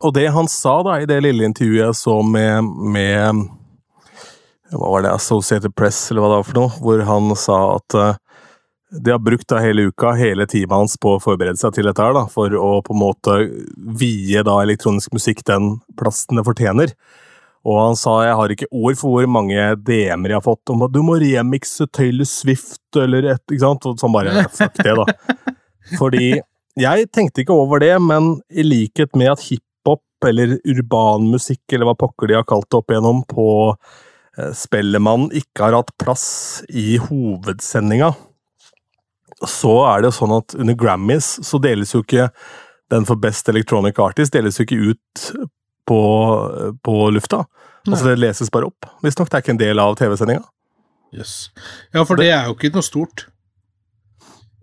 Og 0.03 0.13
det 0.17 0.27
han 0.35 0.49
sa 0.51 0.75
da 0.85 0.99
i 1.01 1.07
det 1.09 1.23
lille 1.25 1.47
intervjuet 1.49 1.87
jeg 1.87 1.97
så 1.97 2.19
med, 2.27 2.69
med 2.93 3.47
Hva 4.75 4.91
var 4.97 5.07
det, 5.07 5.15
Associated 5.15 5.73
Press, 5.79 6.03
eller 6.11 6.25
hva 6.25 6.33
det 6.35 6.39
var 6.43 6.49
for 6.51 6.61
noe, 6.61 6.75
hvor 6.85 7.05
han 7.09 7.33
sa 7.39 7.59
at 7.79 7.97
eh, 8.03 8.21
de 8.93 9.11
har 9.11 9.19
brukt 9.25 9.49
da 9.49 9.61
hele 9.63 9.89
uka, 9.89 10.13
hele 10.19 10.45
teamet 10.47 10.75
hans, 10.77 10.99
på 11.01 11.17
å 11.17 11.23
forberede 11.23 11.57
seg 11.61 11.73
til 11.77 11.89
dette 11.89 12.05
her, 12.05 12.13
da, 12.17 12.27
for 12.29 12.53
å 12.53 12.73
på 12.85 12.93
en 12.93 13.01
måte 13.01 13.37
vie 13.99 14.43
da 14.45 14.59
elektronisk 14.61 15.15
musikk 15.17 15.41
den 15.49 15.79
plassen 15.99 16.37
det 16.37 16.45
fortjener. 16.45 16.93
Og 17.63 17.79
han 17.79 17.97
sa 17.99 18.17
jeg 18.27 18.37
har 18.39 18.53
ikke 18.53 18.71
ord 18.75 18.99
for 18.99 19.15
hvor 19.15 19.29
mange 19.31 19.67
DM-er 19.87 20.35
jeg 20.35 20.41
har 20.41 20.45
fått 20.45 20.73
om 20.75 20.83
at 20.85 20.93
du 20.93 20.99
må 21.07 21.17
remixe 21.23 21.87
Taylor 21.95 22.27
Swift 22.29 22.99
eller 22.99 23.29
et 23.37 23.43
ikke 23.47 23.63
sant? 23.63 23.87
Og 23.87 24.01
sånn 24.03 24.15
bare 24.15 24.47
fuck 24.51 24.81
det, 24.83 24.97
da. 24.99 25.37
Fordi 26.01 26.35
jeg 26.81 27.11
tenkte 27.15 27.45
ikke 27.45 27.57
over 27.57 27.83
det, 27.83 27.95
men 28.03 28.35
i 28.51 28.65
likhet 28.67 29.15
med 29.19 29.31
at 29.35 29.45
hiphop 29.47 30.27
eller 30.27 30.57
urban 30.69 31.31
musikk, 31.33 31.63
eller 31.71 31.89
hva 31.89 31.97
pokker 32.03 32.31
de 32.31 32.39
har 32.41 32.49
kalt 32.49 32.69
det 32.69 32.81
opp 32.81 32.93
igjennom, 32.93 33.23
på 33.31 33.47
eh, 33.71 34.53
Spellemann 34.59 35.31
ikke 35.37 35.69
har 35.69 35.79
hatt 35.79 35.95
plass 36.03 36.27
i 36.69 36.97
hovedsendinga, 37.03 38.13
så 39.49 39.73
er 39.89 40.03
det 40.03 40.13
jo 40.13 40.19
sånn 40.21 40.37
at 40.37 40.55
under 40.59 40.77
Grammys 40.79 41.35
så 41.47 41.61
deles 41.63 41.95
jo 41.95 42.03
ikke 42.05 42.29
den 42.93 43.09
for 43.09 43.21
Best 43.21 43.49
Electronic 43.49 43.99
Artist 44.03 44.35
deles 44.35 44.59
jo 44.61 44.67
ikke 44.67 44.93
ut 44.93 45.27
på, 45.89 46.01
på 46.85 46.97
lufta. 47.11 47.45
Altså 47.89 48.13
Det 48.13 48.19
leses 48.21 48.53
bare 48.53 48.69
opp. 48.71 48.87
Visstnok 49.03 49.31
det 49.31 49.39
er 49.39 49.45
ikke 49.45 49.55
en 49.57 49.63
del 49.63 49.83
av 49.83 49.97
TV-sendinga. 49.99 50.45
Yes. 51.13 51.51
Ja, 51.93 52.05
for 52.09 52.21
det 52.21 52.31
er 52.33 52.49
jo 52.49 52.57
ikke 52.57 52.73
noe 52.73 52.87
stort. 52.87 53.27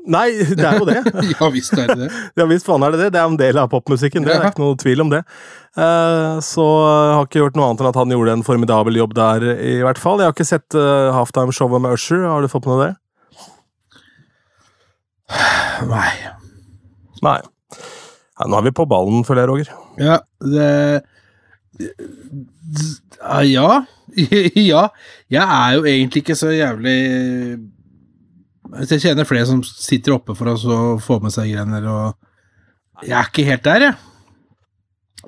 Nei, 0.09 0.29
det 0.55 0.63
er 0.65 0.79
jo 0.79 0.87
det. 0.87 1.01
ja 1.35 1.49
visst 1.53 1.75
er 1.77 1.91
det 1.91 1.97
det. 2.05 2.09
Ja 2.39 2.47
visst 2.49 2.65
faen 2.65 2.85
er 2.85 2.95
det 2.95 3.01
det. 3.03 3.09
Det 3.13 3.19
er 3.21 3.29
en 3.29 3.37
del 3.39 3.59
av 3.61 3.69
popmusikken. 3.73 4.25
Det 4.25 4.33
er 4.33 4.47
ikke 4.49 4.63
noe 4.63 4.77
tvil 4.79 5.03
om 5.03 5.11
det. 5.11 5.21
Uh, 5.77 6.39
så 6.43 6.65
jeg 6.65 7.17
har 7.17 7.27
ikke 7.27 7.43
gjort 7.43 7.59
noe 7.59 7.69
annet 7.69 7.83
enn 7.83 7.91
at 7.91 7.99
han 7.99 8.15
gjorde 8.15 8.37
en 8.37 8.47
formidabel 8.47 8.97
jobb 9.01 9.13
der, 9.19 9.45
i 9.59 9.75
hvert 9.85 10.01
fall. 10.01 10.21
Jeg 10.21 10.31
har 10.31 10.37
ikke 10.37 10.49
sett 10.49 10.79
uh, 10.79 11.11
halftime-showet 11.17 11.83
med 11.83 11.99
Usher. 11.99 12.25
Har 12.25 12.41
du 12.41 12.51
fått 12.51 12.69
med 12.69 12.79
deg 12.79 12.87
det? 12.87 12.97
Nei. 15.89 16.11
Nei. 17.25 17.39
Ja, 18.39 18.47
nå 18.47 18.59
er 18.59 18.67
vi 18.69 18.75
på 18.75 18.87
ballen, 18.89 19.25
føler 19.27 19.43
jeg, 19.43 19.51
Roger. 19.51 19.71
Ja, 19.99 20.19
det 20.39 20.69
Ja. 23.47 23.69
ja. 24.71 24.83
Jeg 25.29 25.43
er 25.45 25.75
jo 25.77 25.83
egentlig 25.85 26.23
ikke 26.23 26.35
så 26.35 26.49
jævlig 26.51 26.95
Altså, 28.69 28.95
Jeg 28.95 29.01
kjenner 29.01 29.25
flere 29.25 29.47
som 29.49 29.61
sitter 29.65 30.13
oppe 30.17 30.35
for 30.37 30.51
oss 30.51 30.65
og 30.69 30.99
får 31.01 31.21
med 31.23 31.33
seg 31.33 31.53
greier, 31.53 31.85
og 31.89 33.07
jeg 33.07 33.15
er 33.17 33.29
ikke 33.31 33.45
helt 33.47 33.63
der, 33.65 33.85
jeg. 33.87 33.95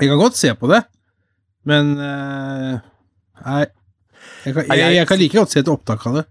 Jeg 0.01 0.09
kan 0.11 0.19
godt 0.19 0.37
se 0.37 0.51
på 0.59 0.67
det, 0.69 0.81
men 1.65 1.93
eh, 1.97 2.75
Nei. 3.41 3.63
Jeg 4.45 4.53
kan, 4.53 4.67
jeg, 4.69 4.93
jeg 4.97 5.07
kan 5.09 5.19
like 5.21 5.37
godt 5.37 5.53
se 5.53 5.61
et 5.63 5.71
opptak 5.71 6.05
av 6.09 6.19
det. 6.19 6.25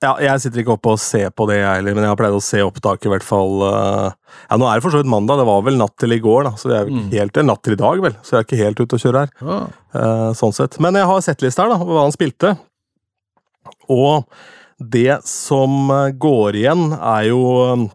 Ja, 0.00 0.14
jeg 0.24 0.40
sitter 0.40 0.62
ikke 0.62 0.72
oppe 0.78 0.94
og 0.94 1.00
ser 1.02 1.28
på 1.36 1.44
det, 1.50 1.58
jeg 1.60 1.76
heller, 1.76 1.92
men 1.98 2.06
jeg 2.06 2.12
har 2.14 2.16
pleid 2.16 2.32
å 2.32 2.40
se 2.40 2.62
opptak, 2.64 3.02
i 3.04 3.10
hvert 3.12 3.26
fall. 3.26 3.58
eh, 3.68 4.12
Ja, 4.48 4.56
nå 4.56 4.64
er 4.70 4.78
det 4.78 4.82
for 4.86 4.94
så 4.94 5.02
vidt 5.02 5.10
mandag, 5.12 5.36
det 5.42 5.44
var 5.44 5.60
vel 5.66 5.76
natt 5.76 5.96
til 6.00 6.12
i 6.16 6.18
går, 6.24 6.44
da, 6.48 6.50
så 6.56 6.70
vi 6.70 6.74
er 6.78 6.86
ikke 6.86 7.02
Mm. 7.04 7.10
helt 7.18 7.42
Natt 7.44 7.62
til 7.62 7.72
i 7.76 7.76
dag, 7.82 8.00
vel, 8.00 8.16
så 8.24 8.30
jeg 8.32 8.38
er 8.40 8.46
ikke 8.48 8.64
helt 8.64 8.80
ute 8.80 8.96
å 8.96 9.02
kjøre 9.04 9.20
her. 9.20 9.30
Ja. 9.44 9.58
Eh, 10.00 10.32
sånn 10.40 10.54
sett. 10.56 10.80
Men 10.80 10.94
jeg 10.94 11.04
har 11.04 11.20
sett 11.20 11.42
list 11.42 11.58
her, 11.58 11.68
da, 11.68 11.76
hva 11.76 12.00
han 12.06 12.12
spilte. 12.16 12.56
Og 13.90 14.24
det 14.80 15.20
som 15.28 15.90
eh, 15.90 16.12
går 16.16 16.56
igjen, 16.62 16.92
er 16.96 17.28
jo 17.28 17.40
eh, 17.66 17.88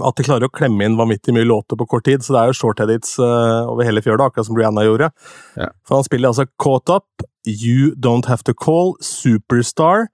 at 0.00 0.16
de 0.16 0.24
klarer 0.24 0.48
å 0.48 0.52
klemme 0.52 0.84
inn 0.84 0.96
vanvittig 0.96 1.32
mye 1.36 1.44
låter 1.48 1.76
på 1.76 1.86
kort 1.88 2.04
tid. 2.04 2.20
Så 2.24 2.32
det 2.32 2.40
er 2.40 2.50
jo 2.52 2.56
short 2.56 2.80
edits 2.80 3.18
eh, 3.18 3.68
over 3.68 3.84
hele 3.84 4.00
fjøla, 4.04 4.30
akkurat 4.30 4.46
som 4.48 4.56
Brianna 4.56 4.84
gjorde. 4.86 5.10
Ja. 5.56 5.68
For 5.84 5.96
han 6.00 6.04
spiller 6.08 6.32
altså 6.32 6.46
Caught 6.58 6.88
Up, 6.88 7.26
You 7.46 7.92
Don't 7.94 8.26
Have 8.32 8.42
To 8.48 8.54
Call, 8.54 8.94
Superstar, 9.00 10.08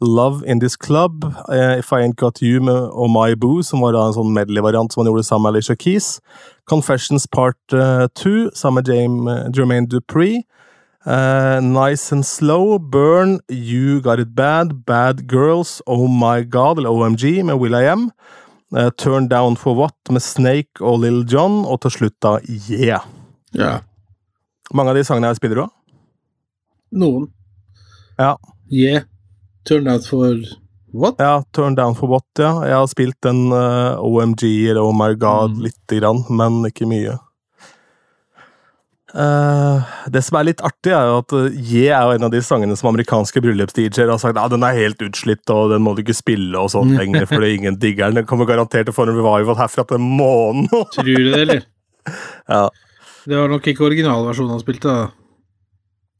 Love 0.00 0.42
In 0.46 0.60
This 0.60 0.76
Club, 0.76 1.24
eh, 1.52 1.78
If 1.78 1.92
I 1.92 2.02
Ain't 2.02 2.16
Got 2.16 2.40
You 2.42 2.60
med, 2.62 2.90
og 2.92 3.10
My 3.10 3.34
Boo, 3.34 3.62
som 3.62 3.80
var 3.80 3.92
da 3.92 4.06
en 4.06 4.16
sånn 4.16 4.32
medley-variant 4.32 4.92
som 4.92 5.02
han 5.02 5.12
gjorde 5.12 5.26
sammen 5.26 5.48
med 5.48 5.54
Alicia 5.54 5.76
Keys. 5.76 6.20
Confessions 6.66 7.26
Part 7.26 7.58
2 7.68 8.50
sammen 8.54 8.80
med 8.80 8.88
James, 8.88 9.56
Jermaine 9.56 9.86
Dupree. 9.86 10.42
Uh, 11.06 11.60
nice 11.60 12.12
and 12.12 12.24
Slow, 12.26 12.78
Burn, 12.78 13.40
You 13.48 14.00
Got 14.00 14.20
It 14.20 14.34
Bad, 14.34 14.84
Bad 14.84 15.28
Girls, 15.28 15.80
Oh 15.86 16.08
My 16.08 16.44
God, 16.44 16.78
eller 16.78 16.90
OMG 16.90 17.42
med 17.42 17.54
Will 17.54 17.74
I 17.74 17.86
Am. 17.86 18.10
Eh, 18.76 18.90
Turn 18.96 19.28
Down 19.28 19.56
For 19.56 19.74
What 19.74 19.94
med 20.10 20.20
Snake 20.20 20.80
og 20.80 21.00
Lil 21.00 21.24
John, 21.32 21.64
og 21.64 21.80
til 21.80 21.90
slutt 21.90 22.14
da 22.22 22.38
Yeah. 22.70 23.00
ja. 23.54 23.80
Mange 24.74 24.90
av 24.90 24.96
de 24.96 25.04
sangene 25.04 25.26
her 25.26 25.34
spiller 25.34 25.56
du 25.56 25.62
av? 25.62 25.72
Noen. 26.92 27.26
Ja. 28.18 28.36
Yeah. 28.70 29.02
Turned 29.70 29.86
Down 29.86 30.02
for 30.02 30.42
what? 30.90 31.20
Ja, 31.22 31.44
Turn 31.54 31.76
Down 31.78 31.94
For 31.94 32.10
What, 32.10 32.26
ja. 32.42 32.50
Jeg 32.66 32.74
har 32.74 32.86
spilt 32.90 33.18
den 33.22 33.52
uh, 33.54 34.00
OMG 34.02 34.42
eller 34.72 34.82
Oh 34.82 34.94
My 34.96 35.12
God 35.14 35.54
Mm. 35.54 35.60
lite 35.68 36.00
grann, 36.00 36.24
men 36.34 36.64
ikke 36.66 36.88
mye. 36.90 37.18
Uh, 39.10 39.82
det 40.06 40.20
som 40.22 40.36
er 40.38 40.46
litt 40.46 40.60
artig, 40.62 40.92
er 40.94 41.08
jo 41.08 41.16
at 41.18 41.32
uh, 41.34 41.46
Yeah 41.50 41.96
er 41.98 42.04
jo 42.06 42.18
en 42.18 42.26
av 42.28 42.30
de 42.30 42.42
sangene 42.46 42.76
som 42.78 42.92
amerikanske 42.92 43.42
bryllups-DJ-er 43.42 44.10
har 44.12 44.20
sagt 44.22 44.38
ja, 44.38 44.44
den 44.50 44.62
er 44.66 44.76
helt 44.76 45.02
utslitt, 45.02 45.42
og 45.50 45.72
den 45.72 45.82
må 45.82 45.96
du 45.96 46.04
ikke 46.04 46.14
spille 46.14 46.58
og 46.58 46.70
sånn 46.74 46.94
lenger, 46.98 47.26
fordi 47.30 47.56
ingen 47.56 47.78
digger 47.82 48.10
den. 48.10 48.20
Den 48.22 48.28
kommer 48.30 48.46
garantert 48.50 48.86
til 48.86 48.94
å 48.94 48.98
få 48.98 49.06
en 49.08 49.14
revival 49.16 49.58
herfra 49.58 49.86
til 49.90 50.02
månen. 50.02 50.66
Tror 50.70 51.06
du 51.06 51.14
det, 51.14 51.40
eller? 51.42 51.64
ja. 52.54 52.66
Det 53.26 53.36
var 53.36 53.50
nok 53.50 53.66
ikke 53.70 53.86
originalversjonen 53.90 54.54
han 54.54 54.62
spilte, 54.62 54.94
da. 54.94 55.08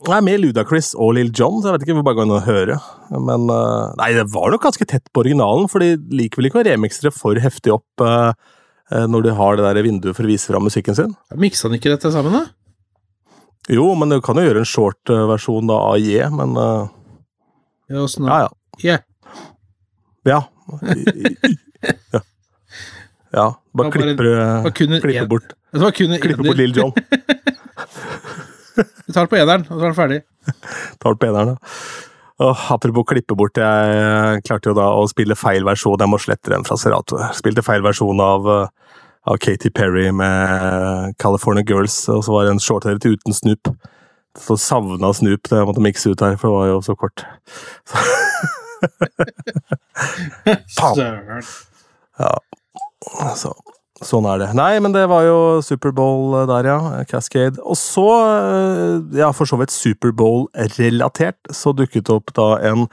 Er 0.09 0.23
med 0.25 0.41
Ludacris 0.41 0.95
og 0.97 1.13
Lill 1.19 1.29
John, 1.37 1.59
så 1.61 1.69
jeg 1.69 1.75
vet 1.77 1.83
ikke 1.85 1.97
vi 1.99 2.05
bare 2.07 2.17
går 2.17 2.25
inn 2.29 2.33
og 2.39 2.47
høre. 2.47 2.77
Men 3.13 3.43
uh, 3.53 3.91
Nei, 4.01 4.13
det 4.17 4.25
var 4.33 4.49
nok 4.55 4.63
ganske 4.65 4.87
tett 4.89 5.11
på 5.13 5.21
originalen, 5.25 5.69
for 5.69 5.85
de 5.85 5.91
liker 6.17 6.41
vel 6.41 6.49
ikke 6.49 6.63
å 6.63 6.65
remikse 6.71 7.05
det 7.05 7.13
for 7.13 7.37
heftig 7.37 7.75
opp 7.75 8.05
eh, 8.07 8.33
når 9.11 9.27
de 9.27 9.35
har 9.37 9.59
det 9.61 9.67
der 9.67 9.83
vinduet 9.85 10.17
for 10.17 10.25
å 10.25 10.31
vise 10.31 10.49
fram 10.49 10.65
musikken 10.67 10.97
sin. 10.97 11.13
Miksa 11.37 11.69
han 11.69 11.77
ikke 11.77 11.93
dette 11.93 12.13
sammen, 12.15 12.33
da? 12.33 12.47
Jo, 13.71 13.91
men 13.99 14.09
du 14.11 14.17
kan 14.25 14.41
jo 14.41 14.47
gjøre 14.49 14.65
en 14.65 14.71
short 14.73 15.13
eh, 15.13 15.27
versjon 15.31 15.69
da, 15.69 15.77
av 15.93 16.01
J, 16.01 16.25
men 16.33 16.57
uh, 16.57 16.89
Ja, 17.93 18.01
åssen 18.07 18.25
ja, 18.31 18.41
da? 18.49 18.51
ja. 18.81 18.97
Yeah. 18.97 19.05
Ja. 20.25 20.41
ja. 22.17 22.21
Ja, 23.31 23.45
bare 23.77 23.91
bare- 23.91 23.93
klipper, 23.95 24.27
var 24.65 24.73
kun 24.75 24.93
en- 24.97 25.01
klipper 25.05 25.29
bort, 25.31 25.53
klipper 25.71 26.43
bort. 26.43 26.57
Lill 26.59 26.73
John. 26.75 26.91
Vi 28.77 29.13
tar 29.13 29.23
det 29.27 29.33
på 29.33 29.41
eneren, 29.41 29.65
og 29.69 29.75
så 29.75 29.83
er 29.83 29.89
den 29.89 29.99
ferdig. 29.99 30.21
Tar 31.01 31.11
det 31.15 31.21
på 31.21 31.29
eneren, 31.29 31.49
da. 31.55 31.59
Og 32.41 32.53
apropos 32.73 33.05
klippe 33.11 33.35
bort, 33.37 33.57
jeg 33.61 34.41
klarte 34.47 34.69
jo 34.71 34.79
da 34.79 34.87
å 34.97 35.03
spille 35.11 35.37
feil 35.37 35.65
versjon. 35.67 36.01
Jeg 36.01 36.09
må 36.09 36.19
slette 36.23 36.53
den 36.53 36.65
fra 36.65 36.77
Serato. 36.81 37.15
Spilte 37.37 37.63
feil 37.67 37.83
versjon 37.85 38.21
av, 38.25 38.41
eh, 38.49 38.69
av 39.29 39.35
Katy 39.45 39.71
Perry 39.77 40.07
med 40.11 41.15
California 41.21 41.65
Girls, 41.69 42.09
og 42.09 42.25
så 42.25 42.31
var 42.33 42.45
det 42.47 42.53
en 42.55 42.65
shorthair 42.65 42.97
uten 43.05 43.33
Snoop. 43.37 43.65
Så 44.39 44.55
savna 44.57 45.13
Snoop 45.13 45.43
det 45.51 45.59
jeg 45.59 45.67
måtte 45.69 45.85
mikse 45.85 46.11
ut 46.15 46.21
her, 46.25 46.37
for 46.41 46.49
det 46.49 46.57
var 46.57 46.67
jo 46.71 46.81
så 46.87 46.95
kort. 46.97 47.19
Faen. 50.79 50.97
Søren. 50.97 51.45
Så, 53.37 53.53
sånn 54.05 54.29
er 54.31 54.41
det. 54.43 54.53
Nei, 54.57 54.73
men 54.83 54.95
det 54.95 55.07
var 55.11 55.27
jo 55.27 55.41
Superbowl 55.65 56.47
der, 56.49 56.71
ja. 56.71 57.05
Cascade. 57.11 57.61
Og 57.63 57.77
så, 57.79 58.07
eh, 58.31 59.19
ja, 59.21 59.33
for 59.37 59.49
så 59.49 59.59
vidt 59.61 59.75
Superbowl-relatert, 59.75 61.53
så 61.53 61.75
dukket 61.77 62.09
det 62.09 62.17
opp 62.17 62.35
da 62.37 62.55
en 62.73 62.89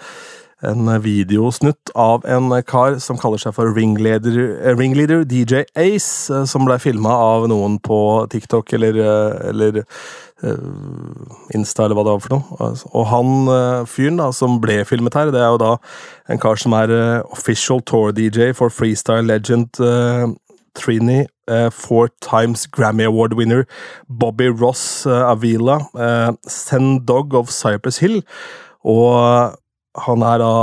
en 0.65 0.89
videosnutt 1.01 1.91
av 1.93 2.23
en 2.25 2.49
kar 2.65 2.95
som 3.01 3.17
kaller 3.21 3.37
seg 3.37 3.53
for 3.53 3.69
Ringleader, 3.75 4.37
eh, 4.57 4.73
Ringleader 4.73 5.21
DJ 5.21 5.65
Ace, 5.75 6.33
eh, 6.33 6.45
som 6.49 6.65
ble 6.65 6.79
filma 6.81 7.13
av 7.13 7.45
noen 7.51 7.77
på 7.79 7.99
TikTok 8.31 8.73
eller, 8.73 8.97
eh, 8.97 9.49
eller 9.51 9.77
eh, 9.77 11.53
Insta, 11.53 11.85
eller 11.85 11.93
hva 11.93 12.07
det 12.07 12.15
var 12.15 12.25
for 12.25 12.35
noe. 12.37 12.57
Altså, 12.59 12.89
Og 12.93 13.05
han 13.11 13.53
eh, 13.53 13.85
fyren 13.85 14.17
da, 14.17 14.31
som 14.33 14.57
ble 14.59 14.83
filmet 14.85 15.13
her, 15.13 15.29
det 15.29 15.41
er 15.43 15.53
jo 15.53 15.61
da 15.61 15.77
en 16.27 16.41
kar 16.41 16.57
som 16.57 16.73
er 16.73 16.89
eh, 16.89 17.21
official 17.31 17.81
tour 17.81 18.11
DJ 18.11 18.51
for 18.57 18.73
freestyle 18.73 19.29
legend 19.29 19.77
eh, 19.77 20.25
Trini, 20.77 21.25
uh, 21.47 21.69
four 21.69 22.09
times 22.21 22.67
Grammy 22.67 23.05
Award 23.05 23.33
winner 23.33 23.65
Bobby 24.07 24.49
Ross 24.49 25.05
uh, 25.05 25.31
Avila, 25.31 25.79
uh, 25.95 26.33
Send 26.47 27.05
Dog 27.05 27.33
of 27.33 27.49
Cypress 27.49 27.99
Hill, 27.99 28.21
og 28.85 29.57
han 29.97 30.21
er 30.21 30.43
da 30.43 30.53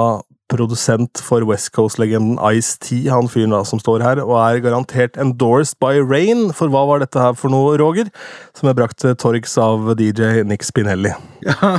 produsent 0.52 1.20
for 1.24 1.44
West 1.48 1.72
Coast-legenden 1.72 2.36
Ice-T, 2.52 3.08
han 3.10 3.28
fyren 3.32 3.54
da 3.54 3.62
som 3.66 3.80
står 3.80 4.04
her, 4.04 4.20
og 4.22 4.36
er 4.38 4.62
garantert 4.64 5.18
endorsed 5.20 5.78
by 5.82 5.98
Rain, 6.04 6.50
for 6.54 6.72
hva 6.72 6.84
var 6.88 7.02
dette 7.02 7.20
her 7.20 7.34
for 7.38 7.52
noe, 7.52 7.76
Roger? 7.80 8.10
Som 8.56 8.70
er 8.70 8.78
brakt 8.78 9.00
til 9.02 9.16
torgs 9.20 9.56
av 9.60 9.94
DJ 9.98 10.44
Nick 10.46 10.66
Spinelli. 10.66 11.14
Ja, 11.44 11.78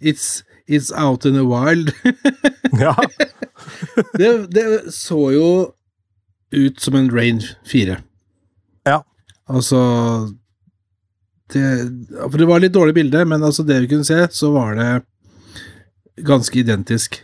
it's, 0.00 0.42
it's 0.66 0.92
out 0.92 1.26
in 1.26 1.34
the 1.34 1.44
wild. 1.44 1.92
Ja, 2.80 2.94
det, 4.18 4.50
det 4.54 4.94
så 4.94 5.18
jo 5.34 5.48
ut 6.54 6.80
som 6.80 6.94
en 6.98 7.10
Rain 7.12 7.40
4. 7.70 7.98
Ja. 8.86 9.00
Altså 9.50 9.80
det, 11.52 11.62
For 12.30 12.38
det 12.40 12.48
var 12.48 12.62
litt 12.62 12.72
dårlig 12.74 12.94
bilde, 12.96 13.24
men 13.28 13.42
altså 13.44 13.64
det 13.66 13.82
vi 13.84 13.90
kunne 13.92 14.06
se, 14.08 14.22
så 14.32 14.50
var 14.54 14.74
det 14.78 14.88
ganske 16.24 16.56
identisk. 16.60 17.20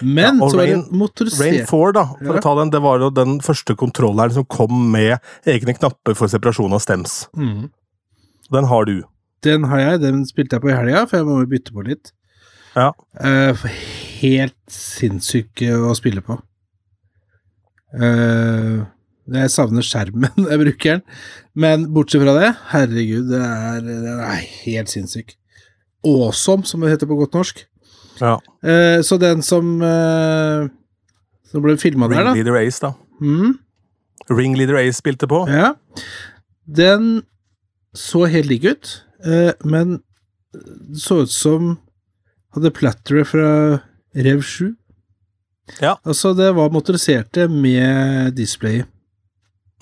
Men 0.00 0.38
Ja, 0.40 0.48
så 0.50 0.56
var 0.58 0.66
det 0.70 0.90
motorisert 0.90 1.40
Rain 1.44 1.66
4, 1.68 1.92
da, 1.92 2.04
for 2.18 2.34
Ja. 2.34 2.40
å 2.40 2.42
ta 2.42 2.54
den, 2.60 2.70
det 2.70 2.80
var 2.82 2.98
jo 2.98 3.10
den 3.10 3.38
første 3.40 3.76
kontrolleren 3.76 4.32
som 4.32 4.44
kom 4.44 4.90
med 4.92 5.18
egne 5.46 5.74
knapper 5.76 6.14
for 6.16 6.26
separasjon 6.28 6.72
av 6.72 6.80
stems. 6.80 7.28
mm. 7.36 7.70
Den 8.52 8.64
har 8.68 8.84
du. 8.84 9.02
Den 9.42 9.64
har 9.64 9.78
jeg, 9.80 10.00
den 10.02 10.24
spilte 10.26 10.56
jeg 10.56 10.62
på 10.62 10.68
i 10.70 10.74
helga, 10.76 11.06
for 11.08 11.16
jeg 11.18 11.26
må 11.26 11.38
jo 11.40 11.46
bytte 11.48 11.72
på 11.72 11.84
litt. 11.86 12.12
Ja. 12.76 12.90
Uh, 13.16 13.54
helt 14.20 14.56
sinnssyk 14.68 15.62
å 15.78 15.94
spille 15.96 16.20
på. 16.20 16.36
Eh, 17.94 18.82
jeg 19.34 19.52
savner 19.54 19.86
skjermen 19.86 20.46
jeg 20.50 20.60
bruker 20.60 20.96
den, 20.96 21.04
men 21.56 21.86
bortsett 21.94 22.24
fra 22.24 22.34
det, 22.36 22.50
herregud, 22.74 23.30
det 23.30 23.40
er, 23.40 23.84
det 23.86 24.16
er 24.26 24.42
helt 24.64 24.92
sinnssyk. 24.92 25.36
Awesome, 26.04 26.66
som 26.68 26.84
det 26.84 26.92
heter 26.92 27.08
på 27.08 27.16
godt 27.22 27.36
norsk. 27.36 27.62
Ja. 28.20 28.36
Uh, 28.62 29.00
så 29.02 29.16
den 29.18 29.40
som 29.42 29.78
uh, 29.82 30.68
som 31.50 31.64
ble 31.64 31.74
filma 31.80 32.06
der, 32.10 32.28
da 32.28 32.34
Ringleader 32.34 32.60
Ace, 32.60 32.82
da. 32.82 32.92
mm, 33.22 33.56
Ringleader 34.30 34.78
Ace 34.82 35.00
spilte 35.00 35.30
på. 35.30 35.44
Ja. 35.50 35.72
Den 36.64 37.24
så 37.94 38.24
helt 38.26 38.50
lik 38.50 38.64
ut, 38.66 38.92
men 39.62 40.00
det 40.52 40.98
så 40.98 41.20
ut 41.22 41.30
som 41.30 41.76
hadde 42.56 42.72
platteret 42.74 43.28
fra 43.30 43.50
Rev 44.14 44.42
7. 44.42 44.74
Ja. 45.80 45.94
Altså, 46.04 46.34
det 46.36 46.50
var 46.56 46.72
motoriserte 46.74 47.48
med 47.50 48.34
display, 48.36 48.82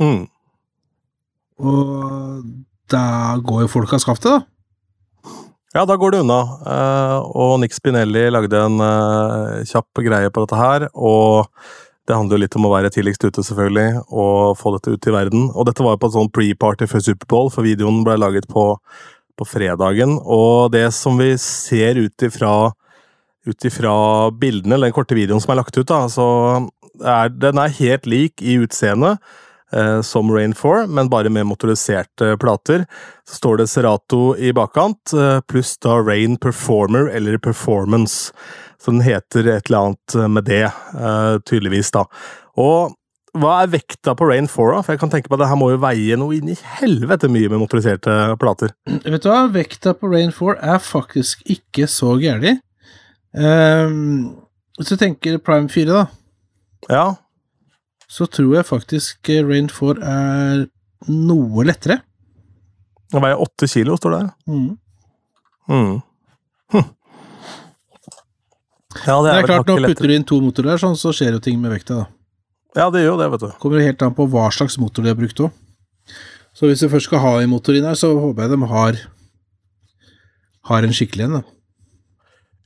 Mm. 0.00 0.26
og 1.62 2.42
da 2.90 3.36
går 3.44 3.64
jo 3.64 3.70
folk 3.70 3.92
av 3.94 4.02
skaftet, 4.02 4.32
da. 4.32 5.32
Ja, 5.72 5.84
da 5.88 5.94
går 5.96 6.12
det 6.12 6.20
unna. 6.20 6.40
Eh, 6.68 7.18
og 7.32 7.54
Nick 7.62 7.72
Spinelli 7.72 8.26
lagde 8.30 8.58
en 8.60 8.80
eh, 8.84 9.62
kjapp 9.70 10.02
greie 10.04 10.28
på 10.30 10.42
dette 10.44 10.58
her, 10.58 10.84
og 10.92 11.48
det 12.08 12.16
handler 12.18 12.36
jo 12.36 12.42
litt 12.42 12.56
om 12.58 12.66
å 12.68 12.72
være 12.74 12.90
tidligst 12.92 13.24
ute, 13.24 13.44
selvfølgelig, 13.46 14.02
og 14.10 14.58
få 14.60 14.74
dette 14.76 14.92
ut 14.92 15.08
i 15.08 15.14
verden. 15.14 15.46
Og 15.54 15.64
dette 15.68 15.84
var 15.86 15.94
jo 15.94 16.02
på 16.02 16.10
en 16.10 16.16
sånn 16.18 16.32
pre-party 16.34 16.88
før 16.90 17.04
Superbowl, 17.06 17.48
for 17.54 17.64
videoen 17.64 18.02
ble 18.04 18.18
laget 18.20 18.48
på, 18.52 18.66
på 19.38 19.46
fredagen. 19.48 20.18
Og 20.20 20.72
det 20.74 20.90
som 20.92 21.16
vi 21.22 21.30
ser 21.40 22.02
ut 22.02 22.26
ifra 22.26 22.72
ut 23.46 23.64
ifra 23.66 23.94
bildene, 24.30 24.80
den 24.80 24.94
korte 24.94 25.16
videoen 25.18 25.42
som 25.42 25.54
er 25.54 25.62
lagt 25.62 25.78
ut, 25.78 25.88
da, 25.88 26.04
så 26.10 26.26
er 27.02 27.32
den 27.34 27.58
er 27.58 27.72
helt 27.78 28.06
lik 28.06 28.42
i 28.44 28.58
utseende 28.62 29.16
eh, 29.72 30.00
som 30.06 30.30
Rain 30.30 30.54
4, 30.54 30.86
men 30.86 31.10
bare 31.12 31.32
med 31.32 31.48
motoriserte 31.50 32.36
plater. 32.40 32.86
Så 33.28 33.40
står 33.40 33.62
det 33.62 33.68
Serato 33.72 34.22
i 34.36 34.52
bakkant, 34.54 35.14
eh, 35.16 35.40
pluss 35.48 35.74
da 35.82 35.98
Rain 35.98 36.36
Performer 36.36 37.10
eller 37.10 37.38
Performance. 37.38 38.32
Så 38.82 38.90
den 38.90 39.04
heter 39.06 39.46
et 39.46 39.70
eller 39.70 39.78
annet 39.78 40.14
eh, 40.18 40.28
med 40.28 40.44
det, 40.50 40.64
eh, 40.66 41.36
tydeligvis, 41.46 41.92
da. 41.94 42.06
Og 42.60 42.94
hva 43.38 43.62
er 43.62 43.70
vekta 43.72 44.12
på 44.18 44.26
Rain 44.28 44.48
4, 44.50 44.74
da? 44.76 44.82
For 44.84 44.92
jeg 44.92 45.00
kan 45.00 45.12
tenke 45.12 45.30
på 45.30 45.38
at 45.38 45.40
det 45.40 45.48
her 45.48 45.56
må 45.56 45.70
jo 45.72 45.80
veie 45.80 46.18
noe 46.20 46.36
inn 46.36 46.50
i 46.52 46.58
helvete 46.76 47.30
mye 47.32 47.48
med 47.48 47.62
motoriserte 47.62 48.16
plater. 48.40 48.74
Vet 48.84 49.24
du 49.24 49.30
hva, 49.30 49.46
vekta 49.54 49.94
på 49.96 50.10
Rain 50.12 50.34
4 50.36 50.58
er 50.74 50.82
faktisk 50.84 51.40
ikke 51.48 51.88
så 51.88 52.18
gærlig. 52.20 52.58
Um, 53.32 54.42
hvis 54.76 54.92
du 54.92 54.96
tenker 55.00 55.38
Prime 55.40 55.68
4, 55.72 55.88
da, 55.88 56.06
Ja, 56.90 57.04
så 58.12 58.26
tror 58.28 58.58
jeg 58.58 58.68
faktisk 58.68 59.28
eh, 59.32 59.40
Rain 59.46 59.70
4 59.72 60.02
er 60.04 60.64
noe 61.08 61.64
lettere. 61.64 62.02
den 63.12 63.22
veier 63.24 63.40
åtte 63.40 63.68
kilo, 63.68 63.96
står 63.96 64.12
det 64.12 64.18
her. 64.20 64.32
Mm. 64.46 64.78
Mm. 65.68 65.94
Hm. 66.74 66.90
Ja, 69.06 69.16
det 69.24 69.30
er, 69.30 69.32
er 69.32 69.38
vel 69.40 69.48
klart, 69.48 69.66
nå 69.66 69.76
hakket 69.78 69.86
putter 69.86 69.86
lettere. 69.86 70.10
du 70.10 70.16
inn 70.18 70.26
to 70.28 70.40
motorer, 70.44 70.74
der, 70.74 70.82
sånn, 70.82 70.98
så 71.00 71.14
skjer 71.16 71.38
jo 71.38 71.40
ting 71.44 71.56
med 71.62 71.72
vekta. 71.72 72.02
da. 72.02 72.06
Ja, 72.76 72.90
det 72.92 73.02
gjør 73.02 73.14
jo 73.14 73.20
det, 73.20 73.30
vet 73.34 73.44
du. 73.46 73.48
Kommer 73.62 73.84
helt 73.84 74.04
an 74.04 74.14
på 74.16 74.26
hva 74.32 74.46
slags 74.52 74.78
motor 74.80 75.04
de 75.04 75.12
har 75.12 75.18
brukt 75.18 75.40
òg. 75.44 75.56
Så 76.52 76.68
hvis 76.68 76.84
du 76.84 76.90
først 76.92 77.08
skal 77.08 77.22
ha 77.24 77.32
en 77.40 77.52
motor 77.52 77.76
inn 77.76 77.88
her, 77.88 77.96
så 77.96 78.12
håper 78.12 78.44
jeg 78.44 78.52
de 78.52 78.68
har, 78.68 79.00
har 80.68 80.84
en 80.84 80.96
skikkelig 80.96 81.28
en. 81.28 81.40
da. 81.40 81.42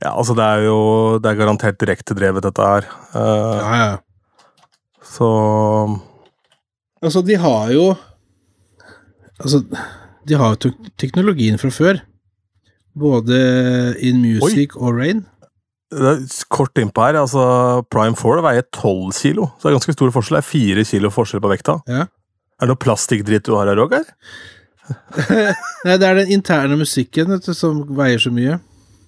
Ja, 0.03 0.11
altså 0.13 0.35
det 0.37 0.45
er 0.45 0.65
jo 0.67 0.77
Det 1.23 1.31
er 1.31 1.39
garantert 1.39 1.79
direktedrevet, 1.81 2.43
dette 2.45 2.61
her. 2.61 2.85
Uh, 3.15 3.57
Ja, 3.57 3.71
ja. 3.81 3.95
Så 5.07 5.27
Altså, 7.01 7.21
de 7.21 7.37
har 7.37 7.71
jo 7.73 7.95
Altså, 9.39 9.61
de 10.27 10.33
har 10.37 10.55
jo 10.55 10.71
teknologien 10.97 11.57
fra 11.61 11.69
før. 11.69 11.99
Både 12.97 13.95
In 14.01 14.21
Music 14.21 14.75
og 14.75 14.97
Rain. 14.97 15.25
det 15.91 16.07
er 16.09 16.23
kort 16.49 16.75
innpå 16.81 17.05
her, 17.05 17.15
altså 17.21 17.85
Prime 17.93 18.17
4 18.17 18.41
veier 18.43 18.65
12 18.73 19.13
kilo, 19.13 19.45
så 19.55 19.67
det 19.67 19.69
er 19.69 19.75
ganske 19.77 19.93
stor 19.93 20.09
forskjell. 20.11 20.39
Det 20.39 20.41
er 20.43 20.47
fire 20.49 20.83
kilo 20.89 21.11
forskjell 21.13 21.43
på 21.45 21.51
vekta. 21.53 21.77
Ja. 21.87 22.07
Er 22.57 22.65
det 22.65 22.73
noe 22.73 22.81
plastikkdritt 22.81 23.45
du 23.45 23.53
har 23.55 23.69
her, 23.69 23.77
Roger? 23.77 24.03
Nei, 25.85 25.95
det 26.01 26.07
er 26.09 26.17
den 26.17 26.33
interne 26.33 26.75
musikken 26.79 27.29
vet 27.29 27.45
du, 27.45 27.53
som 27.55 27.83
veier 27.95 28.19
så 28.19 28.33
mye. 28.33 28.57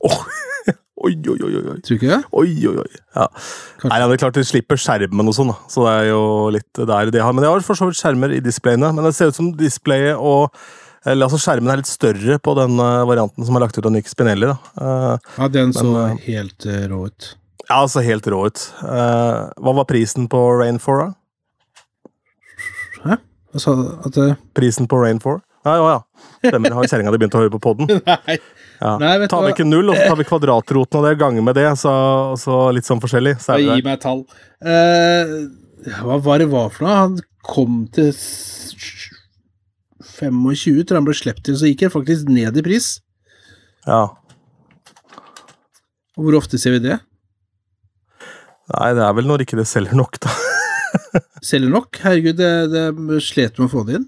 Åh, 0.05 0.21
Oi, 0.99 1.13
oi, 1.31 1.37
oi, 1.47 1.51
oi. 1.55 1.63
Tror 1.79 1.79
du 1.85 1.93
ikke 1.95 2.09
det? 2.11 2.19
Oi, 2.35 2.49
oi, 2.67 2.75
oi. 2.83 2.89
Ja. 3.15 3.27
Kanskje. 3.31 3.89
Nei, 3.93 3.99
ja, 4.01 4.07
det 4.11 4.17
er 4.17 4.21
klart 4.25 4.35
de 4.39 4.43
slipper 4.43 4.79
skjermen 4.81 5.31
og 5.31 5.35
sånn, 5.37 5.53
da. 5.53 5.55
Så 5.71 5.85
det 5.85 5.93
er 5.95 6.09
jo 6.09 6.21
litt 6.51 6.81
der 6.89 7.11
de 7.15 7.21
har. 7.23 7.31
Men 7.37 7.45
de 7.45 7.51
har 7.53 7.63
for 7.63 7.79
så 7.79 7.87
vidt 7.87 7.99
skjermer 8.01 8.33
i 8.35 8.41
displayene. 8.43 8.89
Men 8.97 9.07
det 9.07 9.13
ser 9.15 9.31
ut 9.31 9.37
som 9.39 9.51
displayet 9.55 10.19
og 10.19 10.51
eller 11.07 11.29
altså 11.29 11.37
Skjermen 11.39 11.71
er 11.71 11.79
litt 11.79 11.87
større 11.87 12.35
på 12.43 12.53
den 12.57 12.73
eh, 12.83 13.05
varianten 13.07 13.45
som 13.47 13.55
er 13.55 13.63
lagt 13.63 13.77
ut 13.79 13.85
av 13.87 13.93
Nick 13.95 14.09
Spinelli. 14.11 14.49
da. 14.51 14.57
Eh, 14.83 15.29
Ja, 15.37 15.47
den 15.47 15.71
så 15.71 15.85
Men, 15.87 16.17
eh, 16.17 16.25
helt 16.25 16.65
rå 16.91 17.05
ut. 17.07 17.27
ja, 17.69 17.77
altså 17.79 18.03
helt 18.03 18.27
rå 18.27 18.41
ut. 18.51 18.65
Hva 18.83 19.73
var 19.79 19.85
prisen 19.87 20.27
på 20.27 20.41
Rain 20.59 20.77
4, 20.83 21.05
da? 21.07 21.13
Hæ? 23.05 23.17
Altså, 23.55 23.77
at 24.05 24.19
Prisen 24.53 24.87
på 24.91 24.99
Rain 25.01 25.19
4? 25.23 25.39
Ja, 25.65 25.75
ja, 25.79 25.87
ja. 25.95 26.49
Stemmer. 26.49 26.75
Har 26.75 26.83
kjerringa 26.91 27.11
di 27.15 27.17
begynt 27.23 27.35
å 27.35 27.41
høre 27.45 27.53
på 27.55 27.61
poden? 27.63 27.87
Nei. 28.27 28.37
Ja. 28.79 28.93
Nei, 29.01 29.15
vet 29.19 29.27
du 29.27 29.33
Ta 29.35 29.41
hva? 29.43 29.65
null, 29.67 29.91
og 29.91 29.97
så 29.97 30.05
tar 30.07 30.19
vi 30.19 30.27
kvadratroten 30.29 30.99
av 31.01 31.07
det, 31.09 31.17
ganger 31.19 31.43
med 31.43 31.57
det, 31.59 31.67
så, 31.81 31.91
så 32.39 32.59
litt 32.75 32.87
sånn 32.87 33.01
forskjellig. 33.03 33.35
Så 33.43 33.57
gi 33.59 33.81
meg 33.83 33.97
et 33.97 34.05
tall. 34.05 34.23
Uh, 34.63 35.49
hva 35.99 36.19
var 36.23 36.39
det 36.39 36.47
var 36.51 36.71
for 36.71 36.87
noe? 36.87 36.95
Han 36.95 37.19
kom 37.43 37.81
til 37.95 38.13
25, 40.19 40.83
tror 40.87 40.99
han 40.99 41.07
ble 41.07 41.15
sluppet 41.17 41.43
til, 41.49 41.59
så 41.59 41.69
gikk 41.69 41.85
han 41.87 41.93
faktisk 41.95 42.31
ned 42.31 42.59
i 42.59 42.63
pris. 42.65 42.93
Ja. 43.87 44.05
Og 46.19 46.27
hvor 46.27 46.39
ofte 46.39 46.59
ser 46.59 46.75
vi 46.77 46.83
det? 46.87 46.99
Nei, 48.69 48.93
det 48.95 49.03
er 49.03 49.13
vel 49.17 49.27
når 49.27 49.43
ikke 49.43 49.59
det 49.59 49.67
selger 49.67 49.97
nok, 49.97 50.19
da. 50.23 50.31
Selger 51.45 51.71
nok? 51.73 51.99
Herregud, 52.03 52.37
det, 52.39 52.51
det 52.73 53.21
slet 53.25 53.57
med 53.59 53.67
å 53.67 53.71
få 53.71 53.85
det 53.87 53.99
inn. 53.99 54.07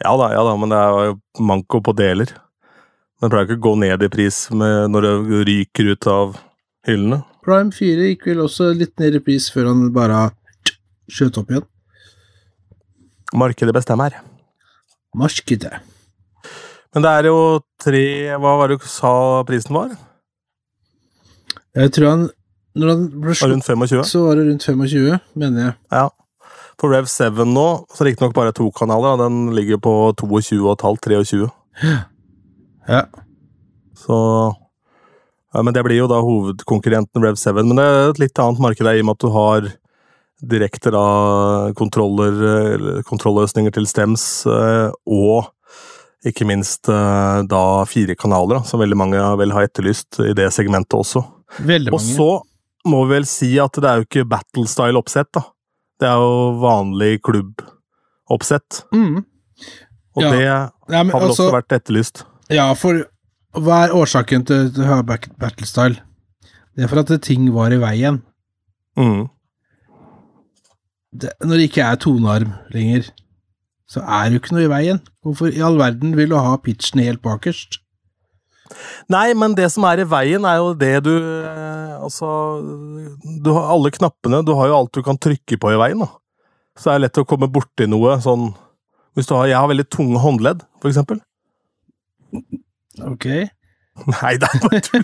Ja 0.00 0.14
da, 0.16 0.30
ja 0.32 0.44
da, 0.46 0.54
men 0.56 0.72
det 0.72 0.78
er 0.80 1.10
jo 1.10 1.18
manko 1.44 1.82
på 1.84 1.94
deler. 1.98 2.32
Det 3.20 3.28
pleier 3.28 3.48
ikke 3.48 3.58
å 3.58 3.64
gå 3.68 3.74
ned 3.82 4.02
i 4.06 4.08
pris 4.08 4.36
med, 4.56 4.94
når 4.94 5.04
det 5.06 5.40
ryker 5.48 5.90
ut 5.92 6.06
av 6.08 6.38
hyllene. 6.88 7.20
Prime 7.44 7.72
4 7.72 8.06
gikk 8.10 8.26
vel 8.30 8.42
også 8.46 8.70
litt 8.76 8.94
ned 9.00 9.18
i 9.18 9.22
pris 9.24 9.48
før 9.52 9.68
han 9.70 9.90
bare 9.92 10.30
skjøt 11.12 11.36
opp 11.40 11.52
igjen. 11.52 11.66
Markedet 13.36 13.74
bestemmer. 13.76 14.16
Markedet. 15.16 15.82
Men 16.94 17.04
det 17.04 17.10
er 17.20 17.28
jo 17.28 17.36
tre 17.82 18.04
Hva 18.42 18.54
var 18.58 18.70
det 18.70 18.80
du 18.82 18.86
sa 18.90 19.12
prisen 19.46 19.76
var? 19.76 19.92
Jeg 21.78 21.92
tror 21.94 22.08
han 22.08 22.24
Når 22.74 22.90
han 22.90 23.04
ble 23.12 23.34
slått, 23.34 23.44
slutt, 23.44 23.52
rundt 23.52 23.90
25. 23.92 24.04
så 24.06 24.22
var 24.24 24.38
det 24.38 24.46
rundt 24.48 24.66
25, 24.66 25.20
mener 25.38 25.64
jeg. 25.64 25.74
Ja. 25.90 26.06
For 26.80 26.94
Rev 26.94 27.08
7 27.10 27.44
nå, 27.50 27.66
så 27.94 28.06
riktignok 28.06 28.34
bare 28.36 28.54
to 28.56 28.70
kanaler, 28.70 29.18
den 29.20 29.50
ligger 29.54 29.80
på 29.82 29.94
22,5-23. 30.22 31.48
Ja. 31.82 31.98
Så 34.00 34.16
ja, 35.52 35.62
Men 35.62 35.74
det 35.74 35.82
blir 35.86 35.98
jo 35.98 36.08
da 36.10 36.20
hovedkonkurrenten 36.22 37.24
Rev 37.24 37.38
7. 37.38 37.52
Men 37.62 37.76
det 37.78 37.84
er 37.86 38.10
et 38.10 38.20
litt 38.22 38.38
annet 38.42 38.62
marked 38.62 38.86
i 38.86 39.00
og 39.02 39.08
med 39.08 39.16
at 39.18 39.24
du 39.24 39.32
har 39.34 39.70
direkte 40.50 40.92
da 40.94 41.72
kontroller, 41.76 42.36
eller 42.76 43.02
kontrollløsninger 43.08 43.74
til 43.76 43.88
stems, 43.90 44.46
eh, 44.48 44.88
og 45.10 45.50
ikke 46.24 46.46
minst 46.48 46.88
eh, 46.92 47.42
da 47.48 47.84
fire 47.88 48.16
kanaler, 48.16 48.62
som 48.68 48.80
veldig 48.80 48.96
mange 48.96 49.24
vel 49.40 49.52
har 49.56 49.68
etterlyst 49.68 50.20
i 50.24 50.32
det 50.36 50.48
segmentet 50.56 50.96
også. 50.96 51.24
Veldig 51.66 51.92
Og 51.92 52.00
så 52.04 52.30
må 52.88 53.02
vi 53.04 53.18
vel 53.18 53.28
si 53.28 53.50
at 53.60 53.76
det 53.76 53.90
er 53.90 54.00
jo 54.00 54.08
ikke 54.08 54.28
battle-style-oppsett, 54.30 55.28
da. 55.36 55.44
Det 56.00 56.08
er 56.08 56.22
jo 56.22 56.56
vanlig 56.62 57.18
klubboppsett, 57.26 58.84
Mm. 58.94 59.24
og 60.16 60.22
Ja. 60.22 60.30
det 60.30 60.44
Ja, 60.46 61.02
men 61.02 61.10
har 61.12 61.20
vel 61.20 61.28
altså, 61.28 61.50
også 61.50 61.52
vært 61.52 61.76
etterlyst. 61.76 62.24
Ja, 62.50 62.70
for 62.78 63.04
hva 63.58 63.84
er 63.86 63.96
årsaken 63.96 64.46
til 64.46 64.70
til 64.74 65.04
battlestyle? 65.40 66.00
Det 66.76 66.84
er 66.84 66.90
for 66.90 67.02
at 67.02 67.12
ting 67.22 67.48
var 67.54 67.72
i 67.74 67.80
veien. 67.82 68.22
Mm. 68.98 69.28
Det, 71.10 71.32
når 71.42 71.58
det 71.58 71.68
ikke 71.68 71.82
er 71.82 71.98
tonearm 71.98 72.52
lenger, 72.70 73.10
så 73.90 74.02
er 74.06 74.28
det 74.28 74.36
jo 74.36 74.42
ikke 74.44 74.54
noe 74.54 74.66
i 74.68 74.70
veien. 74.70 75.00
Hvorfor 75.26 75.50
i 75.50 75.62
all 75.66 75.78
verden 75.80 76.14
vil 76.16 76.30
du 76.30 76.38
ha 76.38 76.54
pitchen 76.62 77.02
helt 77.02 77.22
bakerst? 77.22 77.80
Nei, 79.10 79.32
men 79.34 79.56
det 79.58 79.66
som 79.74 79.84
er 79.88 80.04
i 80.04 80.06
veien, 80.06 80.46
er 80.46 80.60
jo 80.60 80.74
det 80.78 80.94
du 81.02 81.14
eh, 81.18 81.96
Altså 82.00 82.28
Du 83.42 83.50
har 83.52 83.72
alle 83.74 83.90
knappene, 83.92 84.44
du 84.46 84.54
har 84.56 84.70
jo 84.70 84.76
alt 84.78 84.94
du 84.94 85.02
kan 85.04 85.18
trykke 85.18 85.58
på 85.60 85.72
i 85.74 85.80
veien, 85.80 86.00
da. 86.00 86.06
Så 86.78 86.88
det 86.88 86.94
er 86.94 87.02
lett 87.04 87.20
å 87.20 87.26
komme 87.28 87.50
borti 87.50 87.88
noe 87.90 88.14
sånn 88.22 88.52
Hvis 89.18 89.28
du 89.28 89.34
har 89.34 89.50
Jeg 89.50 89.58
har 89.58 89.68
veldig 89.68 89.88
tunge 89.90 90.22
håndledd, 90.22 90.62
for 90.80 90.92
eksempel. 90.92 91.18
Ok. 93.06 93.26
Nei, 94.06 94.30
det 94.40 94.48
er 94.48 94.60
bare 94.62 94.78
tull. 94.86 95.02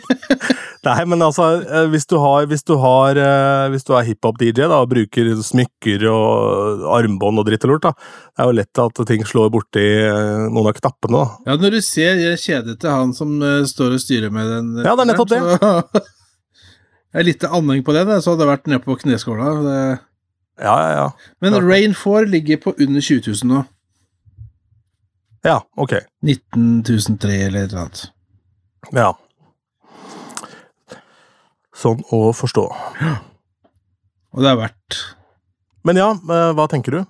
Nei, 0.87 1.01
men 1.11 1.21
altså, 1.27 1.47
eh, 1.67 1.89
hvis 1.93 2.07
du 2.09 2.15
har 2.23 2.47
Hvis 2.49 2.63
du 2.65 2.77
har 2.81 3.19
eh, 3.19 3.65
Hvis 3.73 3.85
du 3.85 3.91
er 3.99 4.07
hiphop-DJ 4.07 4.63
da, 4.71 4.79
og 4.79 4.89
bruker 4.93 5.33
smykker 5.45 6.05
og 6.09 6.85
armbånd 6.97 7.43
og 7.43 7.49
dritt 7.49 7.67
og 7.67 7.75
lort, 7.75 7.83
da, 7.89 7.93
det 7.99 8.45
er 8.45 8.49
jo 8.49 8.57
lett 8.57 8.81
at 8.87 9.03
ting 9.11 9.27
slår 9.29 9.51
borti 9.53 9.83
eh, 10.07 10.47
noen 10.47 10.71
av 10.71 10.79
knappene, 10.79 11.19
da. 11.19 11.51
Ja, 11.51 11.59
når 11.61 11.77
du 11.77 11.81
ser 11.85 12.17
det 12.23 12.33
kjedet 12.41 12.79
til 12.81 12.95
han 12.95 13.13
som 13.19 13.35
står 13.69 13.99
og 13.99 14.05
styrer 14.07 14.33
med 14.33 14.49
den 14.55 14.71
Ja, 14.87 14.95
det 14.97 15.05
er 15.05 15.11
nettopp 15.13 15.35
det. 15.35 15.43
så- 15.43 16.05
Jeg 17.17 17.23
er 17.23 17.29
litt 17.31 17.45
anding 17.49 17.85
på 17.85 17.93
den, 17.97 18.09
så 18.21 18.33
hadde 18.35 18.45
jeg 18.47 18.51
vært 18.55 18.67
nede 18.69 18.83
på 18.85 18.97
kneskåla. 19.03 19.53
Det... 19.67 19.77
Ja, 20.61 20.75
ja, 20.81 20.91
ja. 21.03 21.07
Men 21.41 21.55
Rain 21.65 21.95
4 21.97 22.27
ligger 22.29 22.59
på 22.65 22.75
under 22.81 23.01
20 23.05 23.31
000 23.33 23.51
nå. 23.53 23.63
Ja, 25.45 25.61
ok. 25.77 25.93
19.003 26.25 27.37
eller 27.47 27.65
et 27.65 27.73
eller 27.73 27.83
annet. 27.85 28.05
Ja. 28.95 29.11
Sånn 31.77 32.01
å 32.15 32.31
forstå. 32.37 32.67
Ja. 33.03 33.17
Og 34.37 34.45
det 34.45 34.53
er 34.53 34.61
verdt 34.61 34.99
Men 35.87 36.01
ja, 36.01 36.11
eh, 36.13 36.51
hva 36.57 36.67
tenker 36.71 36.99
du? 36.99 37.05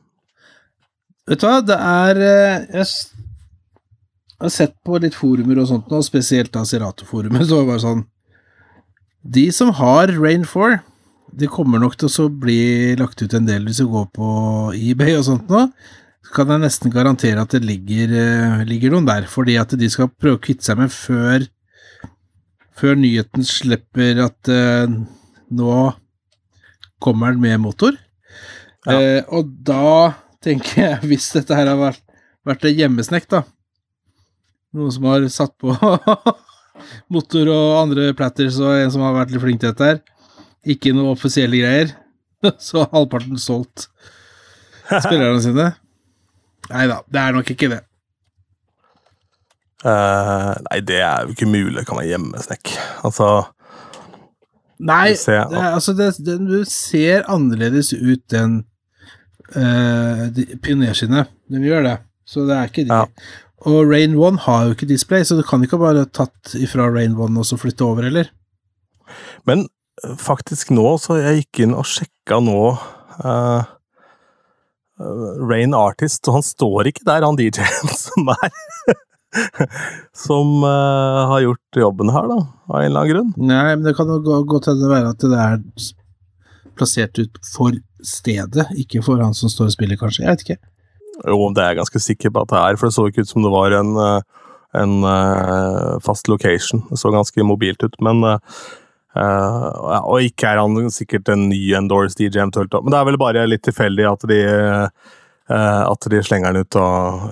Vet 1.27 1.43
du 1.43 1.47
hva, 1.49 1.61
det 1.67 1.77
er 1.77 2.21
eh, 2.23 2.67
Jeg 2.77 4.45
har 4.45 4.53
sett 4.55 4.77
på 4.87 5.01
litt 5.03 5.17
forumer 5.19 5.63
og 5.63 5.71
sånt 5.71 5.91
nå, 5.91 6.03
spesielt 6.07 6.53
da 6.55 6.63
Serato-forumet, 6.67 7.47
så 7.49 7.59
var 7.59 7.65
det 7.65 7.73
bare 7.73 7.85
sånn 7.87 8.05
De 9.37 9.49
som 9.55 9.73
har 9.81 10.15
Rain 10.15 10.47
4, 10.47 10.81
det 11.37 11.51
kommer 11.53 11.83
nok 11.83 11.99
til 11.99 12.09
å 12.23 12.29
bli 12.31 12.95
lagt 13.01 13.21
ut 13.23 13.35
en 13.35 13.49
del 13.49 13.67
hvis 13.67 13.83
du 13.83 13.89
går 13.91 14.07
på 14.15 14.29
eBay 14.79 15.17
og 15.19 15.27
sånt 15.27 15.51
nå. 15.51 15.67
Kan 16.35 16.51
jeg 16.51 16.63
nesten 16.63 16.93
garantere 16.93 17.43
at 17.43 17.53
det 17.55 17.63
ligger, 17.65 18.11
eh, 18.19 18.65
ligger 18.69 18.95
noen 18.95 19.07
der, 19.09 19.29
fordi 19.31 19.55
at 19.61 19.75
de 19.79 19.89
skal 19.93 20.11
prøve 20.11 20.41
å 20.41 20.43
kvitte 20.43 20.67
seg 20.67 20.81
med 20.81 20.93
før 20.93 21.47
før 22.77 22.99
nyheten 23.01 23.45
slipper 23.47 24.21
at 24.27 24.51
uh, 24.53 24.85
nå 25.57 25.77
kommer 27.03 27.33
den 27.33 27.45
med 27.45 27.63
motor. 27.65 27.97
Ja. 28.87 28.97
Uh, 28.97 29.23
og 29.39 29.53
da 29.67 30.17
tenker 30.45 30.83
jeg, 30.83 30.99
hvis 31.11 31.31
dette 31.35 31.57
her 31.57 31.71
har 31.73 31.81
vært, 31.81 32.03
vært 32.47 32.69
hjemmesnekk, 32.73 33.31
da 33.33 33.47
Noen 34.77 34.93
som 34.93 35.07
har 35.09 35.23
satt 35.33 35.55
på 35.57 35.73
motor 37.15 37.49
og 37.49 37.79
andre 37.79 38.11
platters, 38.19 38.59
og 38.61 38.77
en 38.77 38.91
som 38.93 39.07
har 39.07 39.15
vært 39.17 39.31
litt 39.33 39.41
flink 39.41 39.63
til 39.63 39.71
dette 39.71 39.87
her. 39.89 40.03
Ikke 40.69 40.93
noe 40.93 41.15
offisielle 41.15 41.63
greier. 41.63 41.95
Så 42.67 42.85
halvparten 42.91 43.41
solgt 43.41 43.87
spillerne 44.91 45.41
sine. 45.41 45.71
Nei 46.71 46.87
da, 46.91 47.01
det 47.13 47.21
er 47.23 47.37
nok 47.37 47.51
ikke 47.53 47.71
det. 47.73 47.83
Uh, 49.87 50.55
nei, 50.71 50.81
det 50.87 50.99
er 51.05 51.27
jo 51.27 51.35
ikke 51.35 51.49
mulig. 51.51 51.85
Kan 51.87 52.01
være 52.01 52.15
hjemmesnekk. 52.15 52.73
Altså 53.07 53.29
Nei, 54.77 55.15
ser- 55.17 55.47
det, 55.49 55.61
altså 55.73 55.95
det, 55.97 56.11
den 56.27 56.49
ser 56.69 57.25
annerledes 57.33 57.95
ut 57.97 58.35
enn 58.37 58.59
uh, 59.57 60.27
pionerskinnet. 60.65 61.31
Den 61.53 61.65
gjør 61.65 61.87
det, 61.87 61.95
så 62.29 62.45
det 62.49 62.57
er 62.59 62.69
ikke 62.73 62.85
de. 62.89 62.93
Ja. 62.93 63.05
Og 63.67 63.89
Rain 63.89 64.13
1 64.19 64.43
har 64.45 64.67
jo 64.67 64.75
ikke 64.77 64.89
display, 64.91 65.25
så 65.25 65.39
du 65.39 65.45
kan 65.47 65.65
ikke 65.65 65.79
bare 65.81 66.05
tatt 66.13 66.53
ifra 66.61 66.91
Rain 66.93 67.17
1 67.17 67.39
og 67.41 67.47
så 67.49 67.57
flytte 67.59 67.87
over, 67.87 68.05
eller? 68.11 68.29
Men 69.49 69.65
eh, 70.05 70.13
faktisk 70.21 70.75
nå, 70.77 70.85
så 71.01 71.17
jeg 71.23 71.41
gikk 71.41 71.65
inn 71.65 71.75
og 71.75 71.89
sjekka 71.89 72.43
nå 72.45 72.59
eh, 73.25 73.73
Rain 74.99 75.75
Artist, 75.77 76.23
og 76.29 76.39
han 76.39 76.45
står 76.47 76.89
ikke 76.93 77.05
der, 77.05 77.25
han 77.27 77.37
DJ-en 77.37 77.93
som 78.07 78.31
er 78.33 78.53
Som 80.17 80.63
uh, 80.65 81.27
har 81.29 81.43
gjort 81.45 81.77
jobben 81.83 82.09
her, 82.15 82.29
da, 82.31 82.39
av 82.71 82.79
en 82.81 82.87
eller 82.87 83.03
annen 83.03 83.11
grunn. 83.13 83.33
Nei, 83.51 83.75
men 83.75 83.85
det 83.85 83.93
kan 83.99 84.09
jo 84.09 84.17
gå- 84.25 84.45
godt 84.49 84.71
hende 84.71 84.89
være 84.89 85.11
at 85.13 85.27
det 85.27 85.41
er 85.43 85.59
plassert 86.77 87.21
ut 87.21 87.37
for 87.53 87.77
stedet, 88.05 88.65
ikke 88.81 89.03
for 89.05 89.21
han 89.21 89.37
som 89.37 89.53
står 89.53 89.69
og 89.69 89.75
spiller, 89.77 89.99
kanskje. 90.01 90.25
Jeg 90.25 90.33
vet 90.33 90.47
ikke. 90.47 90.59
Jo, 91.27 91.37
det 91.53 91.63
er 91.65 91.71
jeg 91.73 91.81
ganske 91.83 92.03
sikker 92.07 92.33
på 92.33 92.47
at 92.47 92.55
det 92.55 92.63
er, 92.63 92.79
for 92.81 92.89
det 92.89 92.97
så 92.97 93.07
ikke 93.11 93.27
ut 93.27 93.31
som 93.35 93.45
det 93.45 93.53
var 93.53 93.77
en, 93.77 93.93
eh, 94.01 94.49
en 94.81 94.97
uh, 95.05 95.97
fast 96.05 96.29
location. 96.33 96.85
Det 96.91 97.01
så 97.01 97.13
ganske 97.13 97.45
mobilt 97.49 97.85
ut, 97.85 97.97
men 98.05 98.25
eh, 98.25 98.59
ja, 99.17 100.01
Og 100.05 100.27
ikke 100.27 100.53
er 100.53 100.61
han 100.63 100.91
sikkert 100.93 101.31
en 101.33 101.49
ny 101.51 101.61
endorsed 101.79 102.19
DJ 102.21 102.43
eventuelt, 102.43 102.75
men 102.83 102.93
det 102.93 102.99
er 103.01 103.09
vel 103.09 103.21
bare 103.21 103.47
litt 103.49 103.65
tilfeldig 103.67 104.09
at 104.11 104.27
de 104.31 104.41
uh, 105.51 105.85
at 105.87 106.09
de 106.11 106.23
slenger 106.27 106.51
han 106.51 106.63
ut 106.63 106.71
da, 106.75 106.87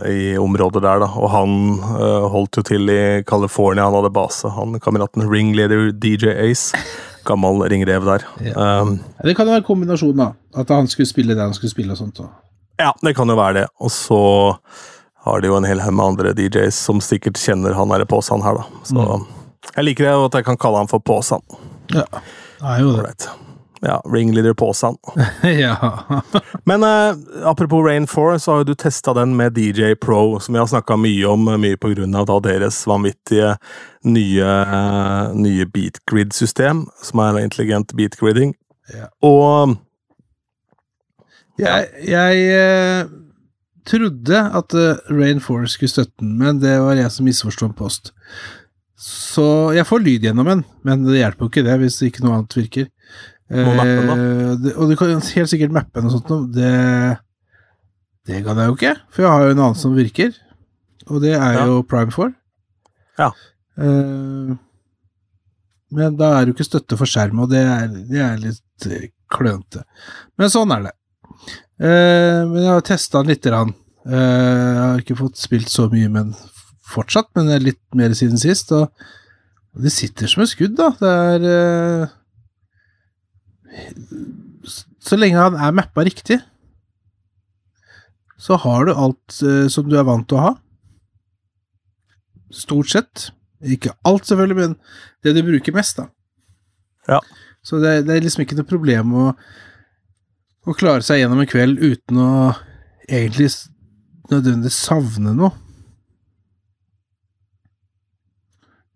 i 0.09 0.37
området 0.39 0.82
der, 0.85 1.03
da. 1.03 1.09
Og 1.18 1.32
han 1.32 1.57
uh, 1.82 2.28
holdt 2.30 2.61
jo 2.61 2.66
til 2.66 2.91
i 2.93 3.03
California, 3.26 3.89
han 3.89 3.97
hadde 3.99 4.12
base. 4.14 4.51
Han 4.55 4.78
kameraten 4.82 5.26
ringleader 5.30 5.91
DJ 5.93 6.35
Ace. 6.47 6.78
Gammel 7.24 7.62
ringrev 7.72 8.05
der. 8.05 8.24
Um, 8.55 8.99
Det 9.24 9.32
kan 9.37 9.49
jo 9.49 9.55
være 9.57 9.64
kombinasjonen, 9.64 10.20
da. 10.20 10.61
At 10.61 10.68
han 10.70 10.89
skulle 10.89 11.09
spille 11.09 11.35
det 11.35 11.43
han 11.43 11.55
skulle 11.57 11.72
spille 11.72 11.95
og 11.95 11.99
sånt. 11.99 12.20
Da. 12.20 12.28
Ja, 12.78 12.93
det 13.01 13.14
kan 13.16 13.30
jo 13.30 13.37
være 13.39 13.62
det. 13.62 13.68
Og 13.80 13.91
så 13.91 14.20
har 15.24 15.41
de 15.41 15.49
jo 15.49 15.57
en 15.57 15.64
hel 15.64 15.80
haug 15.80 15.95
med 15.97 16.05
andre 16.05 16.35
DJs 16.37 16.76
som 16.76 17.01
sikkert 17.01 17.41
kjenner 17.41 17.72
han 17.78 17.89
derre 17.93 18.07
Påsan 18.07 18.45
her, 18.45 18.61
da. 18.61 18.82
Så 18.85 19.07
jeg 19.74 19.87
liker 19.89 20.05
det, 20.05 20.12
og 20.18 20.26
at 20.28 20.37
jeg 20.39 20.47
kan 20.51 20.61
kalle 20.61 20.82
han 20.82 20.91
for 20.91 21.01
Påsan. 21.01 21.41
Ja, 21.93 22.07
det 22.61 22.76
er 22.76 22.80
jo 22.80 22.93
det. 22.93 23.01
Ålreit. 23.01 23.28
Ja, 23.87 24.03
ringleader 24.12 24.55
Påsan. 24.55 24.97
ja. 25.43 26.05
Men 26.64 26.82
eh, 26.82 27.16
apropos 27.45 27.87
Rain 27.87 28.07
4, 28.07 28.39
så 28.39 28.53
har 28.53 28.59
jo 28.59 28.64
du 28.64 28.74
testa 28.74 29.12
den 29.14 29.37
med 29.37 29.59
DJ 29.59 29.95
Pro, 30.01 30.41
som 30.41 30.55
vi 30.55 30.59
har 30.59 30.66
snakka 30.66 30.97
mye 30.97 31.26
om, 31.28 31.49
eh, 31.49 31.59
mye 31.61 31.76
på 31.76 31.91
grunn 31.93 32.16
av 32.16 32.24
da 32.30 32.39
deres 32.47 32.78
vanvittige 32.89 33.57
nye, 34.09 34.47
eh, 34.78 35.35
nye 35.37 35.66
beatgrid-system, 35.66 36.87
som 37.03 37.20
er 37.26 37.43
intelligent 37.43 37.93
beatgridding. 37.97 38.55
Ja. 38.95 39.11
Og 39.22 39.76
Jeg, 41.59 41.87
jeg 42.09 42.49
eh, 42.51 43.05
trodde 43.87 44.41
at 44.59 44.74
Rain 45.11 45.41
4 45.41 45.68
skulle 45.68 45.93
støtte 45.93 46.16
den, 46.18 46.39
men 46.39 46.59
det 46.59 46.80
var 46.80 46.97
jeg 46.99 47.12
som 47.12 47.28
misforsto 47.28 47.68
en 47.68 47.76
post. 47.76 48.14
Så 48.97 49.45
jeg 49.74 49.86
får 49.88 50.03
lyd 50.05 50.22
gjennom 50.28 50.47
den, 50.49 50.61
men 50.86 51.03
det 51.07 51.18
hjelper 51.18 51.45
jo 51.47 51.51
ikke 51.51 51.64
det 51.66 51.78
hvis 51.82 51.97
ikke 52.07 52.22
noe 52.24 52.36
annet 52.38 52.57
virker. 52.57 52.86
Eh, 53.51 54.72
og 54.78 54.88
du 54.90 54.95
kan 54.97 55.11
helt 55.18 55.51
sikkert 55.51 55.74
mappe 55.74 55.99
den 56.01 56.09
og 56.09 56.14
sånt 56.14 56.30
noe. 56.32 56.47
Det, 56.55 56.70
det 58.30 58.42
kan 58.47 58.61
jeg 58.62 58.70
jo 58.70 58.76
ikke, 58.78 58.95
for 59.12 59.26
jeg 59.26 59.32
har 59.34 59.45
jo 59.49 59.55
en 59.57 59.62
annen 59.66 59.80
som 59.80 59.97
virker. 59.99 60.32
Og 61.11 61.20
det 61.24 61.34
er 61.36 61.59
Ja. 61.59 61.66
jo 61.68 61.82
Prime 61.84 62.14
4. 62.14 62.30
Ja. 63.18 63.28
Eh, 63.76 64.55
men 65.95 66.16
da 66.18 66.30
er 66.38 66.45
det 66.47 66.55
jo 66.55 66.57
ikke 66.57 66.70
støtte 66.70 66.97
for 66.99 67.07
skjerm, 67.11 67.42
og 67.45 67.51
det 67.53 67.61
er, 67.62 67.88
det 68.09 68.22
er 68.24 68.40
litt 68.40 68.88
eh, 68.88 69.11
klønete. 69.30 69.84
Men 70.40 70.51
sånn 70.51 70.72
er 70.74 70.86
det. 70.88 70.95
Eh, 71.82 72.40
men 72.49 72.62
jeg 72.62 72.70
har 72.72 72.86
testa 72.86 73.20
den 73.22 73.34
lite 73.34 73.51
grann. 73.53 73.74
Eh, 74.07 74.14
jeg 74.14 74.80
har 74.86 75.03
ikke 75.05 75.18
fått 75.20 75.38
spilt 75.42 75.68
så 75.70 75.90
mye 75.92 76.09
med 76.09 76.30
den 76.30 76.34
fortsatt, 76.95 77.30
men 77.36 77.51
litt 77.62 77.82
mer 77.97 78.14
siden 78.16 78.40
sist. 78.40 78.72
Og, 78.74 78.88
og 79.74 79.84
det 79.84 79.92
sitter 79.95 80.30
som 80.30 80.45
et 80.45 80.53
skudd, 80.53 80.76
da. 80.78 80.90
Det 81.01 81.12
er 81.34 81.47
eh, 81.51 82.05
Så 85.03 85.18
lenge 85.18 85.40
han 85.40 85.59
er 85.59 85.74
mappa 85.76 86.05
riktig, 86.07 86.38
så 88.45 88.59
har 88.61 88.86
du 88.86 88.92
alt 88.92 89.40
eh, 89.42 89.66
som 89.72 89.88
du 89.88 89.97
er 89.99 90.07
vant 90.07 90.26
til 90.28 90.38
å 90.38 90.45
ha. 90.49 90.53
Stort 92.55 92.92
sett. 92.92 93.30
Ikke 93.64 93.95
alt, 94.05 94.26
selvfølgelig, 94.28 94.59
men 94.59 94.76
det 95.24 95.34
du 95.36 95.42
bruker 95.47 95.74
mest, 95.76 95.99
da. 96.01 96.11
Ja. 97.09 97.20
Så 97.64 97.80
det, 97.80 98.05
det 98.07 98.16
er 98.16 98.24
liksom 98.24 98.45
ikke 98.45 98.59
noe 98.59 98.68
problem 98.68 99.14
å, 99.16 99.26
å 100.68 100.76
klare 100.76 101.05
seg 101.05 101.22
gjennom 101.22 101.40
en 101.40 101.49
kveld 101.49 101.80
uten 101.80 102.20
å 102.20 102.32
egentlig 103.09 103.49
nødvendigvis 104.30 104.76
savne 104.86 105.32
noe. 105.36 105.53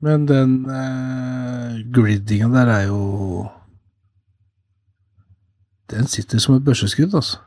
Men 0.04 0.26
den 0.28 0.52
eh, 0.70 1.78
griddinga 1.90 2.48
der 2.52 2.70
er 2.70 2.84
jo 2.86 3.48
Den 5.88 6.06
sitter 6.06 6.38
som 6.38 6.54
et 6.58 6.64
børseskudd, 6.66 7.14
altså. 7.16 7.40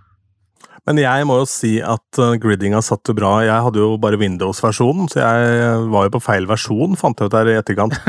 Men 0.89 0.97
jeg 0.97 1.25
må 1.29 1.35
jo 1.37 1.45
si 1.45 1.75
at 1.85 2.17
uh, 2.17 2.33
griddinga 2.41 2.79
satt 2.81 3.05
jo 3.05 3.13
bra. 3.13 3.35
Jeg 3.45 3.65
hadde 3.67 3.77
jo 3.77 3.91
bare 4.01 4.17
Windows-versjonen, 4.17 5.11
så 5.13 5.19
jeg 5.21 5.83
var 5.93 6.07
jo 6.07 6.13
på 6.15 6.21
feil 6.25 6.47
versjon, 6.49 6.97
fant 6.97 7.21
jeg 7.21 7.29
ut 7.29 7.35
der 7.35 7.51
i 7.53 7.59
etterkant. 7.59 7.97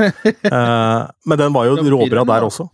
Eh, 0.53 1.03
men 1.29 1.39
den 1.39 1.53
var 1.55 1.69
jo 1.69 1.77
råbra 1.77 2.25
der 2.29 2.45
også. 2.45 2.67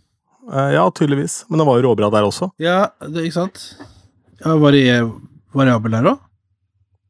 Eh, 0.49 0.71
ja, 0.73 0.85
tydeligvis. 0.95 1.43
Men 1.49 1.61
den 1.61 1.67
var 1.67 1.77
jo 1.79 1.85
råbra 1.89 2.09
der 2.11 2.27
også. 2.27 2.49
Ja, 2.61 2.79
det, 3.03 3.27
ikke 3.27 3.37
sant? 3.37 3.61
Ja, 4.41 4.55
var 4.59 4.75
det 4.75 4.85
variabel 5.55 5.95
der 5.95 6.09
òg? 6.13 6.23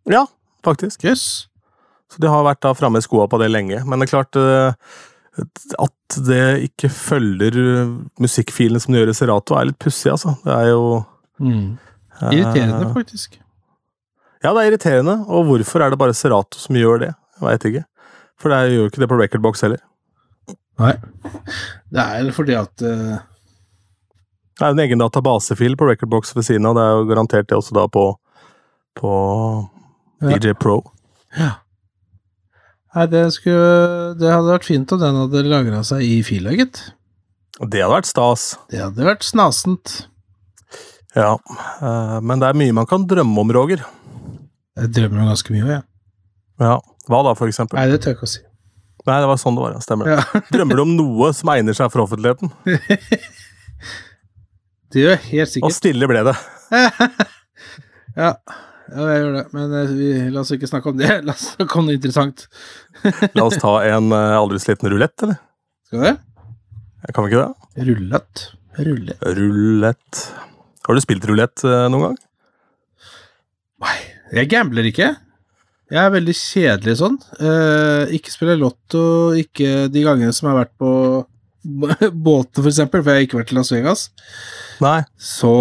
Ja, 0.09 0.25
faktisk. 0.65 1.05
Jøss. 1.05 1.48
Så 2.09 2.21
de 2.23 2.29
har 2.31 2.43
vært 2.47 2.61
da 2.65 2.73
framme 2.73 2.97
i 3.01 3.05
skoa 3.05 3.27
på 3.29 3.37
det 3.41 3.51
lenge. 3.51 3.83
Men 3.85 3.99
det 4.01 4.07
er 4.07 4.13
klart 4.15 4.39
eh, 4.39 4.95
at 5.79 6.17
det 6.25 6.41
ikke 6.69 6.89
følger 6.91 7.53
musikkfilen 7.55 8.07
musikkfilene 8.19 8.81
som 8.81 8.93
det 8.95 9.03
gjør 9.03 9.11
i 9.13 9.17
Serato, 9.19 9.55
er 9.59 9.69
litt 9.69 9.79
pussig, 9.79 10.09
altså. 10.11 10.35
Det 10.45 10.55
er 10.55 10.71
jo 10.73 11.05
Mm. 11.39 11.77
eh, 12.21 12.31
Irriterende, 12.35 12.89
faktisk. 12.93 13.37
Ja, 14.43 14.51
det 14.53 14.59
er 14.63 14.71
irriterende. 14.71 15.13
Og 15.27 15.45
hvorfor 15.47 15.79
er 15.85 15.89
det 15.93 15.99
bare 15.99 16.13
Serato 16.17 16.59
som 16.59 16.75
gjør 16.75 16.99
det? 16.99 17.13
Jeg 17.39 17.45
veit 17.47 17.65
ikke. 17.69 17.85
For 18.39 18.49
det 18.51 18.57
gjør 18.73 18.81
jo 18.81 18.89
ikke 18.89 18.99
det 19.03 19.09
på 19.11 19.19
Recordbox 19.21 19.61
heller. 19.63 19.79
Nei. 20.79 20.93
Det 21.91 22.03
er 22.03 22.31
fordi 22.35 22.55
at 22.55 22.83
uh... 22.83 23.19
Det 24.59 24.67
er 24.67 24.73
en 24.75 24.79
egen 24.83 24.99
databasefil 24.99 25.77
på 25.79 25.87
Recordbox 25.87 26.33
ved 26.35 26.43
siden 26.43 26.65
av. 26.67 26.75
Det 26.75 26.83
er 26.83 26.91
jo 26.97 27.07
garantert 27.07 27.47
det 27.47 27.55
også 27.55 27.75
da 27.77 27.85
på, 27.87 28.05
på 28.99 29.11
Ja. 30.21 30.35
DJ 30.35 30.51
Pro. 30.59 30.81
Ja. 31.37 31.53
Nei, 32.95 33.05
det 33.11 33.23
skulle 33.35 34.15
Det 34.17 34.31
hadde 34.33 34.49
vært 34.49 34.65
fint 34.65 34.91
om 34.95 34.99
den 35.01 35.17
hadde 35.23 35.43
lagra 35.45 35.83
seg 35.85 36.01
i 36.05 36.21
fila, 36.25 36.53
gitt. 36.57 36.79
Det 37.59 37.81
hadde 37.83 37.91
vært 37.93 38.07
stas. 38.09 38.47
Det 38.71 38.79
hadde 38.81 39.05
vært 39.05 39.25
snasent. 39.27 39.95
Ja. 41.17 41.35
eh, 41.81 42.17
Men 42.23 42.39
det 42.41 42.49
er 42.49 42.57
mye 42.57 42.73
man 42.79 42.87
kan 42.89 43.05
drømme 43.09 43.43
om, 43.43 43.51
Roger. 43.53 43.83
Jeg 44.79 44.93
drømmer 44.95 45.21
om 45.25 45.29
ganske 45.33 45.53
mye 45.53 45.65
òg, 45.67 45.73
jeg. 45.75 45.83
Ja. 46.63 46.75
Hva 47.09 47.19
da, 47.25 47.33
for 47.37 47.49
eksempel? 47.51 47.77
Nei, 47.79 47.87
det 47.91 47.99
tør 48.03 48.13
jeg 48.13 48.17
ikke 48.19 48.27
å 48.29 48.31
si. 48.33 48.41
Nei, 49.07 49.15
det 49.23 49.29
var 49.31 49.37
sånn 49.41 49.55
det 49.57 49.63
var. 49.63 49.73
ja. 49.77 49.83
Stemmer 49.83 50.09
det. 50.09 50.15
Ja. 50.19 50.41
Drømmer 50.53 50.79
du 50.79 50.83
om 50.85 50.95
noe 50.97 51.29
som 51.35 51.51
egner 51.53 51.77
seg 51.77 51.91
for 51.93 52.05
offentligheten? 52.07 52.51
Det 54.89 55.03
gjør 55.03 55.11
jeg 55.13 55.21
helt 55.29 55.51
sikkert. 55.51 55.67
Og 55.69 55.73
stille 55.75 56.07
ble 56.09 56.23
det. 56.25 56.37
Ja, 58.19 58.31
ja 58.93 59.07
jeg 59.09 59.21
gjør 59.23 59.35
det. 59.37 59.45
Men 59.55 59.75
eh, 59.79 59.93
vi, 59.97 60.09
la 60.33 60.43
oss 60.43 60.53
ikke 60.55 60.69
snakke 60.69 60.91
om 60.91 60.99
det. 60.99 61.11
La 61.27 61.35
oss 61.35 61.53
snakke 61.55 61.79
om 61.79 61.87
noe 61.89 61.97
interessant. 61.97 62.47
La 63.37 63.45
oss 63.45 63.59
ta 63.61 63.75
en 63.89 64.11
uh, 64.13 64.37
aldri 64.39 64.61
sliten 64.63 64.91
rulett, 64.91 65.15
eller? 65.25 65.39
Skal 65.89 66.01
vi 66.01 66.11
det? 66.11 66.17
Kan 67.15 67.25
vi 67.25 67.31
ikke 67.31 67.45
det? 67.45 67.87
Rullet. 67.89 68.45
Rullet. 68.79 69.23
Rullet. 69.39 70.21
Har 70.87 70.97
du 70.97 71.03
spilt 71.03 71.25
rulett 71.29 71.63
eh, 71.67 71.87
noen 71.91 72.09
gang? 72.09 72.19
Nei, 73.85 73.97
jeg 74.35 74.49
gambler 74.51 74.87
ikke. 74.89 75.09
Jeg 75.89 75.99
er 76.01 76.13
veldig 76.13 76.35
kjedelig 76.37 76.95
sånn. 76.99 77.17
Eh, 77.41 78.13
ikke 78.17 78.33
spiller 78.33 78.59
lotto, 78.59 79.03
ikke 79.37 79.87
de 79.93 80.05
gangene 80.05 80.33
som 80.35 80.49
jeg 80.49 80.55
har 80.55 80.63
vært 80.63 80.75
på 80.81 80.93
båten, 82.27 82.61
for 82.61 82.71
eksempel, 82.71 83.03
for 83.03 83.11
jeg 83.11 83.21
har 83.21 83.27
ikke 83.27 83.39
vært 83.39 83.53
i 83.53 83.57
Las 83.57 83.71
Vegas. 83.73 84.05
Nei. 84.83 84.99
Så 85.17 85.53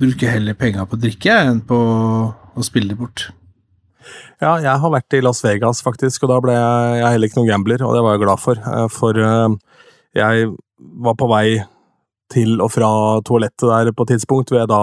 bruker 0.00 0.32
heller 0.32 0.56
penga 0.58 0.86
på 0.88 0.98
drikke 1.00 1.36
enn 1.50 1.60
på 1.68 1.76
å 1.80 2.64
spille 2.66 2.94
det 2.94 2.98
bort. 3.00 3.28
Ja, 4.40 4.54
jeg 4.62 4.72
har 4.82 4.92
vært 4.94 5.12
i 5.18 5.20
Las 5.20 5.42
Vegas, 5.44 5.82
faktisk, 5.84 6.24
og 6.24 6.32
da 6.32 6.38
ble 6.40 6.54
jeg, 6.56 6.94
jeg 6.96 7.04
er 7.04 7.14
heller 7.14 7.28
ikke 7.28 7.40
noen 7.42 7.50
gambler, 7.52 7.84
og 7.84 7.92
det 7.94 8.04
var 8.06 8.16
jeg 8.16 8.24
glad 8.24 8.40
for. 8.40 8.60
eh, 8.72 8.86
For 8.94 9.20
eh, 9.20 9.56
jeg 10.16 10.50
var 11.04 11.16
på 11.20 11.28
vei 11.30 11.44
til 12.32 12.60
og 12.62 12.70
fra 12.72 12.90
toalettet 13.26 13.66
der 13.68 13.90
på 13.92 14.06
et 14.06 14.14
tidspunkt, 14.14 14.50
hvor 14.52 14.62
jeg 14.62 14.70
da 14.70 14.82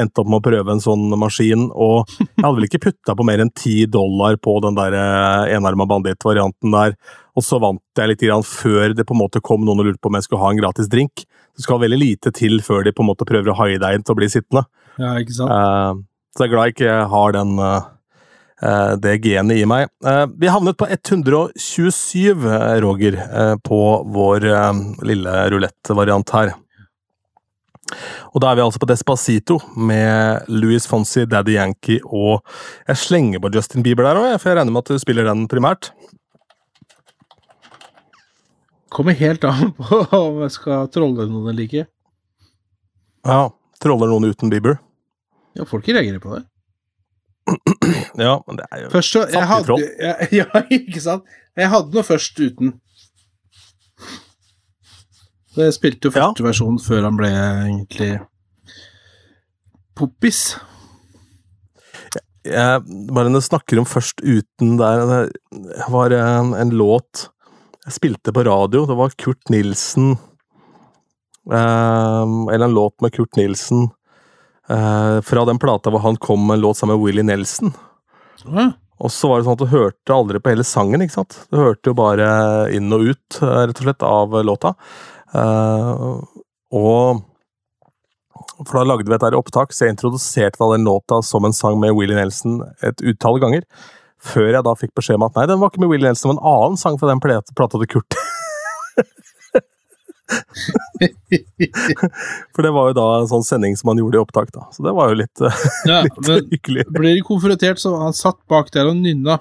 endte 0.00 0.22
opp 0.22 0.28
med 0.30 0.38
å 0.40 0.44
prøve 0.46 0.74
en 0.74 0.82
sånn 0.82 1.06
maskin, 1.18 1.68
og 1.70 2.10
jeg 2.18 2.42
hadde 2.42 2.56
vel 2.58 2.66
ikke 2.68 2.82
putta 2.86 3.14
på 3.18 3.26
mer 3.26 3.42
enn 3.42 3.50
ti 3.54 3.84
dollar 3.90 4.38
på 4.42 4.56
den 4.64 4.78
der 4.78 4.96
eh, 4.96 5.54
enarma 5.56 5.86
banditt-varianten 5.90 6.74
der, 6.74 6.96
og 7.38 7.46
så 7.46 7.60
vant 7.62 7.82
jeg 7.98 8.10
litt 8.12 8.22
grann 8.26 8.46
før 8.46 8.94
det 8.96 9.06
på 9.06 9.14
en 9.14 9.22
måte 9.22 9.42
kom 9.44 9.62
noen 9.66 9.82
og 9.82 9.90
lurte 9.90 10.02
på 10.02 10.10
om 10.10 10.18
jeg 10.18 10.26
skulle 10.26 10.42
ha 10.42 10.50
en 10.50 10.60
gratis 10.62 10.90
drink. 10.90 11.24
Det 11.60 11.66
skal 11.66 11.82
veldig 11.82 12.00
lite 12.00 12.30
til 12.32 12.62
før 12.64 12.86
de 12.86 12.92
på 12.96 13.04
en 13.04 13.10
måte 13.10 13.26
prøver 13.28 13.52
å 13.52 13.58
haie 13.58 13.76
deg 13.76 13.98
inn 13.98 14.04
til 14.06 14.14
å 14.14 14.16
bli 14.16 14.30
sittende. 14.32 14.62
Ja, 14.96 15.10
ikke 15.20 15.34
sant? 15.36 15.52
Eh, 15.52 15.98
så 16.32 16.46
jeg 16.46 16.48
er 16.48 16.52
glad 16.54 16.70
jeg 16.70 16.76
ikke 16.78 16.94
har 17.12 17.34
den, 17.36 17.50
eh, 17.60 17.90
eh, 18.64 18.92
det 18.96 19.12
genet 19.26 19.60
i 19.60 19.66
meg. 19.68 19.90
Eh, 20.00 20.24
vi 20.40 20.48
havnet 20.48 20.78
på 20.80 20.88
127, 20.88 22.48
eh, 22.48 22.80
Roger, 22.80 23.18
på 23.60 23.80
vår 24.08 24.48
lille 25.04 25.36
rulettvariant 25.52 26.32
her. 26.32 26.54
Og 28.32 28.40
da 28.40 28.52
er 28.52 28.56
vi 28.56 28.64
altså 28.64 28.80
på 28.80 28.88
Despacito 28.88 29.58
med 29.76 30.48
Louis 30.48 30.86
Fonsi, 30.86 31.26
Daddy 31.26 31.58
Yankee 31.58 32.00
og 32.06 32.40
Jeg 32.86 32.96
slenger 32.96 33.42
på 33.42 33.52
Justin 33.52 33.82
Bieber 33.82 34.06
der 34.06 34.16
òg, 34.16 34.40
for 34.40 34.48
jeg 34.48 34.60
regner 34.60 34.72
med 34.72 34.86
at 34.86 34.94
du 34.94 35.02
spiller 35.02 35.28
den 35.28 35.48
primært. 35.50 35.90
Kommer 38.90 39.14
helt 39.14 39.44
an 39.46 39.72
på 39.78 40.00
om 40.16 40.40
jeg 40.44 40.54
skal 40.56 40.88
trolle 40.94 41.26
noen 41.30 41.50
eller 41.52 41.66
ikke. 41.68 41.86
Ja, 43.26 43.48
Troller 43.80 44.10
noen 44.10 44.26
uten 44.28 44.50
Bieber? 44.52 44.76
Ja, 45.56 45.64
folk 45.68 45.86
reagerer 45.88 46.20
på 46.22 46.34
det. 46.36 46.44
Ja, 48.20 48.34
men 48.46 48.58
det 48.58 48.66
er 48.70 48.82
jo 48.84 48.88
Først 48.92 49.14
så 49.14 49.22
jeg 49.32 49.46
hadde, 49.48 49.76
jeg, 49.98 50.28
Ja, 50.42 50.60
ikke 50.70 51.00
sant? 51.02 51.24
Jeg 51.56 51.70
hadde 51.72 51.94
noe 51.96 52.04
først 52.06 52.36
uten. 52.42 52.74
Så 55.50 55.64
jeg 55.64 55.74
spilte 55.78 56.10
jo 56.10 56.12
Ja. 56.14 56.26
første 56.28 56.44
versjon 56.46 56.76
før 56.82 57.06
han 57.08 57.16
ble 57.18 57.30
egentlig 57.32 58.10
poppis. 59.98 60.56
jeg, 62.46 62.84
bare 63.10 63.28
når 63.32 63.40
du 63.42 63.48
snakker 63.48 63.80
om 63.82 63.88
først 63.88 64.22
uten 64.22 64.76
der 64.80 65.02
Det 65.50 65.88
var 65.92 66.14
en, 66.16 66.54
en 66.54 66.70
låt 66.76 67.28
spilte 67.88 68.32
på 68.32 68.44
radio. 68.44 68.84
Det 68.86 68.94
var 68.98 69.10
Kurt 69.16 69.48
Nilsen 69.48 70.10
eh, 71.52 72.26
Eller 72.52 72.64
en 72.64 72.74
låt 72.74 73.00
med 73.00 73.14
Kurt 73.14 73.36
Nilsen 73.36 73.88
eh, 74.68 75.20
fra 75.20 75.44
den 75.44 75.58
plata 75.58 75.90
hvor 75.90 76.04
han 76.04 76.16
kom 76.16 76.46
med 76.46 76.58
en 76.58 76.60
låt 76.60 76.76
sammen 76.76 76.96
med 76.96 77.06
Willy 77.06 77.22
Nelson. 77.22 77.72
Ja. 78.44 78.70
Og 79.00 79.12
så 79.12 79.30
var 79.30 79.40
det 79.40 79.46
sånn 79.46 79.56
at 79.56 79.62
du 79.64 79.72
hørte 79.72 80.12
aldri 80.12 80.40
på 80.42 80.52
hele 80.52 80.66
sangen, 80.66 81.00
ikke 81.00 81.22
sant? 81.22 81.38
Du 81.48 81.56
hørte 81.56 81.92
jo 81.92 81.96
bare 81.96 82.28
inn 82.76 82.92
og 82.92 83.06
ut, 83.14 83.40
eh, 83.40 83.62
rett 83.64 83.80
og 83.80 83.86
slett, 83.86 84.04
av 84.04 84.36
låta. 84.44 84.74
Eh, 85.32 86.06
og 86.76 87.26
For 88.60 88.76
da 88.76 88.84
lagde 88.84 89.08
vi 89.08 89.14
et 89.16 89.34
opptak, 89.36 89.72
så 89.72 89.86
jeg 89.86 89.94
introduserte 89.94 90.60
da 90.60 90.66
den 90.74 90.84
låta 90.84 91.22
som 91.24 91.44
en 91.44 91.52
sang 91.56 91.78
med 91.80 91.94
Willy 91.96 92.14
Nelson 92.16 92.60
et 92.84 93.00
utall 93.00 93.40
ganger. 93.40 93.64
Før 94.20 94.50
jeg 94.52 94.64
da 94.66 94.74
fikk 94.76 94.92
beskjed 94.98 95.16
om 95.16 95.24
at 95.28 95.36
nei, 95.38 95.46
den 95.48 95.60
var 95.62 95.72
ikke 95.72 95.80
med 95.84 95.90
Willy 95.94 96.04
Nelson, 96.08 96.34
men 96.34 96.40
en 96.40 96.48
annen 96.50 96.76
sang 96.80 96.98
fra 97.00 97.08
den 97.08 97.22
plata 97.24 97.78
til 97.78 97.88
Kurt. 97.88 98.18
For 102.54 102.62
det 102.62 102.72
var 102.74 102.90
jo 102.90 102.96
da 102.98 103.06
en 103.20 103.30
sånn 103.30 103.46
sending 103.46 103.76
som 103.78 103.90
han 103.92 104.00
gjorde 104.02 104.18
i 104.18 104.22
opptak, 104.22 104.52
da. 104.54 104.66
Så 104.74 104.84
det 104.86 104.92
var 104.96 105.12
jo 105.12 105.16
litt, 105.22 105.36
Ja, 105.90 106.02
litt 106.04 106.52
hyggelig. 106.52 106.84
blir 106.92 107.16
de 107.16 107.24
konfrontert, 107.26 107.78
så 107.82 107.96
han 108.02 108.14
satt 108.16 108.38
bak 108.50 108.70
der 108.74 108.90
og 108.90 108.96
nynna. 109.00 109.40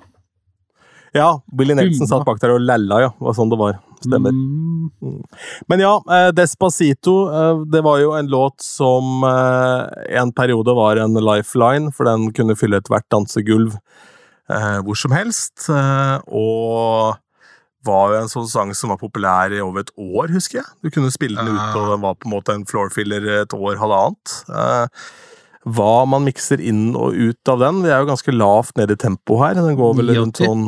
Ja, 1.16 1.42
Willy 1.58 1.74
Nelson 1.78 2.08
satt 2.10 2.26
bak 2.28 2.40
der 2.42 2.54
og 2.56 2.62
lalla, 2.64 3.02
ja. 3.08 3.12
Det 3.18 3.26
var 3.28 3.38
sånn 3.38 3.52
det 3.52 3.60
var. 3.60 3.80
Stemmer. 4.00 4.32
Mm. 4.32 5.24
Men 5.68 5.82
ja, 5.84 5.94
eh, 6.16 6.30
Despacito, 6.32 7.16
eh, 7.36 7.64
det 7.74 7.82
var 7.84 8.00
jo 8.00 8.14
en 8.16 8.30
låt 8.32 8.62
som 8.64 9.26
eh, 9.28 9.82
en 10.22 10.32
periode 10.32 10.76
var 10.78 11.02
en 11.04 11.20
lifeline, 11.20 11.92
for 11.92 12.08
den 12.08 12.30
kunne 12.38 12.56
fylle 12.56 12.80
ethvert 12.80 13.10
dansegulv 13.12 13.76
hvor 14.86 14.96
som 14.98 15.12
helst. 15.14 15.70
Eh, 15.70 16.18
og 16.28 17.16
var 17.86 18.10
jo 18.12 18.16
en 18.20 18.28
sånn 18.32 18.48
sang 18.52 18.74
som 18.76 18.90
var 18.92 18.98
populær 19.00 19.52
i 19.56 19.62
over 19.64 19.80
et 19.86 19.92
år, 19.96 20.28
husker 20.36 20.58
jeg. 20.60 20.68
Du 20.84 20.90
kunne 20.92 21.12
spille 21.14 21.40
den 21.40 21.56
ute, 21.56 21.78
og 21.80 21.88
den 21.94 22.02
var 22.04 22.16
på 22.20 22.28
en 22.28 22.34
måte 22.36 22.52
en 22.58 22.66
floorfiller 22.68 23.22
et 23.42 23.54
år, 23.56 23.78
halvannet. 23.80 24.28
Eh, 24.52 24.88
hva 25.70 25.94
man 26.08 26.24
mikser 26.26 26.60
inn 26.64 26.96
og 26.98 27.14
ut 27.16 27.48
av 27.52 27.60
den, 27.64 27.82
vi 27.84 27.90
er 27.92 28.00
jo 28.04 28.10
ganske 28.12 28.32
lavt 28.36 28.78
ned 28.80 28.92
i 28.92 28.96
tempo 29.00 29.38
her. 29.44 29.54
Den 29.60 29.78
går 29.80 29.94
vel 30.02 30.10
rundt 30.18 30.38
sånn 30.44 30.66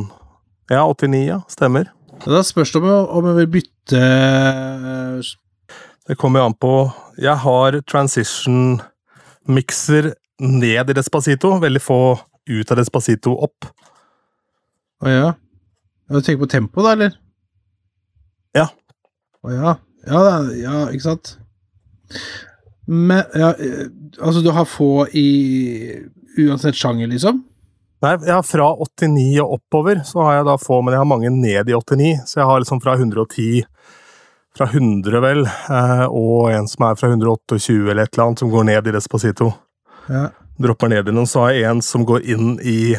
Ja, 0.72 0.86
89, 0.88 1.26
ja. 1.28 1.40
Stemmer. 1.52 1.86
Da 2.24 2.40
spørs 2.46 2.72
det 2.72 2.80
om, 2.84 2.88
jeg- 3.26 3.36
vil 3.42 3.48
bytte 3.60 3.98
eh, 3.98 5.22
Det 6.08 6.16
kommer 6.18 6.40
jo 6.40 6.46
an 6.46 6.54
på 6.54 6.94
Jeg 7.18 7.36
har 7.44 7.72
transition-mikser 7.82 10.14
ned 10.40 10.90
i 10.90 10.94
Despacito. 10.94 11.60
Veldig 11.60 11.82
få 11.82 12.20
ut 12.50 12.72
av 12.72 12.80
Despacito 12.80 13.34
opp. 13.38 13.68
Å 15.02 15.10
ja. 15.10 15.30
Ja, 16.10 16.16
Du 16.16 16.22
tenker 16.22 16.44
på 16.46 16.52
tempo, 16.52 16.84
da, 16.84 16.96
eller? 16.98 17.14
Ja. 18.58 18.68
Å 19.42 19.54
ja. 19.54 19.76
Ja, 20.08 20.22
ja, 20.58 20.76
ikke 20.90 21.06
sant? 21.06 21.36
Men 22.90 23.24
ja, 23.38 23.54
eh, 23.54 23.88
Altså, 24.20 24.42
du 24.42 24.50
har 24.52 24.66
få 24.68 25.08
i 25.16 26.02
uansett 26.42 26.76
sjanger, 26.76 27.08
liksom? 27.08 27.44
Nei, 28.02 28.16
jeg 28.26 28.34
har 28.34 28.44
fra 28.46 28.68
89 28.82 29.40
og 29.44 29.60
oppover, 29.60 30.02
så 30.06 30.26
har 30.26 30.40
jeg 30.40 30.48
da 30.50 30.56
få, 30.60 30.82
men 30.82 30.96
jeg 30.96 31.02
har 31.04 31.10
mange 31.10 31.30
ned 31.32 31.70
i 31.70 31.76
89. 31.78 32.26
Så 32.28 32.42
jeg 32.42 32.48
har 32.50 32.62
liksom 32.64 32.82
fra 32.84 32.98
110 32.98 33.64
Fra 34.52 34.66
100, 34.68 35.22
vel, 35.24 35.46
eh, 35.48 36.06
og 36.12 36.50
en 36.52 36.66
som 36.68 36.84
er 36.84 36.98
fra 37.00 37.08
128 37.08 37.86
eller 37.88 38.04
et 38.04 38.18
eller 38.18 38.26
annet, 38.26 38.42
som 38.42 38.50
går 38.52 38.66
ned 38.68 38.90
i 38.90 38.92
Despacito. 38.92 39.48
Ja. 40.12 40.26
Dropper 40.60 40.92
ned 40.92 41.10
i 41.10 41.14
noen. 41.16 41.30
Så 41.30 41.46
har 41.46 41.54
jeg 41.56 41.70
en 41.70 41.84
som 41.86 42.06
går 42.08 42.26
inn 42.34 42.56
i 42.66 42.96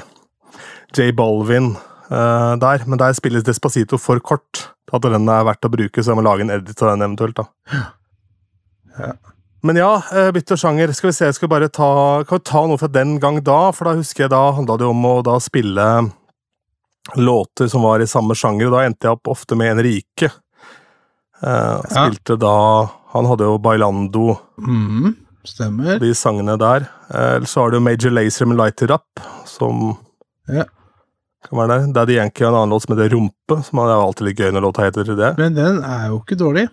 J 0.96 1.10
Balvin 1.16 1.74
uh, 2.10 2.54
der, 2.60 2.86
men 2.86 3.00
der 3.00 3.16
spilles 3.16 3.44
Despacito 3.46 3.98
for 4.00 4.20
kort. 4.20 4.68
At 4.92 5.04
den 5.08 5.28
er 5.30 5.44
verdt 5.48 5.64
å 5.64 5.72
bruke, 5.72 6.02
så 6.02 6.12
jeg 6.12 6.18
må 6.18 6.24
lage 6.26 6.44
en 6.44 6.52
edit 6.52 6.82
av 6.84 6.90
den 6.92 7.04
eventuelt, 7.06 7.38
da. 7.38 7.84
Ja. 8.98 9.12
Men 9.62 9.78
ja, 9.78 9.92
eh, 10.12 10.28
bytte 10.34 10.56
sjanger. 10.58 10.90
Skal 10.92 11.08
vi 11.08 11.14
se, 11.16 11.30
skal 11.32 11.46
vi 11.46 11.52
bare 11.54 11.68
ta, 11.72 11.88
kan 12.28 12.40
vi 12.40 12.44
ta 12.50 12.64
noe 12.66 12.80
fra 12.80 12.90
den 12.90 13.14
gang 13.22 13.38
da, 13.46 13.70
for 13.72 13.88
da 13.88 13.94
husker 13.94 14.26
jeg 14.26 14.32
da 14.34 14.40
handla 14.56 14.76
det 14.80 14.88
om 14.90 15.06
å 15.06 15.14
da 15.24 15.38
spille 15.40 15.86
låter 17.16 17.70
som 17.70 17.86
var 17.86 18.02
i 18.02 18.08
samme 18.10 18.34
sjanger, 18.36 18.68
og 18.68 18.74
da 18.76 18.82
endte 18.88 19.08
jeg 19.08 19.16
opp 19.16 19.30
ofte 19.32 19.56
med 19.58 19.76
Enrique. 19.76 20.32
Uh, 21.42 21.78
spilte 21.90 22.36
da 22.38 22.52
Han 23.12 23.26
hadde 23.26 23.48
jo 23.48 23.56
Bailando, 23.58 24.36
Mhm, 24.62 25.14
stemmer. 25.44 25.98
de 25.98 26.12
sangene 26.14 26.56
der. 26.58 26.86
Eh, 27.10 27.34
Eller 27.36 27.46
så 27.46 27.60
har 27.64 27.70
du 27.70 27.80
Major 27.80 28.10
Lazer 28.10 28.46
med 28.46 28.56
Light 28.58 28.82
It 28.82 28.90
Up, 28.90 29.20
som 29.46 29.96
Ja. 30.48 30.64
kan 31.44 31.58
være 31.58 31.68
der. 31.68 31.92
Daddy 31.92 32.16
Yankee 32.16 32.44
har 32.46 32.52
en 32.52 32.58
annen 32.62 32.70
låt 32.70 32.82
som 32.86 32.96
heter 32.96 33.10
Rumpe, 33.14 33.62
som 33.64 33.78
er 33.78 33.90
alltid 33.94 34.26
litt 34.28 34.38
gøy 34.38 34.50
når 34.52 34.62
låta 34.68 34.82
heter 34.86 35.04
det. 35.16 35.36
Men 35.38 35.54
den 35.54 35.82
er 35.84 36.08
jo 36.08 36.20
ikke 36.22 36.36
dårlig. 36.38 36.68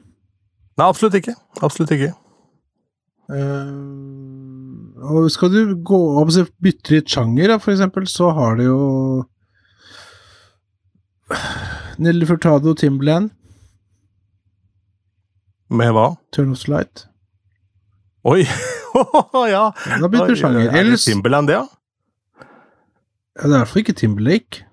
Nei, 0.78 0.88
absolutt 0.88 1.14
ikke. 1.16 1.36
Absolutt 1.62 1.92
ikke. 1.92 2.14
Uh, 3.30 5.28
skal 5.30 5.50
du 5.54 5.76
gå 5.86 5.98
opp 6.22 6.32
og 6.34 6.48
bytte 6.62 6.90
litt 6.96 7.08
sjanger, 7.10 7.60
for 7.60 7.72
eksempel, 7.76 8.08
så 8.10 8.32
har 8.34 8.56
du 8.56 8.64
jo 8.64 9.26
Nelly 12.00 12.26
Furtado 12.26 12.74
Timberland, 12.74 13.30
Med 15.70 15.92
hva? 15.94 16.16
Turn 16.34 16.50
Off 16.52 16.64
the 16.64 16.72
Light. 16.72 17.06
Oi! 18.30 18.44
ja! 19.54 19.66
Da 19.74 20.08
bytter 20.08 20.34
du 20.34 20.38
sjanger. 20.38 20.68
Er 20.70 20.86
det 20.86 20.98
Timberland, 21.02 21.50
det, 21.50 21.56
ja? 21.58 21.66
ja, 22.38 23.42
Det 23.42 23.48
er 23.48 23.54
derfor 23.56 23.82
ikke 23.82 23.96
Timberlake. 23.98 24.66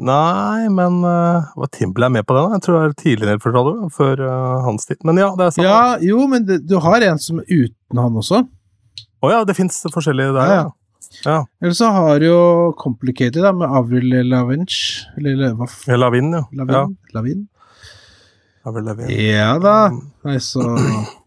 Nei, 0.00 0.64
men 0.72 1.02
uh, 1.04 1.50
var 1.60 1.70
Timberland 1.76 2.16
med 2.16 2.26
på 2.26 2.34
den? 2.34 2.56
Jeg 2.56 2.64
tror 2.64 2.78
det 2.78 2.88
er 2.88 2.96
tidligere 3.02 3.42
for 3.42 3.54
det, 3.54 3.90
før 3.94 4.22
uh, 4.24 4.64
hans 4.64 4.88
tid. 4.88 4.98
Men 5.06 5.20
ja, 5.20 5.28
det 5.36 5.46
er 5.46 5.54
sant. 5.54 5.68
Ja, 5.68 5.82
jo, 6.02 6.24
men 6.30 6.48
det, 6.48 6.62
du 6.66 6.78
har 6.82 7.04
en 7.04 7.20
som 7.20 7.42
er 7.42 7.46
uten 7.52 8.00
han 8.00 8.18
også. 8.22 8.42
Å 9.20 9.32
ja, 9.34 9.44
det 9.44 9.58
fins 9.58 9.82
forskjellige 9.92 10.32
der, 10.34 10.50
Ja, 10.54 10.58
ja. 10.64 10.66
ja. 11.28 11.38
Eller 11.60 11.76
så 11.76 11.92
har 11.92 12.18
du 12.22 12.30
jo 12.30 12.42
Complicated 12.80 13.44
da, 13.44 13.52
med 13.52 13.68
Avril 13.68 14.16
Lavinch. 14.26 15.04
Eller 15.20 15.52
hva. 15.58 15.68
Lavin, 16.00 16.32
ja. 16.38 16.44
Lavin? 16.56 16.76
ja. 16.80 16.84
Lavin? 17.18 17.46
Avril 18.64 18.90
Lavin. 18.90 19.12
Ja 19.12 19.54
da. 19.60 19.78
Nei, 20.24 20.40
så 20.40 20.64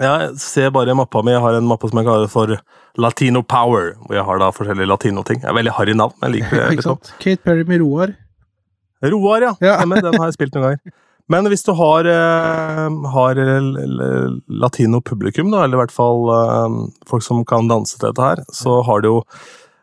jeg 0.00 0.36
ser 0.42 0.70
bare 0.74 0.92
i 0.92 0.96
mappa 0.98 1.22
mi. 1.24 1.32
Jeg 1.32 1.40
har 1.44 1.54
en 1.58 1.66
mappe 1.70 1.88
som 1.90 1.98
jeg 2.00 2.06
kaller 2.08 2.28
for 2.32 2.52
Latino 3.00 3.42
Power. 3.42 3.94
Hvor 4.06 4.14
jeg 4.18 4.24
har 4.28 4.38
da 4.42 4.50
forskjellige 4.52 4.88
latinoting. 4.90 5.40
jeg 5.42 5.50
er 5.50 5.56
veldig 5.56 5.72
harry 5.78 5.94
navn, 5.96 6.12
men 6.22 6.32
liker 6.36 6.56
det. 6.60 6.68
Ikke 6.76 6.86
sant? 6.90 7.12
Kate 7.22 7.42
Perry 7.46 7.64
med 7.68 7.80
Roar. 7.84 8.14
Roar, 9.06 9.42
ja. 9.44 9.52
Ja. 9.60 9.76
Stemmer, 9.80 10.02
den 10.02 10.16
har 10.18 10.30
jeg 10.30 10.36
spilt 10.38 10.54
noen 10.56 10.68
ganger. 10.70 10.96
Men 11.28 11.48
hvis 11.50 11.64
du 11.66 11.72
har, 11.74 12.06
eh, 12.06 12.96
har 13.12 13.34
l- 13.34 14.40
latino 14.62 15.00
publikum, 15.02 15.48
da, 15.50 15.64
eller 15.66 15.74
i 15.74 15.80
hvert 15.80 15.94
fall 15.94 16.28
eh, 16.30 16.76
folk 17.10 17.24
som 17.26 17.40
kan 17.44 17.66
danse 17.68 17.98
til 17.98 18.12
dette 18.12 18.22
her, 18.22 18.44
så 18.54 18.76
har 18.86 19.02
du 19.02 19.08
jo 19.08 19.16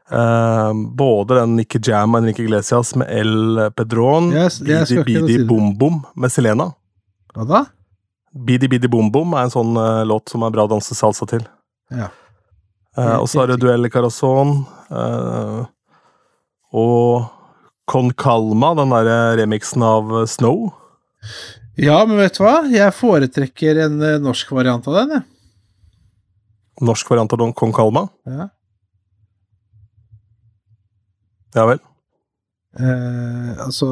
eh, 0.09 0.71
både 0.95 1.35
den 1.41 1.57
Nicky 1.59 1.81
Jam 1.83 2.15
og 2.15 2.21
Enrique 2.23 2.45
Iglesias 2.45 2.93
med 2.95 3.11
El 3.11 3.59
Pedron, 3.75 4.31
jeg 4.31 5.03
Bidi 5.03 5.19
Bidi. 5.21 5.37
Bom 5.49 5.73
Bom 5.77 5.99
med 6.15 6.31
Selena. 6.31 6.69
Hva 7.35 7.47
da? 7.49 7.63
Bidi 8.33 8.69
Bidi 8.71 8.89
Bom 8.89 9.11
Bom 9.13 9.35
er 9.37 9.45
en 9.45 9.53
sånn 9.53 9.77
uh, 9.77 10.01
låt 10.09 10.31
som 10.33 10.43
er 10.45 10.53
bra 10.53 10.65
å 10.65 10.71
danse 10.71 10.97
salsa 10.97 11.27
til. 11.29 11.45
Ja. 11.93 12.09
Uh, 12.97 13.19
og 13.21 13.27
så 13.29 13.43
har 13.43 13.51
du 13.51 13.57
Duelle 13.61 13.89
Carazón. 13.93 14.63
Uh, 14.89 15.65
og 16.73 17.29
Con 17.85 18.13
Calma, 18.13 18.73
den 18.75 18.93
derre 18.93 19.35
remixen 19.37 19.83
av 19.83 20.11
eh, 20.21 20.25
Snow. 20.29 20.71
Ja, 21.75 21.99
men 22.07 22.17
vet 22.21 22.37
du 22.37 22.43
hva? 22.45 22.61
Jeg 22.71 22.95
foretrekker 22.95 23.81
en 23.85 23.97
eh, 24.01 24.19
norsk 24.23 24.53
variant 24.55 24.87
av 24.87 24.99
den, 25.01 25.15
jeg. 25.17 25.25
Norsk 26.87 27.11
variant 27.11 27.33
av 27.35 27.43
Con 27.59 27.73
Calma. 27.75 28.07
Ja. 28.25 28.47
Ja 31.53 31.67
vel. 31.69 31.83
Eh, 32.79 33.51
altså. 33.61 33.89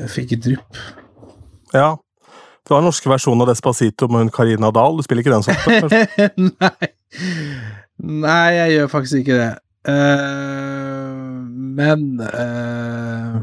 Jeg 0.00 0.10
fikk 0.10 0.34
et 0.38 0.46
drypp. 0.48 0.80
Ja. 1.76 1.92
Du 2.62 2.74
har 2.74 2.80
den 2.82 2.86
norske 2.90 3.10
versjonen 3.10 3.42
av 3.42 3.48
Despacito 3.50 4.06
med 4.08 4.22
hun 4.24 4.30
Karina 4.34 4.70
Dahl. 4.74 4.96
Du 4.96 5.02
spiller 5.02 5.24
ikke 5.24 5.34
den 5.34 5.46
sånn? 5.46 5.56
Nei. 6.62 6.88
Nei, 8.02 8.50
jeg 8.56 8.76
gjør 8.76 8.90
faktisk 8.92 9.22
ikke 9.24 9.38
det. 9.40 9.50
Uh, 9.82 11.42
men 11.74 12.04
uh, 12.22 13.40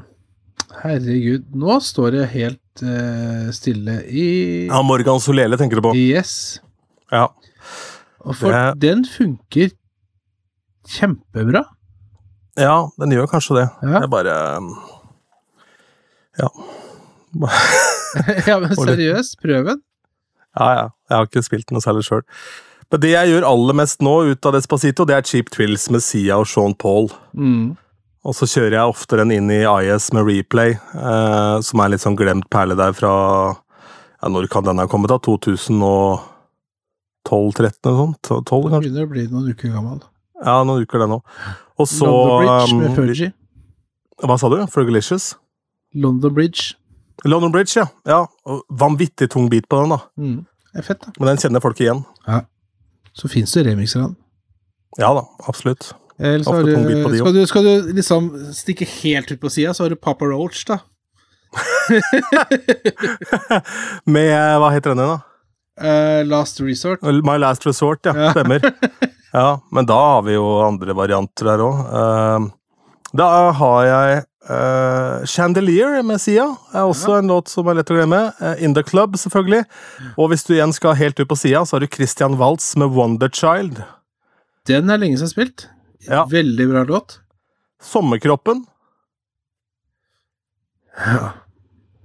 Herregud, 0.80 1.50
nå 1.60 1.76
står 1.84 2.16
det 2.16 2.24
helt 2.32 2.84
uh, 2.88 3.50
stille 3.56 3.98
i 4.08 4.26
Ja, 4.70 4.80
Morgan 4.88 5.20
Solele 5.24 5.60
tenker 5.60 5.82
du 5.82 5.84
på. 5.90 5.92
Yes. 6.00 6.62
Ja. 7.12 7.26
Og 8.24 8.36
for 8.40 8.56
Det- 8.56 8.80
den 8.88 9.04
funker 9.08 9.76
kjempebra. 10.90 11.66
ja, 12.60 12.78
den 13.00 13.12
gjør 13.18 13.28
kanskje 13.36 13.60
det. 13.60 13.68
Ja. 13.84 14.00
Jeg 14.06 14.10
bare 14.16 14.36
Ja. 16.40 16.48
ja, 18.50 18.58
men 18.62 18.74
seriøst, 18.78 19.38
Prøven? 19.44 19.84
Ja, 20.58 20.70
ja. 20.74 20.88
Jeg 21.10 21.18
har 21.18 21.30
ikke 21.30 21.46
spilt 21.46 21.72
noe 21.74 21.84
særlig 21.84 22.06
sjøl. 22.08 22.24
Men 22.90 23.04
det 23.04 23.12
jeg 23.14 23.30
gjør 23.32 23.46
aller 23.46 23.78
mest 23.78 24.02
nå 24.06 24.16
ut 24.32 24.48
av 24.50 24.56
Despacito, 24.56 25.06
det 25.06 25.16
er 25.18 25.28
Cheap 25.30 25.52
Trills 25.54 25.86
med 25.94 26.02
Sia 26.02 26.40
og 26.42 26.48
Sean 26.50 26.74
Paul. 26.74 27.12
Mm. 27.38 27.78
Og 28.28 28.36
så 28.36 28.48
kjører 28.50 28.76
jeg 28.76 28.92
ofte 28.92 29.20
den 29.22 29.32
inn 29.36 29.52
i 29.54 29.62
IS 29.64 30.10
med 30.16 30.26
replay, 30.28 30.74
eh, 30.76 31.58
som 31.66 31.82
er 31.84 31.94
litt 31.94 32.04
sånn 32.04 32.18
glemt 32.20 32.50
perle 32.52 32.76
der 32.78 32.96
fra 32.98 33.12
ja, 34.20 34.28
Når 34.28 34.50
kan 34.52 34.66
den 34.66 34.82
ha 34.82 34.88
kommet, 34.92 35.14
da? 35.14 35.20
2012-13 35.24 36.20
eller 37.30 38.00
sånt? 38.02 38.20
12, 38.26 38.44
Den 38.50 38.74
kanskje? 38.74 38.82
begynner 38.84 39.06
å 39.06 39.12
bli 39.14 39.28
noen 39.30 39.54
uker 39.54 39.72
gammel. 39.78 40.02
Ja, 40.44 40.64
noen 40.68 40.84
uker, 40.84 41.00
det 41.04 41.10
nå. 41.14 41.22
Og 41.80 41.88
så 41.88 42.10
London 42.10 42.42
Bridge 42.42 42.76
med 42.76 42.90
um, 42.90 42.96
Fergie. 42.98 43.32
Hva 44.20 44.36
sa 44.40 44.50
du? 44.52 44.58
Fergalicious? 44.74 45.32
London 45.96 46.34
Bridge. 46.36 46.76
London 47.26 47.52
Bridge, 47.52 47.80
ja. 47.80 47.88
ja. 48.08 48.22
Vanvittig 48.70 49.30
tung 49.32 49.50
bit 49.52 49.68
på 49.70 49.82
den, 49.82 49.96
da. 49.96 50.00
Mm. 50.18 50.44
Det 50.74 50.84
er 50.84 50.86
fett, 50.86 51.02
da. 51.04 51.14
Men 51.18 51.32
den 51.32 51.42
kjenner 51.42 51.64
folk 51.64 51.80
igjen. 51.82 52.04
Ja. 52.28 52.44
Så 53.18 53.30
fins 53.32 53.54
det 53.58 53.66
remixer 53.68 54.04
av 54.04 54.12
den. 54.12 54.20
Ja 55.00 55.10
da, 55.14 55.24
absolutt. 55.48 55.92
Eller 56.20 56.44
så 56.44 56.62
du, 56.66 56.74
de 56.76 57.18
skal, 57.18 57.34
du, 57.34 57.42
skal 57.48 57.68
du 57.68 57.92
liksom 57.96 58.30
stikke 58.56 58.88
helt 59.00 59.32
ut 59.32 59.42
på 59.42 59.52
sida, 59.54 59.74
så 59.74 59.86
har 59.86 59.94
du 59.94 60.00
Papa 60.00 60.28
Roach, 60.28 60.66
da. 60.68 60.80
Med 64.06 64.60
Hva 64.62 64.70
heter 64.76 64.94
den 64.94 65.02
da? 65.02 65.20
Uh, 65.80 66.22
Last 66.28 66.60
Resort. 66.62 67.02
My 67.02 67.38
Last 67.40 67.66
Resort, 67.68 68.06
ja. 68.06 68.14
Ja. 68.16 68.32
Stemmer. 68.36 68.62
Ja, 69.32 69.62
men 69.72 69.86
da 69.88 70.00
har 70.16 70.22
vi 70.28 70.34
jo 70.36 70.46
andre 70.66 70.94
varianter 70.98 71.52
her 71.52 71.60
òg. 71.64 71.76
da 73.16 73.28
har 73.60 73.86
jeg 73.86 74.24
eh, 74.48 75.26
Chandelier 75.26 76.00
med 76.06 76.22
Sia. 76.22 76.48
Er 76.74 76.88
også 76.88 77.18
en 77.20 77.32
låt 77.32 77.52
som 77.52 77.68
er 77.68 77.80
lett 77.80 77.92
å 77.92 77.98
glemme. 77.98 78.22
Uh, 78.40 78.56
In 78.64 78.76
The 78.78 78.84
Club, 78.86 79.18
selvfølgelig. 79.20 79.66
Og 80.16 80.32
hvis 80.32 80.46
du 80.48 80.54
igjen 80.56 80.76
skal 80.76 80.98
helt 81.00 81.20
ut 81.20 81.30
på 81.30 81.40
sida, 81.40 81.66
så 81.66 81.78
har 81.78 81.86
du 81.86 81.92
Christian 81.92 82.38
Waltz 82.40 82.72
med 82.80 82.96
Wonderchild. 82.96 83.82
Den 84.70 84.90
er 84.90 85.02
lenge 85.02 85.20
siden 85.20 85.34
spilt. 85.34 85.68
Ja. 86.08 86.26
Veldig 86.30 86.70
bra 86.72 86.86
låt. 86.88 87.20
Sommerkroppen. 87.84 88.66
Ja. 91.00 91.32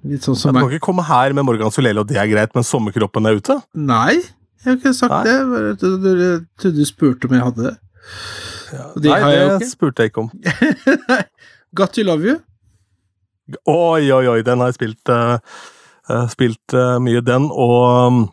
Litt 0.05 0.27
sånn 0.27 0.37
Du 0.37 0.61
kan 0.61 0.69
ikke 0.69 0.85
komme 0.85 1.05
her 1.09 1.33
med 1.35 1.47
Morgan 1.49 1.73
Solele, 1.73 2.03
og 2.05 2.11
det 2.11 2.19
er 2.21 2.29
greit, 2.31 2.53
men 2.55 2.67
sommerkroppen 2.67 3.27
er 3.27 3.39
ute. 3.41 3.57
Nei, 3.73 4.21
jeg 4.61 4.69
har 4.69 4.77
ikke 4.77 4.93
sagt 4.97 5.15
Nei. 5.15 5.23
det. 5.25 5.65
Jeg 5.65 5.79
trodde 6.61 6.77
du 6.77 6.85
spurte 6.89 7.29
om 7.29 7.35
jeg 7.37 7.47
hadde 7.47 7.67
det. 7.71 7.75
Ja, 8.75 8.85
Nei, 8.85 9.01
det, 9.05 9.33
jeg 9.33 9.59
det 9.63 9.69
spurte 9.71 10.05
jeg 10.05 10.13
ikke 10.13 10.27
om. 10.27 10.31
Got 11.75 11.93
to 11.95 12.05
love 12.05 12.25
you. 12.25 12.39
Oi, 13.69 14.11
oi, 14.13 14.27
oi, 14.31 14.43
den 14.47 14.61
har 14.63 14.71
jeg 14.73 14.79
spilt 14.79 15.11
Eh, 16.11 16.27
Spilt 16.29 16.75
uh, 16.77 16.99
mye 17.01 17.23
den, 17.25 17.47
og 17.49 18.27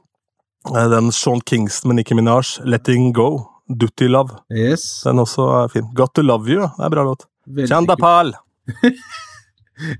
eh, 0.73 0.87
den 0.91 1.11
Sean 1.15 1.39
Kingston 1.47 1.91
med 1.91 2.01
Nicki 2.01 2.17
Minaj, 2.17 2.57
'Letting 2.65 3.13
Go'. 3.15 3.47
Dutty 3.71 4.09
Love. 4.11 4.35
Yes. 4.51 5.01
Den 5.05 5.19
også 5.23 5.45
er 5.61 5.67
fin. 5.71 5.85
'Got 5.95 6.13
to 6.15 6.21
Love 6.21 6.49
You' 6.51 6.67
det 6.75 6.85
er 6.85 6.89
bra 6.91 7.05
låt. 7.07 7.23
Chanda. 7.67 7.95
Pal! 7.95 8.33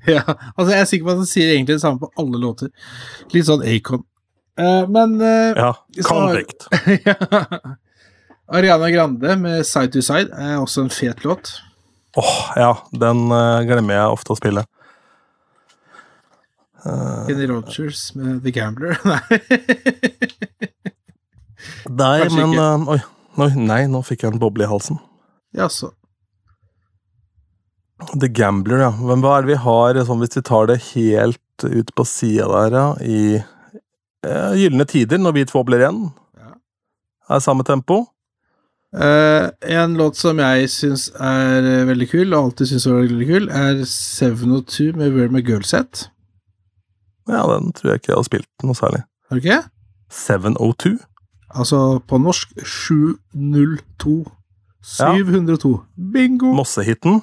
Ja, 0.06 0.22
altså 0.58 0.76
jeg 0.76 0.82
er 0.82 0.86
sikker 0.86 1.06
på 1.08 1.12
at 1.12 1.18
han 1.18 1.26
sier 1.26 1.56
egentlig 1.56 1.74
det 1.74 1.82
samme 1.82 1.98
på 1.98 2.12
alle 2.22 2.38
låter. 2.38 2.68
Litt 3.34 3.48
sånn 3.48 3.64
Acon. 3.66 4.04
Men 4.94 5.16
Ja. 5.58 5.72
Convict. 6.06 6.68
ja. 7.08 7.16
Ariana 8.52 8.92
Grande 8.94 9.34
med 9.42 9.66
Side 9.66 9.90
to 9.96 10.04
Side 10.06 10.30
er 10.38 10.60
også 10.62 10.84
en 10.84 10.94
fet 10.94 11.26
låt. 11.26 11.56
Åh, 12.18 12.54
ja. 12.56 12.72
Den 12.92 13.28
uh, 13.32 13.62
glemmer 13.68 13.96
jeg 13.96 14.18
ofte 14.18 14.34
å 14.34 14.40
spille. 14.40 14.66
Uh, 16.82 17.28
Kenny 17.28 17.48
Rogers 17.48 18.10
med 18.18 18.42
The 18.44 18.52
Gambler. 18.56 18.98
Nei. 19.12 19.40
Nei, 21.92 22.20
Kanskje 22.24 22.46
men 22.48 22.58
eh, 22.58 22.92
oi, 22.96 23.00
oi, 23.44 23.50
nei, 23.60 23.82
nå 23.92 24.02
fikk 24.06 24.26
jeg 24.26 24.34
en 24.34 24.42
boble 24.42 24.66
i 24.66 24.70
halsen. 24.70 24.98
Jaså. 25.58 25.92
The 28.18 28.30
Gambler, 28.34 28.82
ja. 28.88 28.92
Men 28.98 29.22
hva 29.22 29.38
er 29.38 29.46
det 29.46 29.54
vi 29.54 29.60
har, 29.62 30.00
sånn 30.08 30.24
hvis 30.24 30.40
vi 30.40 30.44
tar 30.48 30.72
det 30.72 30.80
helt 30.92 31.66
ut 31.68 31.92
på 31.94 32.06
sida 32.08 32.48
der, 32.50 32.78
ja, 32.80 32.88
i 33.06 33.20
uh, 34.26 34.58
gylne 34.58 34.88
tider, 34.90 35.22
når 35.22 35.38
vi 35.38 35.46
to 35.52 35.62
blir 35.68 35.84
igjen? 35.84 36.08
Ja. 36.40 36.56
Er 37.30 37.44
samme 37.46 37.66
tempo? 37.68 38.04
Eh, 38.94 39.50
en 39.62 39.94
låt 39.96 40.18
som 40.20 40.40
jeg 40.40 40.68
syns 40.70 41.06
er 41.16 41.64
eh, 41.64 41.86
veldig 41.88 42.08
kul, 42.12 42.34
og 42.34 42.44
alltid 42.44 42.74
syns 42.74 42.88
var 42.90 43.06
veldig 43.06 43.28
kul, 43.30 43.48
er 43.50 43.86
702 43.88 44.92
med 45.00 45.14
Where 45.16 45.32
My 45.32 45.40
Girl 45.48 45.64
Set. 45.64 46.10
Ja, 47.30 47.46
den 47.48 47.72
tror 47.72 47.94
jeg 47.94 48.02
ikke 48.02 48.12
jeg 48.12 48.18
har 48.20 48.28
spilt 48.28 48.66
noe 48.68 48.76
særlig. 48.76 49.04
Har 49.30 49.40
du 49.40 49.46
ikke? 49.46 49.62
702? 50.12 50.98
Altså 51.56 52.00
på 52.08 52.20
norsk 52.20 52.52
702. 52.68 54.18
702. 54.84 55.72
Bingo! 56.14 56.52
Mossehiten? 56.58 57.22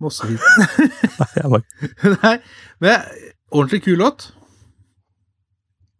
Mossehiten. 0.00 0.64
Nei, 1.20 1.28
jeg 1.42 2.16
Nei, 2.22 2.36
men 2.80 3.04
ordentlig 3.50 3.82
kul 3.84 4.00
låt. 4.00 4.32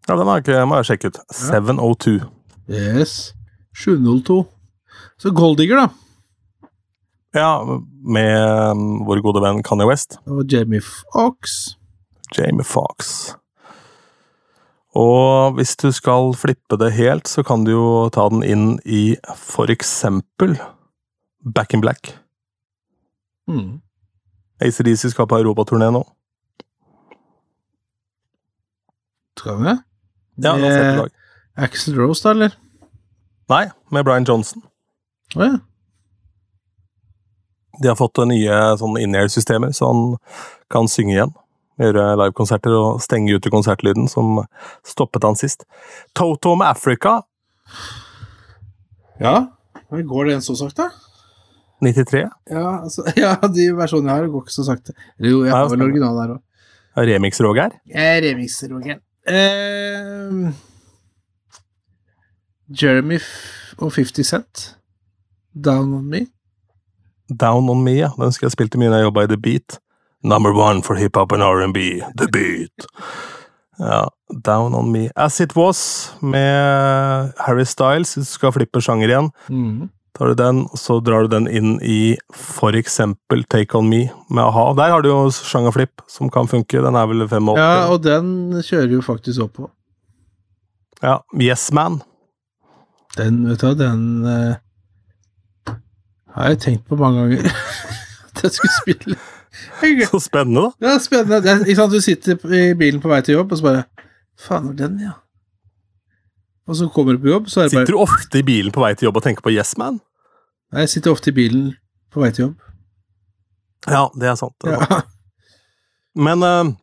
ja, 0.08 0.16
den 0.16 0.54
jeg 0.54 0.68
må 0.68 0.80
jeg 0.80 0.84
sjekke 0.84 1.12
ut. 1.12 1.18
702. 1.34 2.20
Yes. 2.68 3.35
702. 3.76 4.42
Så 5.20 5.32
Golddigger, 5.36 5.76
da. 5.76 5.88
Ja, 7.36 7.80
med 8.00 8.36
um, 8.72 8.84
vår 9.04 9.20
gode 9.24 9.42
venn 9.44 9.62
Kanye 9.64 9.88
West. 9.88 10.16
Og 10.24 10.46
Jamie 10.52 10.80
Fox. 10.80 11.76
Jamie 12.36 12.64
Fox. 12.64 13.34
Og 14.96 15.52
hvis 15.58 15.76
du 15.76 15.90
skal 15.92 16.32
flippe 16.38 16.78
det 16.80 16.94
helt, 16.96 17.28
så 17.28 17.44
kan 17.44 17.66
du 17.66 17.74
jo 17.74 17.88
ta 18.12 18.24
den 18.32 18.44
inn 18.46 18.68
i 18.88 19.18
for 19.36 19.68
eksempel 19.72 20.56
Back 21.44 21.76
in 21.76 21.84
Black. 21.84 22.14
Mm. 23.46 23.82
ACDC 24.64 25.10
skal 25.12 25.28
på 25.28 25.38
europaturné 25.38 25.90
nå. 25.92 26.00
Skal 29.36 29.60
vi 29.60 29.68
det? 29.68 29.76
Ja, 30.40 30.56
det 30.56 30.70
er 30.72 31.02
dag. 31.02 31.12
Axel 31.66 32.00
Rose, 32.00 32.24
da, 32.24 32.32
eller? 32.32 32.56
Nei, 33.52 33.64
med 33.94 34.04
Brian 34.06 34.24
Johnson. 34.26 34.62
Å 35.36 35.46
ja. 35.46 35.56
De 37.82 37.90
har 37.90 37.98
fått 37.98 38.16
nye 38.24 38.60
sånn 38.80 38.96
in-air-systemer, 38.98 39.74
så 39.76 39.90
han 39.90 40.04
kan 40.72 40.88
synge 40.88 41.12
igjen. 41.12 41.34
Gjøre 41.76 42.06
livekonserter 42.16 42.72
og 42.72 43.02
stenge 43.04 43.34
ute 43.36 43.52
konsertlyden, 43.52 44.06
som 44.08 44.38
stoppet 44.86 45.26
han 45.28 45.36
sist. 45.36 45.66
Toto 46.16 46.54
med 46.56 46.70
Africa, 46.72 47.18
Ja. 49.20 49.46
Går 49.90 50.24
det 50.26 50.34
en 50.34 50.42
så 50.44 50.56
sakte? 50.58 50.88
93. 51.84 52.22
Ja, 52.50 52.82
altså, 52.82 53.04
ja, 53.20 53.34
de 53.52 53.66
versjonene 53.76 54.14
jeg 54.14 54.24
har, 54.24 54.30
går 54.32 54.46
ikke 54.46 54.54
så 54.56 54.64
sakte. 54.66 54.94
Eller 55.18 55.30
Jo, 55.30 55.42
jeg 55.44 55.54
har 55.54 55.68
vel 55.70 55.84
originalen 55.86 56.22
her 56.22 56.34
òg. 56.36 56.42
Remix-Roger. 57.10 57.76
Remix-Roger. 58.24 58.98
Eh, 59.28 60.48
Jeremy 62.70 63.18
og 63.78 63.92
50 63.92 64.26
Cent. 64.26 64.76
Down 65.54 65.94
on 65.94 66.08
me. 66.10 66.26
Down 67.28 67.68
on 67.70 67.82
Me, 67.84 67.96
ja. 67.98 68.10
Den 68.18 68.32
skal 68.32 68.46
jeg 68.46 68.56
spilt 68.56 68.74
i 68.74 68.80
mye 68.80 68.90
da 68.92 69.00
jeg 69.00 69.08
jobba 69.08 69.26
i 69.26 69.30
The 69.30 69.38
Beat. 69.40 69.78
Number 70.26 70.52
one 70.54 70.82
for 70.82 70.98
hiphop 70.98 71.32
and 71.32 71.42
R&B, 71.42 72.02
The 72.18 72.28
Beat. 72.32 72.86
Ja, 73.78 74.06
Down 74.44 74.74
on 74.74 74.90
Me. 74.92 75.08
As 75.16 75.40
It 75.40 75.54
Was 75.56 76.14
med 76.20 77.32
Harry 77.38 77.64
Styles, 77.64 78.14
hvis 78.14 78.32
du 78.32 78.38
skal 78.38 78.54
flippe 78.56 78.80
sjanger 78.82 79.12
igjen. 79.12 79.30
Mm. 79.48 79.88
Tar 80.16 80.32
du 80.32 80.34
den, 80.38 80.62
så 80.74 80.96
drar 81.04 81.26
du 81.26 81.34
den 81.34 81.46
inn 81.46 81.76
i 81.84 82.16
for 82.32 82.76
eksempel 82.78 83.44
Take 83.52 83.76
On 83.76 83.88
Me 83.88 84.06
med 84.32 84.42
a-ha. 84.46 84.70
Der 84.78 84.94
har 84.94 85.04
du 85.04 85.10
jo 85.10 85.18
sjangerflipp 85.30 86.02
som 86.08 86.32
kan 86.32 86.48
funke. 86.48 86.80
Den 86.80 86.96
er 86.96 87.10
vel 87.10 87.26
85. 87.28 87.52
Ja, 87.60 87.86
og 87.92 88.00
den 88.06 88.30
kjører 88.64 88.96
jo 88.96 89.04
faktisk 89.04 89.44
opp 89.44 89.58
på. 89.60 89.70
Ja, 91.04 91.20
Yes 91.36 91.68
Man. 91.76 92.00
Den, 93.16 93.42
vet 93.48 93.60
du 93.60 93.66
hva, 93.66 93.74
den 93.78 94.02
uh, 94.26 95.74
har 96.36 96.52
jeg 96.52 96.58
tenkt 96.60 96.88
på 96.88 96.98
mange 97.00 97.22
ganger. 97.22 97.50
At 98.36 98.42
jeg 98.42 98.52
skulle 98.58 98.76
spille. 98.82 99.18
Så 100.10 100.20
spennende, 100.20 100.66
da. 100.80 100.90
Er 100.94 100.98
spennende. 101.00 101.40
Det 101.42 101.50
er, 101.50 101.62
ikke 101.64 101.78
sant, 101.80 101.92
du 101.92 102.00
sitter 102.00 102.52
i 102.52 102.74
bilen 102.76 103.00
på 103.00 103.08
vei 103.08 103.22
til 103.24 103.38
jobb, 103.38 103.52
og 103.52 103.58
så 103.58 103.64
bare 103.64 103.84
Faen, 104.36 104.66
var 104.68 104.74
den, 104.76 104.98
ja. 105.00 105.14
Og 106.68 106.76
så 106.76 106.88
kommer 106.92 107.16
du 107.16 107.22
på 107.22 107.30
jobb, 107.30 107.48
så 107.48 107.60
er 107.60 107.70
det 107.70 107.78
bare 107.78 107.86
Sitter 107.86 107.96
du 107.96 108.02
ofte 108.04 108.38
i 108.38 108.44
bilen 108.44 108.74
på 108.74 108.82
vei 108.82 108.92
til 108.94 109.08
jobb 109.08 109.16
og 109.16 109.24
tenker 109.24 109.46
på 109.46 109.52
Yes 109.54 109.76
Man? 109.80 110.00
Nei, 110.74 110.84
Jeg 110.84 110.92
sitter 110.92 111.14
ofte 111.14 111.32
i 111.32 111.36
bilen 111.36 111.70
på 112.12 112.20
vei 112.20 112.30
til 112.36 112.48
jobb. 112.48 112.66
Ja, 113.86 114.08
det 114.18 114.28
er 114.28 114.34
sant. 114.36 114.52
Det 114.64 114.74
er 114.74 114.82
sant. 114.82 114.92
Ja. 114.92 115.00
Men 116.26 116.42
eh, 116.42 116.74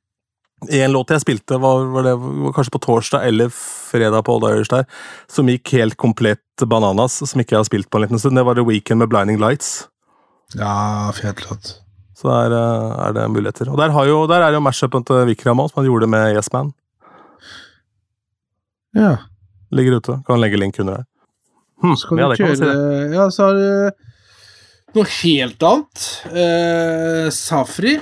en 0.70 0.92
låt 0.94 1.10
jeg 1.14 1.22
spilte, 1.24 1.58
var, 1.62 1.86
var 1.94 2.04
det 2.08 2.14
var 2.20 2.54
kanskje 2.56 2.74
på 2.76 2.82
torsdag 2.86 3.28
eller 3.28 3.50
fredag 3.54 4.24
på 4.26 4.36
Old 4.38 4.48
Irish 4.50 4.72
der, 4.72 4.86
som 5.32 5.50
gikk 5.52 5.72
helt 5.78 5.98
komplett 6.00 6.64
bananas, 6.70 7.20
som 7.30 7.42
ikke 7.42 7.56
jeg 7.56 7.62
har 7.64 7.70
spilt 7.70 7.90
på 7.90 8.00
en 8.00 8.06
liten 8.08 8.20
stund. 8.22 8.38
Det 8.40 8.46
var 8.48 8.56
The 8.56 8.66
Weekend 8.68 9.00
med 9.04 9.10
Blinding 9.12 9.40
Lights. 9.42 9.88
ja, 10.56 11.12
fet 11.18 11.44
låt. 11.50 11.80
Så 12.16 12.30
der 12.30 12.54
eh, 12.56 13.08
er 13.08 13.14
det 13.18 13.28
muligheter. 13.34 13.70
Og 13.74 13.78
der, 13.82 13.90
har 13.92 14.06
jo, 14.08 14.28
der 14.30 14.46
er 14.46 14.54
jo 14.54 14.62
mashupen 14.64 15.04
til 15.04 15.26
Vikram 15.28 15.60
òg, 15.60 15.72
som 15.72 15.82
han 15.82 15.90
gjorde 15.90 16.08
med 16.08 16.36
Yes 16.38 16.52
Man. 16.54 16.72
Ja. 18.96 19.18
Ligger 19.74 19.98
ute. 19.98 20.20
Kan 20.28 20.40
legge 20.42 20.60
link 20.62 20.78
under 20.80 21.02
der. 21.02 21.06
Hm, 21.84 21.96
Skal 21.98 22.22
ja, 22.22 22.30
du 22.30 22.38
kan 22.38 22.48
man 22.54 22.58
si. 22.62 23.16
Ja, 23.16 23.26
så 23.34 23.48
har 23.50 23.58
du 23.58 23.92
noe 24.94 25.10
helt 25.10 25.66
annet. 25.68 26.06
Eh, 26.30 27.30
Safri. 27.34 27.98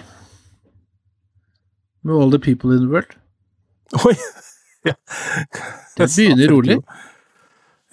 Med 2.04 2.16
All 2.16 2.32
the 2.34 2.40
People 2.40 2.74
in 2.76 2.86
the 2.86 2.92
World. 2.92 3.16
Oi! 4.06 4.16
ja. 4.90 4.94
Det 5.98 6.08
begynner 6.16 6.48
rolig. 6.50 6.78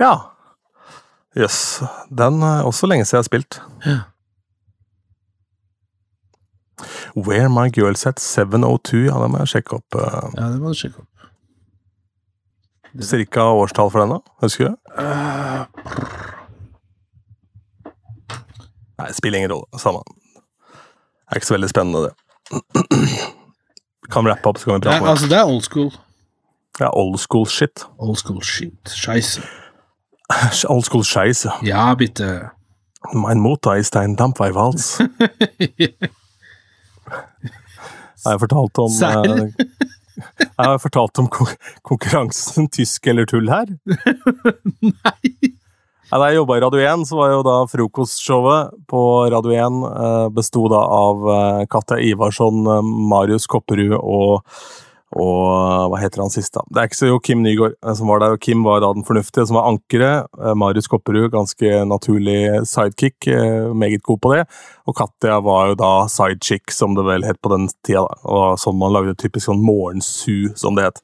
Ja. 0.00 0.12
Jøss. 1.36 1.59
Den 2.11 2.40
er 2.42 2.62
også 2.66 2.86
lenge 2.88 3.04
siden 3.04 3.18
jeg 3.18 3.24
har 3.24 3.28
spilt. 3.28 3.59
Ja. 3.86 3.98
Where 7.16 7.48
My 7.50 7.66
Girl 7.74 7.96
Set 7.98 8.20
702, 8.22 8.96
ja, 9.09 9.16
det 9.18 9.28
må 9.32 9.38
jeg 9.42 9.50
sjekke 9.56 9.78
opp. 9.80 9.94
eh, 9.98 10.28
Ja, 10.38 10.48
det 10.54 10.61
må 10.62 10.70
du 10.72 10.78
sjekke 10.78 11.02
opp. 11.02 11.06
Cirka 13.04 13.44
årstall 13.59 13.90
for 13.92 14.00
den, 14.04 14.14
da? 14.14 14.20
Husker 14.42 14.70
du? 14.70 14.76
Uh, 14.96 15.66
Nei, 18.98 19.11
spiller 19.14 19.38
ingen 19.42 19.52
rolle. 19.52 19.78
Samme. 19.78 20.00
Det 20.72 21.34
er 21.36 21.42
ikke 21.42 21.50
så 21.50 21.54
veldig 21.59 21.70
spennende, 21.70 22.09
det. 22.09 22.14
Kan 24.11 24.28
rappe 24.28 24.48
opp, 24.48 24.59
så 24.59 24.64
kan 24.64 24.74
vi 24.74 24.80
prate 24.80 24.98
om 24.98 25.04
det. 25.04 25.11
altså, 25.11 25.26
det 25.28 25.36
er 25.38 25.44
old 25.44 25.62
school. 25.62 25.90
Ja, 26.80 26.88
old 26.92 27.18
school 27.18 27.46
shit. 27.46 27.84
Old 27.98 28.16
school 28.16 28.42
shit. 28.42 28.88
Scheisse. 28.88 29.42
Old 30.72 30.84
school 30.84 31.04
scheisse. 31.04 31.50
Ja, 31.62 31.94
bitte. 31.94 32.50
Mein 33.14 33.38
Mutter 33.40 33.76
ist 33.76 33.96
ein 33.96 34.16
Dampfweihwals. 34.16 34.98
Jeg 38.24 38.32
har 38.32 38.38
fortalt 38.38 38.78
om 38.78 38.90
eh, 38.90 39.52
Jeg 40.59 40.66
har 40.66 40.78
fortalt 40.78 41.18
om 41.18 41.28
konkurransen 41.82 42.68
Tysk 42.68 43.06
eller 43.06 43.24
tull 43.24 43.48
her. 43.48 43.66
Nei! 44.82 45.54
Da 46.09 46.30
jeg 46.30 46.38
jobba 46.38 46.56
i 46.56 46.61
Radio 46.64 46.80
1, 46.80 47.02
så 47.04 47.16
var 47.18 47.32
jo 47.34 47.40
da 47.44 47.54
frokostshowet 47.68 48.70
på 48.88 49.00
Radio 49.28 49.52
1 49.52 49.74
eh, 49.88 50.28
besto 50.32 50.62
da 50.72 50.78
av 50.80 51.26
eh, 51.34 51.64
Katja 51.68 51.98
Ivarsson, 52.00 52.62
eh, 52.64 52.92
Marius 53.12 53.44
Kopperud 53.50 53.98
og 53.98 54.46
og 55.16 55.88
hva 55.88 55.98
heter 56.02 56.20
han 56.20 56.32
siste? 56.32 56.61
da? 56.61 56.68
Det 56.68 56.80
er 56.80 56.88
ikke 56.90 56.98
så 56.98 57.09
jo 57.09 57.20
Kim 57.24 57.40
Nygaard 57.40 57.76
eh, 57.76 57.94
som 57.96 58.11
var 58.12 58.20
der, 58.20 58.34
og 58.36 58.42
Kim 58.44 58.61
var 58.64 58.82
da 58.84 58.90
den 58.92 59.06
fornuftige, 59.09 59.46
som 59.48 59.56
var 59.56 59.68
ankeret. 59.70 60.28
Eh, 60.36 60.54
Marius 60.56 60.88
Kopperud, 60.92 61.30
ganske 61.32 61.82
naturlig 61.88 62.40
sidekick, 62.68 63.28
eh, 63.32 63.68
meget 63.72 64.04
god 64.04 64.20
på 64.24 64.32
det. 64.34 64.42
Og 64.88 64.96
Katja 64.96 65.40
var 65.44 65.70
jo 65.72 65.78
da 65.80 65.92
sidechick, 66.12 66.72
som 66.76 66.96
det 66.96 67.06
vel 67.09 67.24
het 67.24 67.40
på 67.40 67.52
den 67.52 67.68
tida. 67.84 68.04
da. 68.04 68.20
Og 68.28 68.61
sånn 68.61 68.76
man 68.80 68.96
lagde 68.96 69.16
typisk 69.16 69.48
sånn 69.48 69.64
morgensu, 69.64 70.52
som 70.61 70.76
det 70.76 70.90
het. 70.90 71.00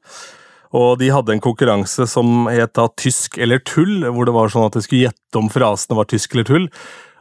Og 0.74 0.98
de 0.98 1.10
hadde 1.14 1.36
en 1.36 1.42
konkurranse 1.42 2.06
som 2.10 2.48
het 2.50 2.74
da 2.74 2.88
Tysk 2.98 3.38
eller 3.38 3.62
tull, 3.62 4.02
hvor 4.10 4.26
det 4.26 4.34
var 4.34 4.50
sånn 4.50 4.66
at 4.66 4.76
de 4.76 4.82
skulle 4.84 5.06
gjette 5.06 5.38
om 5.38 5.50
frasene 5.52 5.98
var 5.98 6.08
tysk 6.10 6.34
eller 6.34 6.48
tull. 6.48 6.66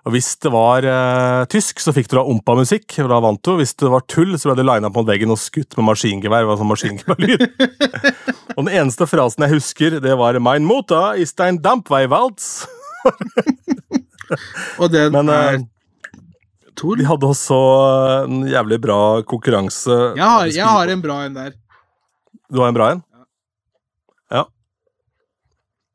Og 0.03 0.11
Hvis 0.11 0.33
det 0.43 0.51
var 0.51 0.83
eh, 0.83 1.45
tysk, 1.47 1.79
så 1.79 1.93
fikk 1.95 2.09
du 2.11 2.17
da 2.17 2.25
ompa-musikk, 2.27 2.89
og 3.05 3.11
da 3.11 3.21
vant 3.23 3.39
du. 3.45 3.53
Hvis 3.61 3.71
det 3.79 3.91
var 3.93 4.03
tull, 4.11 4.33
så 4.35 4.49
ble 4.49 4.57
du 4.59 4.65
lina 4.67 4.89
på 4.91 5.05
veggen 5.07 5.31
og 5.31 5.39
skutt 5.39 5.77
med 5.79 5.87
maskingevær. 5.87 6.47
Var 6.49 6.59
sånn 6.59 6.71
maskingeværlyd. 6.71 7.45
og 8.57 8.65
den 8.65 8.73
eneste 8.73 9.07
frasen 9.07 9.45
jeg 9.45 9.55
husker, 9.55 9.89
det 10.03 10.17
var 10.19 10.35
'Mein 10.35 10.67
Mutter 10.67 11.15
ist 11.15 11.39
ein 11.39 11.61
Dampfweihwalz'. 11.63 12.65
Og 14.81 14.91
den 14.91 15.11
Men 15.11 15.29
er 15.29 15.53
eh, 15.53 15.59
Tor. 16.75 16.95
de 16.97 17.05
hadde 17.05 17.27
også 17.27 17.55
en 18.25 18.47
jævlig 18.49 18.81
bra 18.81 19.21
konkurranse. 19.21 20.15
Jeg 20.17 20.25
har, 20.25 20.45
jeg 20.47 20.65
har 20.65 20.87
en 20.89 21.01
bra 21.01 21.25
en 21.25 21.33
der. 21.35 21.51
Du 22.51 22.59
har 22.59 22.67
en 22.71 22.75
bra 22.75 22.91
en? 22.91 23.03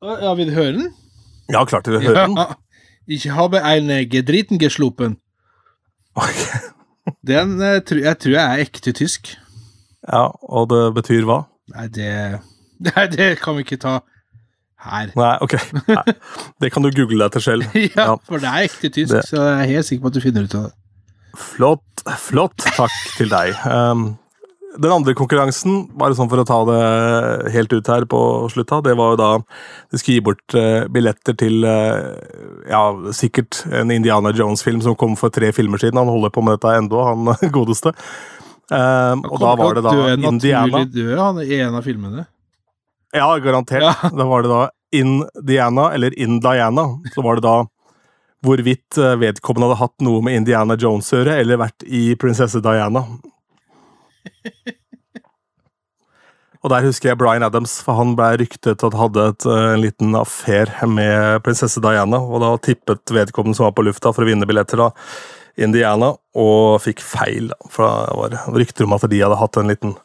Ja, 0.03 0.33
vil 0.37 0.47
du 0.47 0.53
høre 0.55 0.73
den? 0.77 0.89
Ja, 1.51 1.63
klart 1.65 1.85
du 1.85 1.91
vil 1.91 2.05
høre 2.07 2.27
den. 2.27 2.37
Ja. 2.37 2.45
Ich 3.09 3.25
habe 3.33 3.63
eine 3.65 4.05
gedriten 4.05 4.59
geslopen. 4.59 5.17
Ok. 6.15 6.39
Den 7.27 7.55
eh, 7.61 7.81
jeg 7.89 8.19
tror 8.19 8.31
jeg 8.35 8.43
er 8.43 8.61
ekte 8.61 8.91
tysk. 8.93 9.31
Ja, 10.07 10.27
Og 10.45 10.69
det 10.69 10.93
betyr 10.95 11.25
hva? 11.25 11.39
Nei, 11.73 11.87
det 11.87 12.39
Nei, 12.85 13.05
det 13.11 13.39
kan 13.41 13.57
vi 13.57 13.65
ikke 13.65 13.79
ta 13.81 13.95
her. 14.85 15.09
Nei, 15.17 15.31
ok. 15.41 15.55
Nei. 15.89 16.03
Det 16.61 16.69
kan 16.71 16.85
du 16.85 16.91
google 16.95 17.23
deg 17.25 17.33
til 17.35 17.41
selv. 17.47 17.65
Ja, 17.97 18.05
Ja. 18.11 18.15
for 18.29 18.37
det 18.39 18.47
er 18.53 18.67
ekte 18.69 18.89
tysk, 18.93 19.11
Det- 19.15 19.25
så 19.27 19.41
jeg 19.41 19.57
er 19.65 19.71
helt 19.73 19.85
sikker 19.89 20.05
på 20.05 20.11
at 20.13 20.19
du 20.19 20.21
finner 20.23 20.45
ut 20.45 20.55
av 20.55 20.69
det. 20.69 20.73
Flott, 21.39 22.05
flott. 22.29 22.55
Takk 22.77 22.93
til 23.17 23.29
deg. 23.33 23.57
Um, 23.65 24.05
den 24.77 24.91
andre 24.93 25.15
konkurransen, 25.17 25.81
bare 25.97 26.13
sånn 26.17 26.29
for 26.29 26.41
å 26.41 26.45
ta 26.47 26.59
det 26.67 27.53
helt 27.55 27.71
ut 27.73 27.87
her 27.89 28.05
på 28.09 28.19
slutta, 28.53 28.81
det 28.85 28.93
var 28.99 29.13
jo 29.13 29.19
da 29.19 29.29
de 29.39 29.97
skulle 29.99 30.19
gi 30.19 30.25
bort 30.25 30.57
eh, 30.57 30.85
billetter 30.93 31.37
til 31.39 31.65
eh, 31.65 32.19
ja, 32.69 32.83
sikkert 33.15 33.63
en 33.73 33.89
Indiana 33.93 34.33
Jones-film 34.35 34.83
som 34.85 34.97
kom 34.99 35.15
for 35.19 35.33
tre 35.33 35.49
filmer 35.55 35.81
siden. 35.81 35.97
Han 35.97 36.11
holder 36.11 36.33
på 36.35 36.43
med 36.45 36.57
dette 36.57 36.75
ennå, 36.77 37.01
han 37.07 37.31
godeste. 37.57 37.95
Um, 38.69 39.23
og 39.25 39.39
da 39.41 39.55
var 39.57 39.79
det 39.79 39.83
da 39.87 39.95
Indiana. 40.13 40.67
naturlig 40.69 40.93
død, 40.93 41.15
han 41.17 41.41
i 41.41 41.57
en 41.57 41.79
av 41.79 41.89
filmene. 41.89 42.27
Ja, 43.17 43.31
garantert. 43.41 43.87
Ja. 43.87 44.13
Da 44.13 44.29
var 44.29 44.45
det 44.45 44.53
da 44.53 44.61
Indiana, 44.93 45.89
eller 45.97 46.13
Indiana. 46.13 46.85
Så 47.15 47.25
var 47.25 47.39
det 47.39 47.47
da 47.47 47.57
hvorvidt 48.45 48.95
vedkommende 49.19 49.71
hadde 49.71 49.81
hatt 49.81 50.05
noe 50.05 50.21
med 50.23 50.37
Indiana 50.37 50.77
Jones 50.79 51.09
å 51.11 51.23
gjøre, 51.23 51.41
eller 51.41 51.59
vært 51.59 51.83
i 51.89 52.13
prinsesse 52.21 52.61
Diana. 52.63 53.01
Og 56.59 56.67
der 56.73 56.83
husker 56.83 57.07
jeg 57.13 57.17
Bryan 57.21 57.45
Adams, 57.47 57.77
for 57.85 57.95
han 57.95 58.17
ble 58.19 58.33
ryktet 58.41 58.81
at 58.83 58.95
hadde 58.99 59.27
et, 59.31 59.45
eh, 59.47 59.67
en 59.77 59.83
liten 59.83 60.15
affære 60.19 60.89
med 60.91 61.39
prinsesse 61.45 61.79
Diana, 61.79 62.19
og 62.19 62.41
da 62.43 62.49
tippet 62.59 63.13
vedkommende 63.15 63.55
som 63.55 63.69
var 63.69 63.75
på 63.77 63.85
lufta 63.87 64.11
for 64.11 64.25
å 64.25 64.27
vinne 64.27 64.47
billetter, 64.49 64.81
da 64.81 64.89
Indiana, 65.59 66.09
og 66.35 66.81
fikk 66.83 66.99
feil. 67.03 67.47
da, 67.53 67.55
For 67.71 67.87
det 67.87 68.41
var 68.43 68.59
rykter 68.59 68.83
om 68.83 68.93
at 68.97 69.07
de 69.11 69.21
hadde 69.23 69.39
hatt 69.39 69.55
en 69.61 69.71
liten 69.71 69.95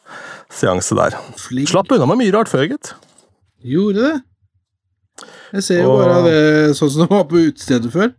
seanse 0.49 0.95
der. 0.95 1.11
Flink. 1.35 1.67
Slapp 1.73 1.91
unna 1.91 2.07
med 2.07 2.21
mye 2.23 2.31
rart 2.37 2.47
før, 2.51 2.69
gitt. 2.71 2.93
Gjorde 3.63 4.07
det? 4.07 4.15
Jeg 5.55 5.63
ser 5.63 5.81
jo 5.83 5.91
Og- 5.91 6.05
bare 6.05 6.23
det 6.23 6.75
sånn 6.75 6.89
som 6.91 7.01
det 7.03 7.09
var 7.11 7.23
på 7.25 7.39
utestedet 7.51 7.91
før. 7.91 8.13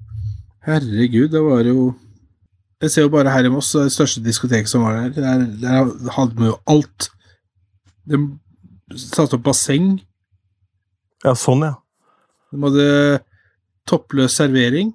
Herregud, 0.67 1.31
det 1.31 1.41
var 1.43 1.63
jo 1.65 1.95
Jeg 2.83 2.93
ser 2.93 3.07
jo 3.07 3.13
bare 3.13 3.33
her 3.33 3.47
i 3.49 3.53
Moss, 3.53 3.71
det 3.73 3.93
største 3.95 4.21
diskoteket 4.25 4.69
som 4.69 4.85
var 4.85 4.99
der. 4.99 5.15
Der, 5.17 5.45
der 5.63 6.11
hadde 6.13 6.37
vi 6.37 6.51
jo 6.51 6.59
alt. 6.69 7.09
De 8.05 8.21
satte 9.01 9.39
opp 9.39 9.47
basseng. 9.47 9.95
Ja, 11.25 11.33
sånn, 11.39 11.65
ja. 11.65 11.73
De 12.53 12.61
hadde 12.67 12.89
toppløs 13.89 14.37
servering. 14.37 14.93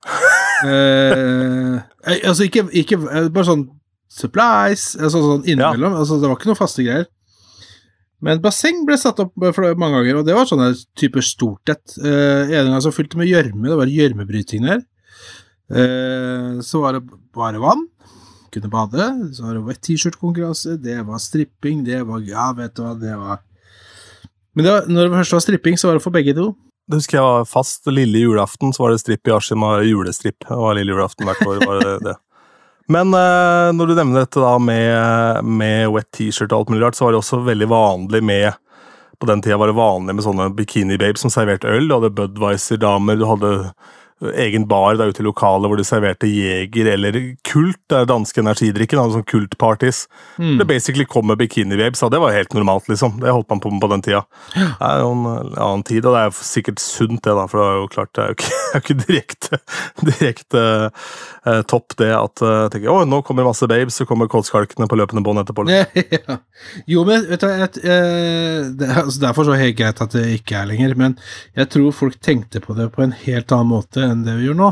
eh, 0.70 1.76
eh, 1.76 2.22
altså 2.24 2.46
ikke, 2.46 2.62
ikke 2.72 2.96
eh, 2.96 3.26
Bare 3.28 3.44
sånn 3.50 3.66
supplies, 4.10 4.94
altså 4.96 5.20
sånn 5.20 5.44
innimellom. 5.44 5.98
Altså, 6.00 6.16
det 6.16 6.30
var 6.30 6.38
ikke 6.38 6.50
noe 6.50 6.58
faste 6.58 6.86
greier. 6.86 7.04
Men 8.24 8.40
basseng 8.44 8.82
ble 8.88 8.96
satt 9.00 9.20
opp 9.22 9.36
for 9.36 9.76
mange 9.80 10.00
ganger, 10.00 10.20
og 10.20 10.26
det 10.28 10.36
var 10.36 10.48
sånn 10.48 10.64
type 10.98 11.20
stort 11.24 11.72
et. 11.72 11.84
Eh, 12.00 12.56
en 12.56 12.72
gang 12.72 12.82
så 12.84 12.92
fylte 12.92 13.20
med 13.20 13.28
gjørme, 13.28 13.68
det 13.68 13.78
var 13.80 13.92
gjørmebryting 13.92 14.66
der. 14.68 14.82
Eh, 15.70 16.60
så 16.66 16.80
var 16.82 16.98
det 16.98 17.04
bare 17.34 17.62
vann. 17.62 17.86
Kunne 18.50 18.68
bade. 18.68 19.10
Så 19.34 19.44
var 19.46 19.54
det 19.54 19.66
wet 19.66 19.82
t-shirt-konkurranse. 19.86 20.76
Det 20.82 21.02
var 21.06 21.18
stripping. 21.22 21.84
Det 21.84 22.02
var 22.06 22.24
Ja, 22.26 22.52
vet 22.56 22.74
du 22.74 22.82
hva, 22.82 22.94
det 22.98 23.14
var 23.16 23.38
Men 24.54 24.64
det 24.64 24.72
var, 24.72 24.88
når 24.90 25.06
det 25.06 25.18
først 25.20 25.32
var 25.36 25.44
stripping, 25.44 25.76
så 25.78 25.88
var 25.88 25.94
det 25.94 26.02
for 26.02 26.14
begge 26.14 26.34
to. 26.34 26.48
Det 26.90 26.98
husker 26.98 27.20
jeg 27.20 27.22
var 27.22 27.44
fast. 27.46 27.86
Lille 27.86 28.18
julaften 28.18 28.74
så 28.74 28.82
var 28.82 28.90
det 28.90 29.02
stripp 29.04 29.28
i 29.28 29.34
Askim, 29.36 29.62
julestripp. 29.86 30.42
Det 30.42 30.58
var 30.58 30.74
lille 30.74 30.90
julaften 30.90 31.28
hvert 31.28 31.46
år. 31.46 31.62
var 31.66 31.84
det 31.84 31.92
det. 32.08 32.16
Men 32.90 33.14
eh, 33.14 33.68
når 33.76 33.86
du 33.86 33.94
nevner 33.94 34.24
dette 34.24 34.42
da 34.42 34.56
med, 34.58 35.44
med 35.46 35.92
wet 35.94 36.08
T-shirt 36.16 36.50
og 36.50 36.64
alt 36.64 36.72
mulig 36.72 36.82
rart, 36.82 36.98
så 36.98 37.06
var 37.06 37.14
det 37.14 37.20
også 37.22 37.44
veldig 37.46 37.68
vanlig 37.70 38.22
med 38.26 38.58
På 39.20 39.28
den 39.28 39.42
tida 39.44 39.58
var 39.60 39.68
det 39.68 39.76
vanlig 39.76 40.14
med 40.16 40.24
sånne 40.24 40.46
bikini-babes 40.56 41.20
som 41.20 41.30
serverte 41.30 41.68
øl. 41.68 41.86
Du 41.86 41.92
hadde 41.92 42.14
Budwiser-damer, 42.16 43.18
du 43.20 43.26
hadde 43.28 43.50
egen 44.20 44.66
bar 44.68 44.98
da 45.00 45.06
ute 45.08 45.22
i 45.22 45.24
lokalet 45.24 45.70
hvor 45.70 45.80
de 45.80 45.86
serverte 45.86 46.28
Jeger 46.28 46.90
eller 46.92 47.16
Kult, 47.46 47.78
det 47.88 47.96
er 48.02 48.08
danske 48.08 48.42
energidrikken, 48.42 49.00
hadde 49.00 49.16
sånn 49.16 49.28
Kult-parties. 49.30 50.04
Mm. 50.36 50.58
Det 50.60 50.66
basically 50.68 51.06
kom 51.08 51.28
med 51.30 51.40
bikini-babes, 51.40 52.02
og 52.04 52.12
det 52.12 52.20
var 52.22 52.34
helt 52.34 52.52
normalt, 52.56 52.88
liksom. 52.90 53.16
Det 53.22 53.32
holdt 53.32 53.48
man 53.52 53.62
på 53.64 53.72
med 53.72 53.80
på 53.82 53.90
den 53.94 54.04
tida. 54.04 54.22
Det 54.54 54.90
er 54.90 55.02
jo 55.02 55.12
en 55.14 55.24
annen 55.54 55.84
tid, 55.88 56.04
og 56.04 56.16
det 56.16 56.20
er 56.20 56.28
jo 56.28 56.36
sikkert 56.50 56.82
sunt, 56.84 57.22
det, 57.24 57.36
da, 57.38 57.46
for 57.50 57.62
det 57.62 57.68
er 57.68 57.78
jo 57.80 57.90
klart 57.94 58.12
det 58.16 58.22
er 58.22 58.30
jo 58.30 58.38
ikke, 58.38 58.60
er 58.70 58.76
jo 58.76 58.82
ikke 58.84 58.98
direkte, 59.06 59.60
direkte 60.10 60.64
eh, 60.84 61.62
topp, 61.72 61.96
det 62.00 62.10
at 62.16 62.44
uh, 62.44 62.66
tenker, 62.72 62.90
å, 62.92 63.06
nå 63.08 63.22
kommer 63.26 63.48
masse 63.48 63.68
babes, 63.70 63.96
så 63.96 64.06
kommer 64.08 64.30
kåtskalkene 64.30 64.88
på 64.90 65.00
løpende 65.00 65.24
bånd 65.24 65.42
etterpå. 65.42 65.66
ja. 65.70 66.38
Jo, 66.90 67.06
men 67.08 67.24
vet 67.30 67.44
du, 67.44 67.48
et, 67.50 67.80
eh, 67.84 68.68
det, 68.76 68.92
altså, 69.00 69.24
er 69.24 69.36
for 69.36 69.48
så 69.48 69.56
helt 69.60 69.78
greit 69.80 70.04
at 70.04 70.16
det 70.16 70.26
ikke 70.36 70.60
er 70.60 70.70
lenger, 70.74 70.96
men 71.00 71.16
jeg 71.56 71.72
tror 71.72 71.96
folk 71.96 72.20
tenkte 72.20 72.62
på 72.64 72.76
det 72.76 72.90
på 72.94 73.04
en 73.06 73.16
helt 73.24 73.52
annen 73.56 73.70
måte 73.70 74.09
enn 74.12 74.24
det 74.26 74.36
vi 74.38 74.48
gjør 74.48 74.58
nå. 74.60 74.70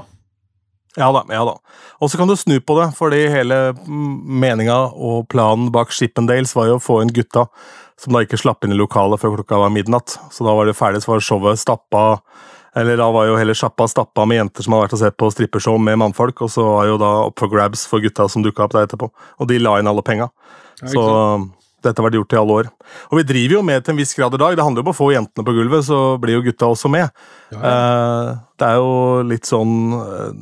Ja 0.99 1.13
da, 1.15 1.23
ja 1.31 1.45
da. 1.47 1.55
Og 2.03 2.11
så 2.11 2.19
kan 2.19 2.31
du 2.31 2.35
snu 2.39 2.57
på 2.65 2.75
det, 2.81 2.89
fordi 2.99 3.27
hele 3.31 3.59
meninga 3.87 4.79
og 4.95 5.29
planen 5.31 5.71
bak 5.75 5.93
Shippendales 5.95 6.55
var 6.57 6.71
jo 6.71 6.79
å 6.79 6.83
få 6.83 7.03
inn 7.05 7.13
gutta 7.15 7.47
som 7.99 8.15
da 8.15 8.23
ikke 8.23 8.39
slapp 8.39 8.65
inn 8.65 8.75
i 8.75 8.79
lokalet 8.79 9.21
før 9.21 9.37
klokka 9.39 9.59
var 9.63 9.75
midnatt. 9.75 10.17
Så 10.35 10.47
da 10.47 10.55
var 10.55 10.69
det 10.69 10.77
ferdig, 10.79 11.03
så 11.03 11.15
var 11.15 11.25
showet 11.25 11.61
stappa 11.61 12.21
Eller 12.79 12.99
da 13.01 13.09
var 13.11 13.27
jo 13.27 13.39
hele 13.39 13.55
sjappa 13.57 13.89
stappa 13.89 14.27
med 14.29 14.39
jenter 14.39 14.63
som 14.63 14.75
hadde 14.75 14.85
vært 14.85 14.93
og 14.95 15.01
sett 15.01 15.17
på 15.19 15.31
strippershow 15.33 15.79
med 15.83 15.97
mannfolk, 15.99 16.43
og 16.45 16.51
så 16.53 16.63
var 16.63 16.87
jo 16.87 16.99
da 17.01 17.09
up 17.27 17.41
for 17.41 17.51
grabs 17.51 17.87
for 17.89 18.05
gutta 18.05 18.29
som 18.31 18.45
dukka 18.45 18.67
opp 18.67 18.75
der 18.77 18.87
etterpå. 18.87 19.09
Og 19.41 19.49
de 19.51 19.59
la 19.59 19.79
inn 19.81 19.89
alle 19.91 20.05
penga. 20.07 20.29
Ja, 20.83 20.91
Så 20.93 21.05
dette 21.85 22.01
har 22.01 22.09
vært 22.09 22.19
gjort 22.19 22.35
i 22.35 22.39
alle 22.41 22.57
år. 22.61 22.71
Og 23.11 23.21
vi 23.21 23.27
driver 23.29 23.59
jo 23.59 23.67
med 23.67 23.85
til 23.85 23.95
en 23.95 24.01
viss 24.01 24.15
grad 24.19 24.35
i 24.35 24.41
dag. 24.41 24.57
Det 24.59 24.65
handler 24.67 24.83
jo 24.83 24.87
om 24.89 24.95
å 24.95 24.99
få 24.99 25.11
jentene 25.15 25.47
på 25.47 25.55
gulvet, 25.57 25.87
så 25.87 26.01
blir 26.21 26.39
jo 26.39 26.47
gutta 26.49 26.71
også 26.73 26.91
med. 26.93 27.13
Ja, 27.55 27.61
ja. 27.61 28.33
det 28.59 28.71
er 28.71 28.81
jo 28.81 28.91
litt 29.29 29.49
sånn 29.49 29.77
eh, 29.97 30.33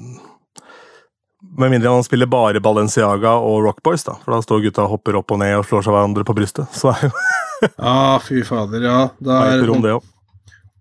Med 1.56 1.70
mindre 1.72 1.92
man 1.92 2.04
spiller 2.04 2.28
bare 2.28 2.60
Balenciaga 2.60 3.36
og 3.40 3.62
Rockboys, 3.68 4.04
da. 4.08 4.16
For 4.24 4.34
da 4.34 4.42
står 4.44 4.64
gutta 4.66 4.86
og 4.86 4.96
hopper 4.96 5.20
opp 5.20 5.36
og 5.36 5.40
ned 5.44 5.58
og 5.60 5.68
slår 5.68 5.86
seg 5.86 5.96
hverandre 5.96 6.26
på 6.26 6.36
brystet. 6.36 6.72
Så 6.76 6.92
er 6.94 7.08
jo 7.08 7.14
Ja, 7.86 8.18
fy 8.20 8.42
fader, 8.44 8.84
ja. 8.84 8.98
Da 9.22 9.40
er 9.52 9.64
det 9.64 9.98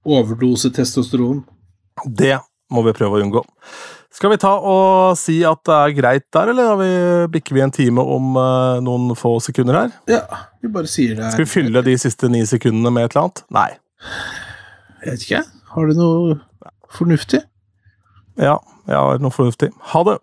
overdose 0.06 0.70
testosteron. 0.70 1.44
Det 2.06 2.38
må 2.72 2.84
vi 2.86 2.94
prøve 2.94 3.18
å 3.18 3.24
unngå. 3.24 3.42
Skal 4.16 4.32
vi 4.32 4.38
ta 4.40 4.54
og 4.64 5.18
si 5.20 5.42
at 5.44 5.60
det 5.68 5.76
er 5.76 5.96
greit 5.98 6.24
der, 6.32 6.52
eller 6.54 6.70
har 6.72 6.78
vi, 6.80 6.92
bikker 7.34 7.58
vi 7.58 7.64
en 7.66 7.74
time 7.76 8.04
om 8.16 8.38
uh, 8.40 8.78
noen 8.84 9.12
få 9.20 9.34
sekunder 9.44 9.76
her? 9.76 9.98
Ja, 10.08 10.22
vi 10.64 10.72
bare 10.72 10.88
sier 10.88 11.18
det. 11.18 11.34
Skal 11.34 11.44
vi 11.44 11.52
fylle 11.52 11.84
de 11.84 11.98
siste 12.00 12.30
ni 12.32 12.46
sekundene 12.48 12.94
med 12.96 13.10
et 13.10 13.16
eller 13.16 13.26
annet? 13.26 13.44
Nei. 13.52 13.68
Jeg 15.04 15.12
vet 15.12 15.28
ikke. 15.28 15.44
Har 15.76 15.92
du 15.92 16.00
noe 16.00 16.40
fornuftig? 16.96 17.44
Ja, 18.40 18.56
jeg 18.88 18.96
har 18.96 19.20
noe 19.20 19.36
fornuftig. 19.36 19.74
Ha 19.92 20.08
det! 20.08 20.18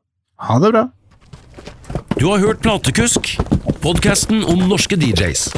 Ha 0.49 0.61
det 0.64 0.72
bra. 0.72 0.88
Du 2.16 2.30
har 2.30 2.40
hørt 2.40 2.64
Platekusk, 2.64 3.34
podkasten 3.84 4.40
om 4.49 4.70
norske 4.72 4.97
DJs. 4.97 5.51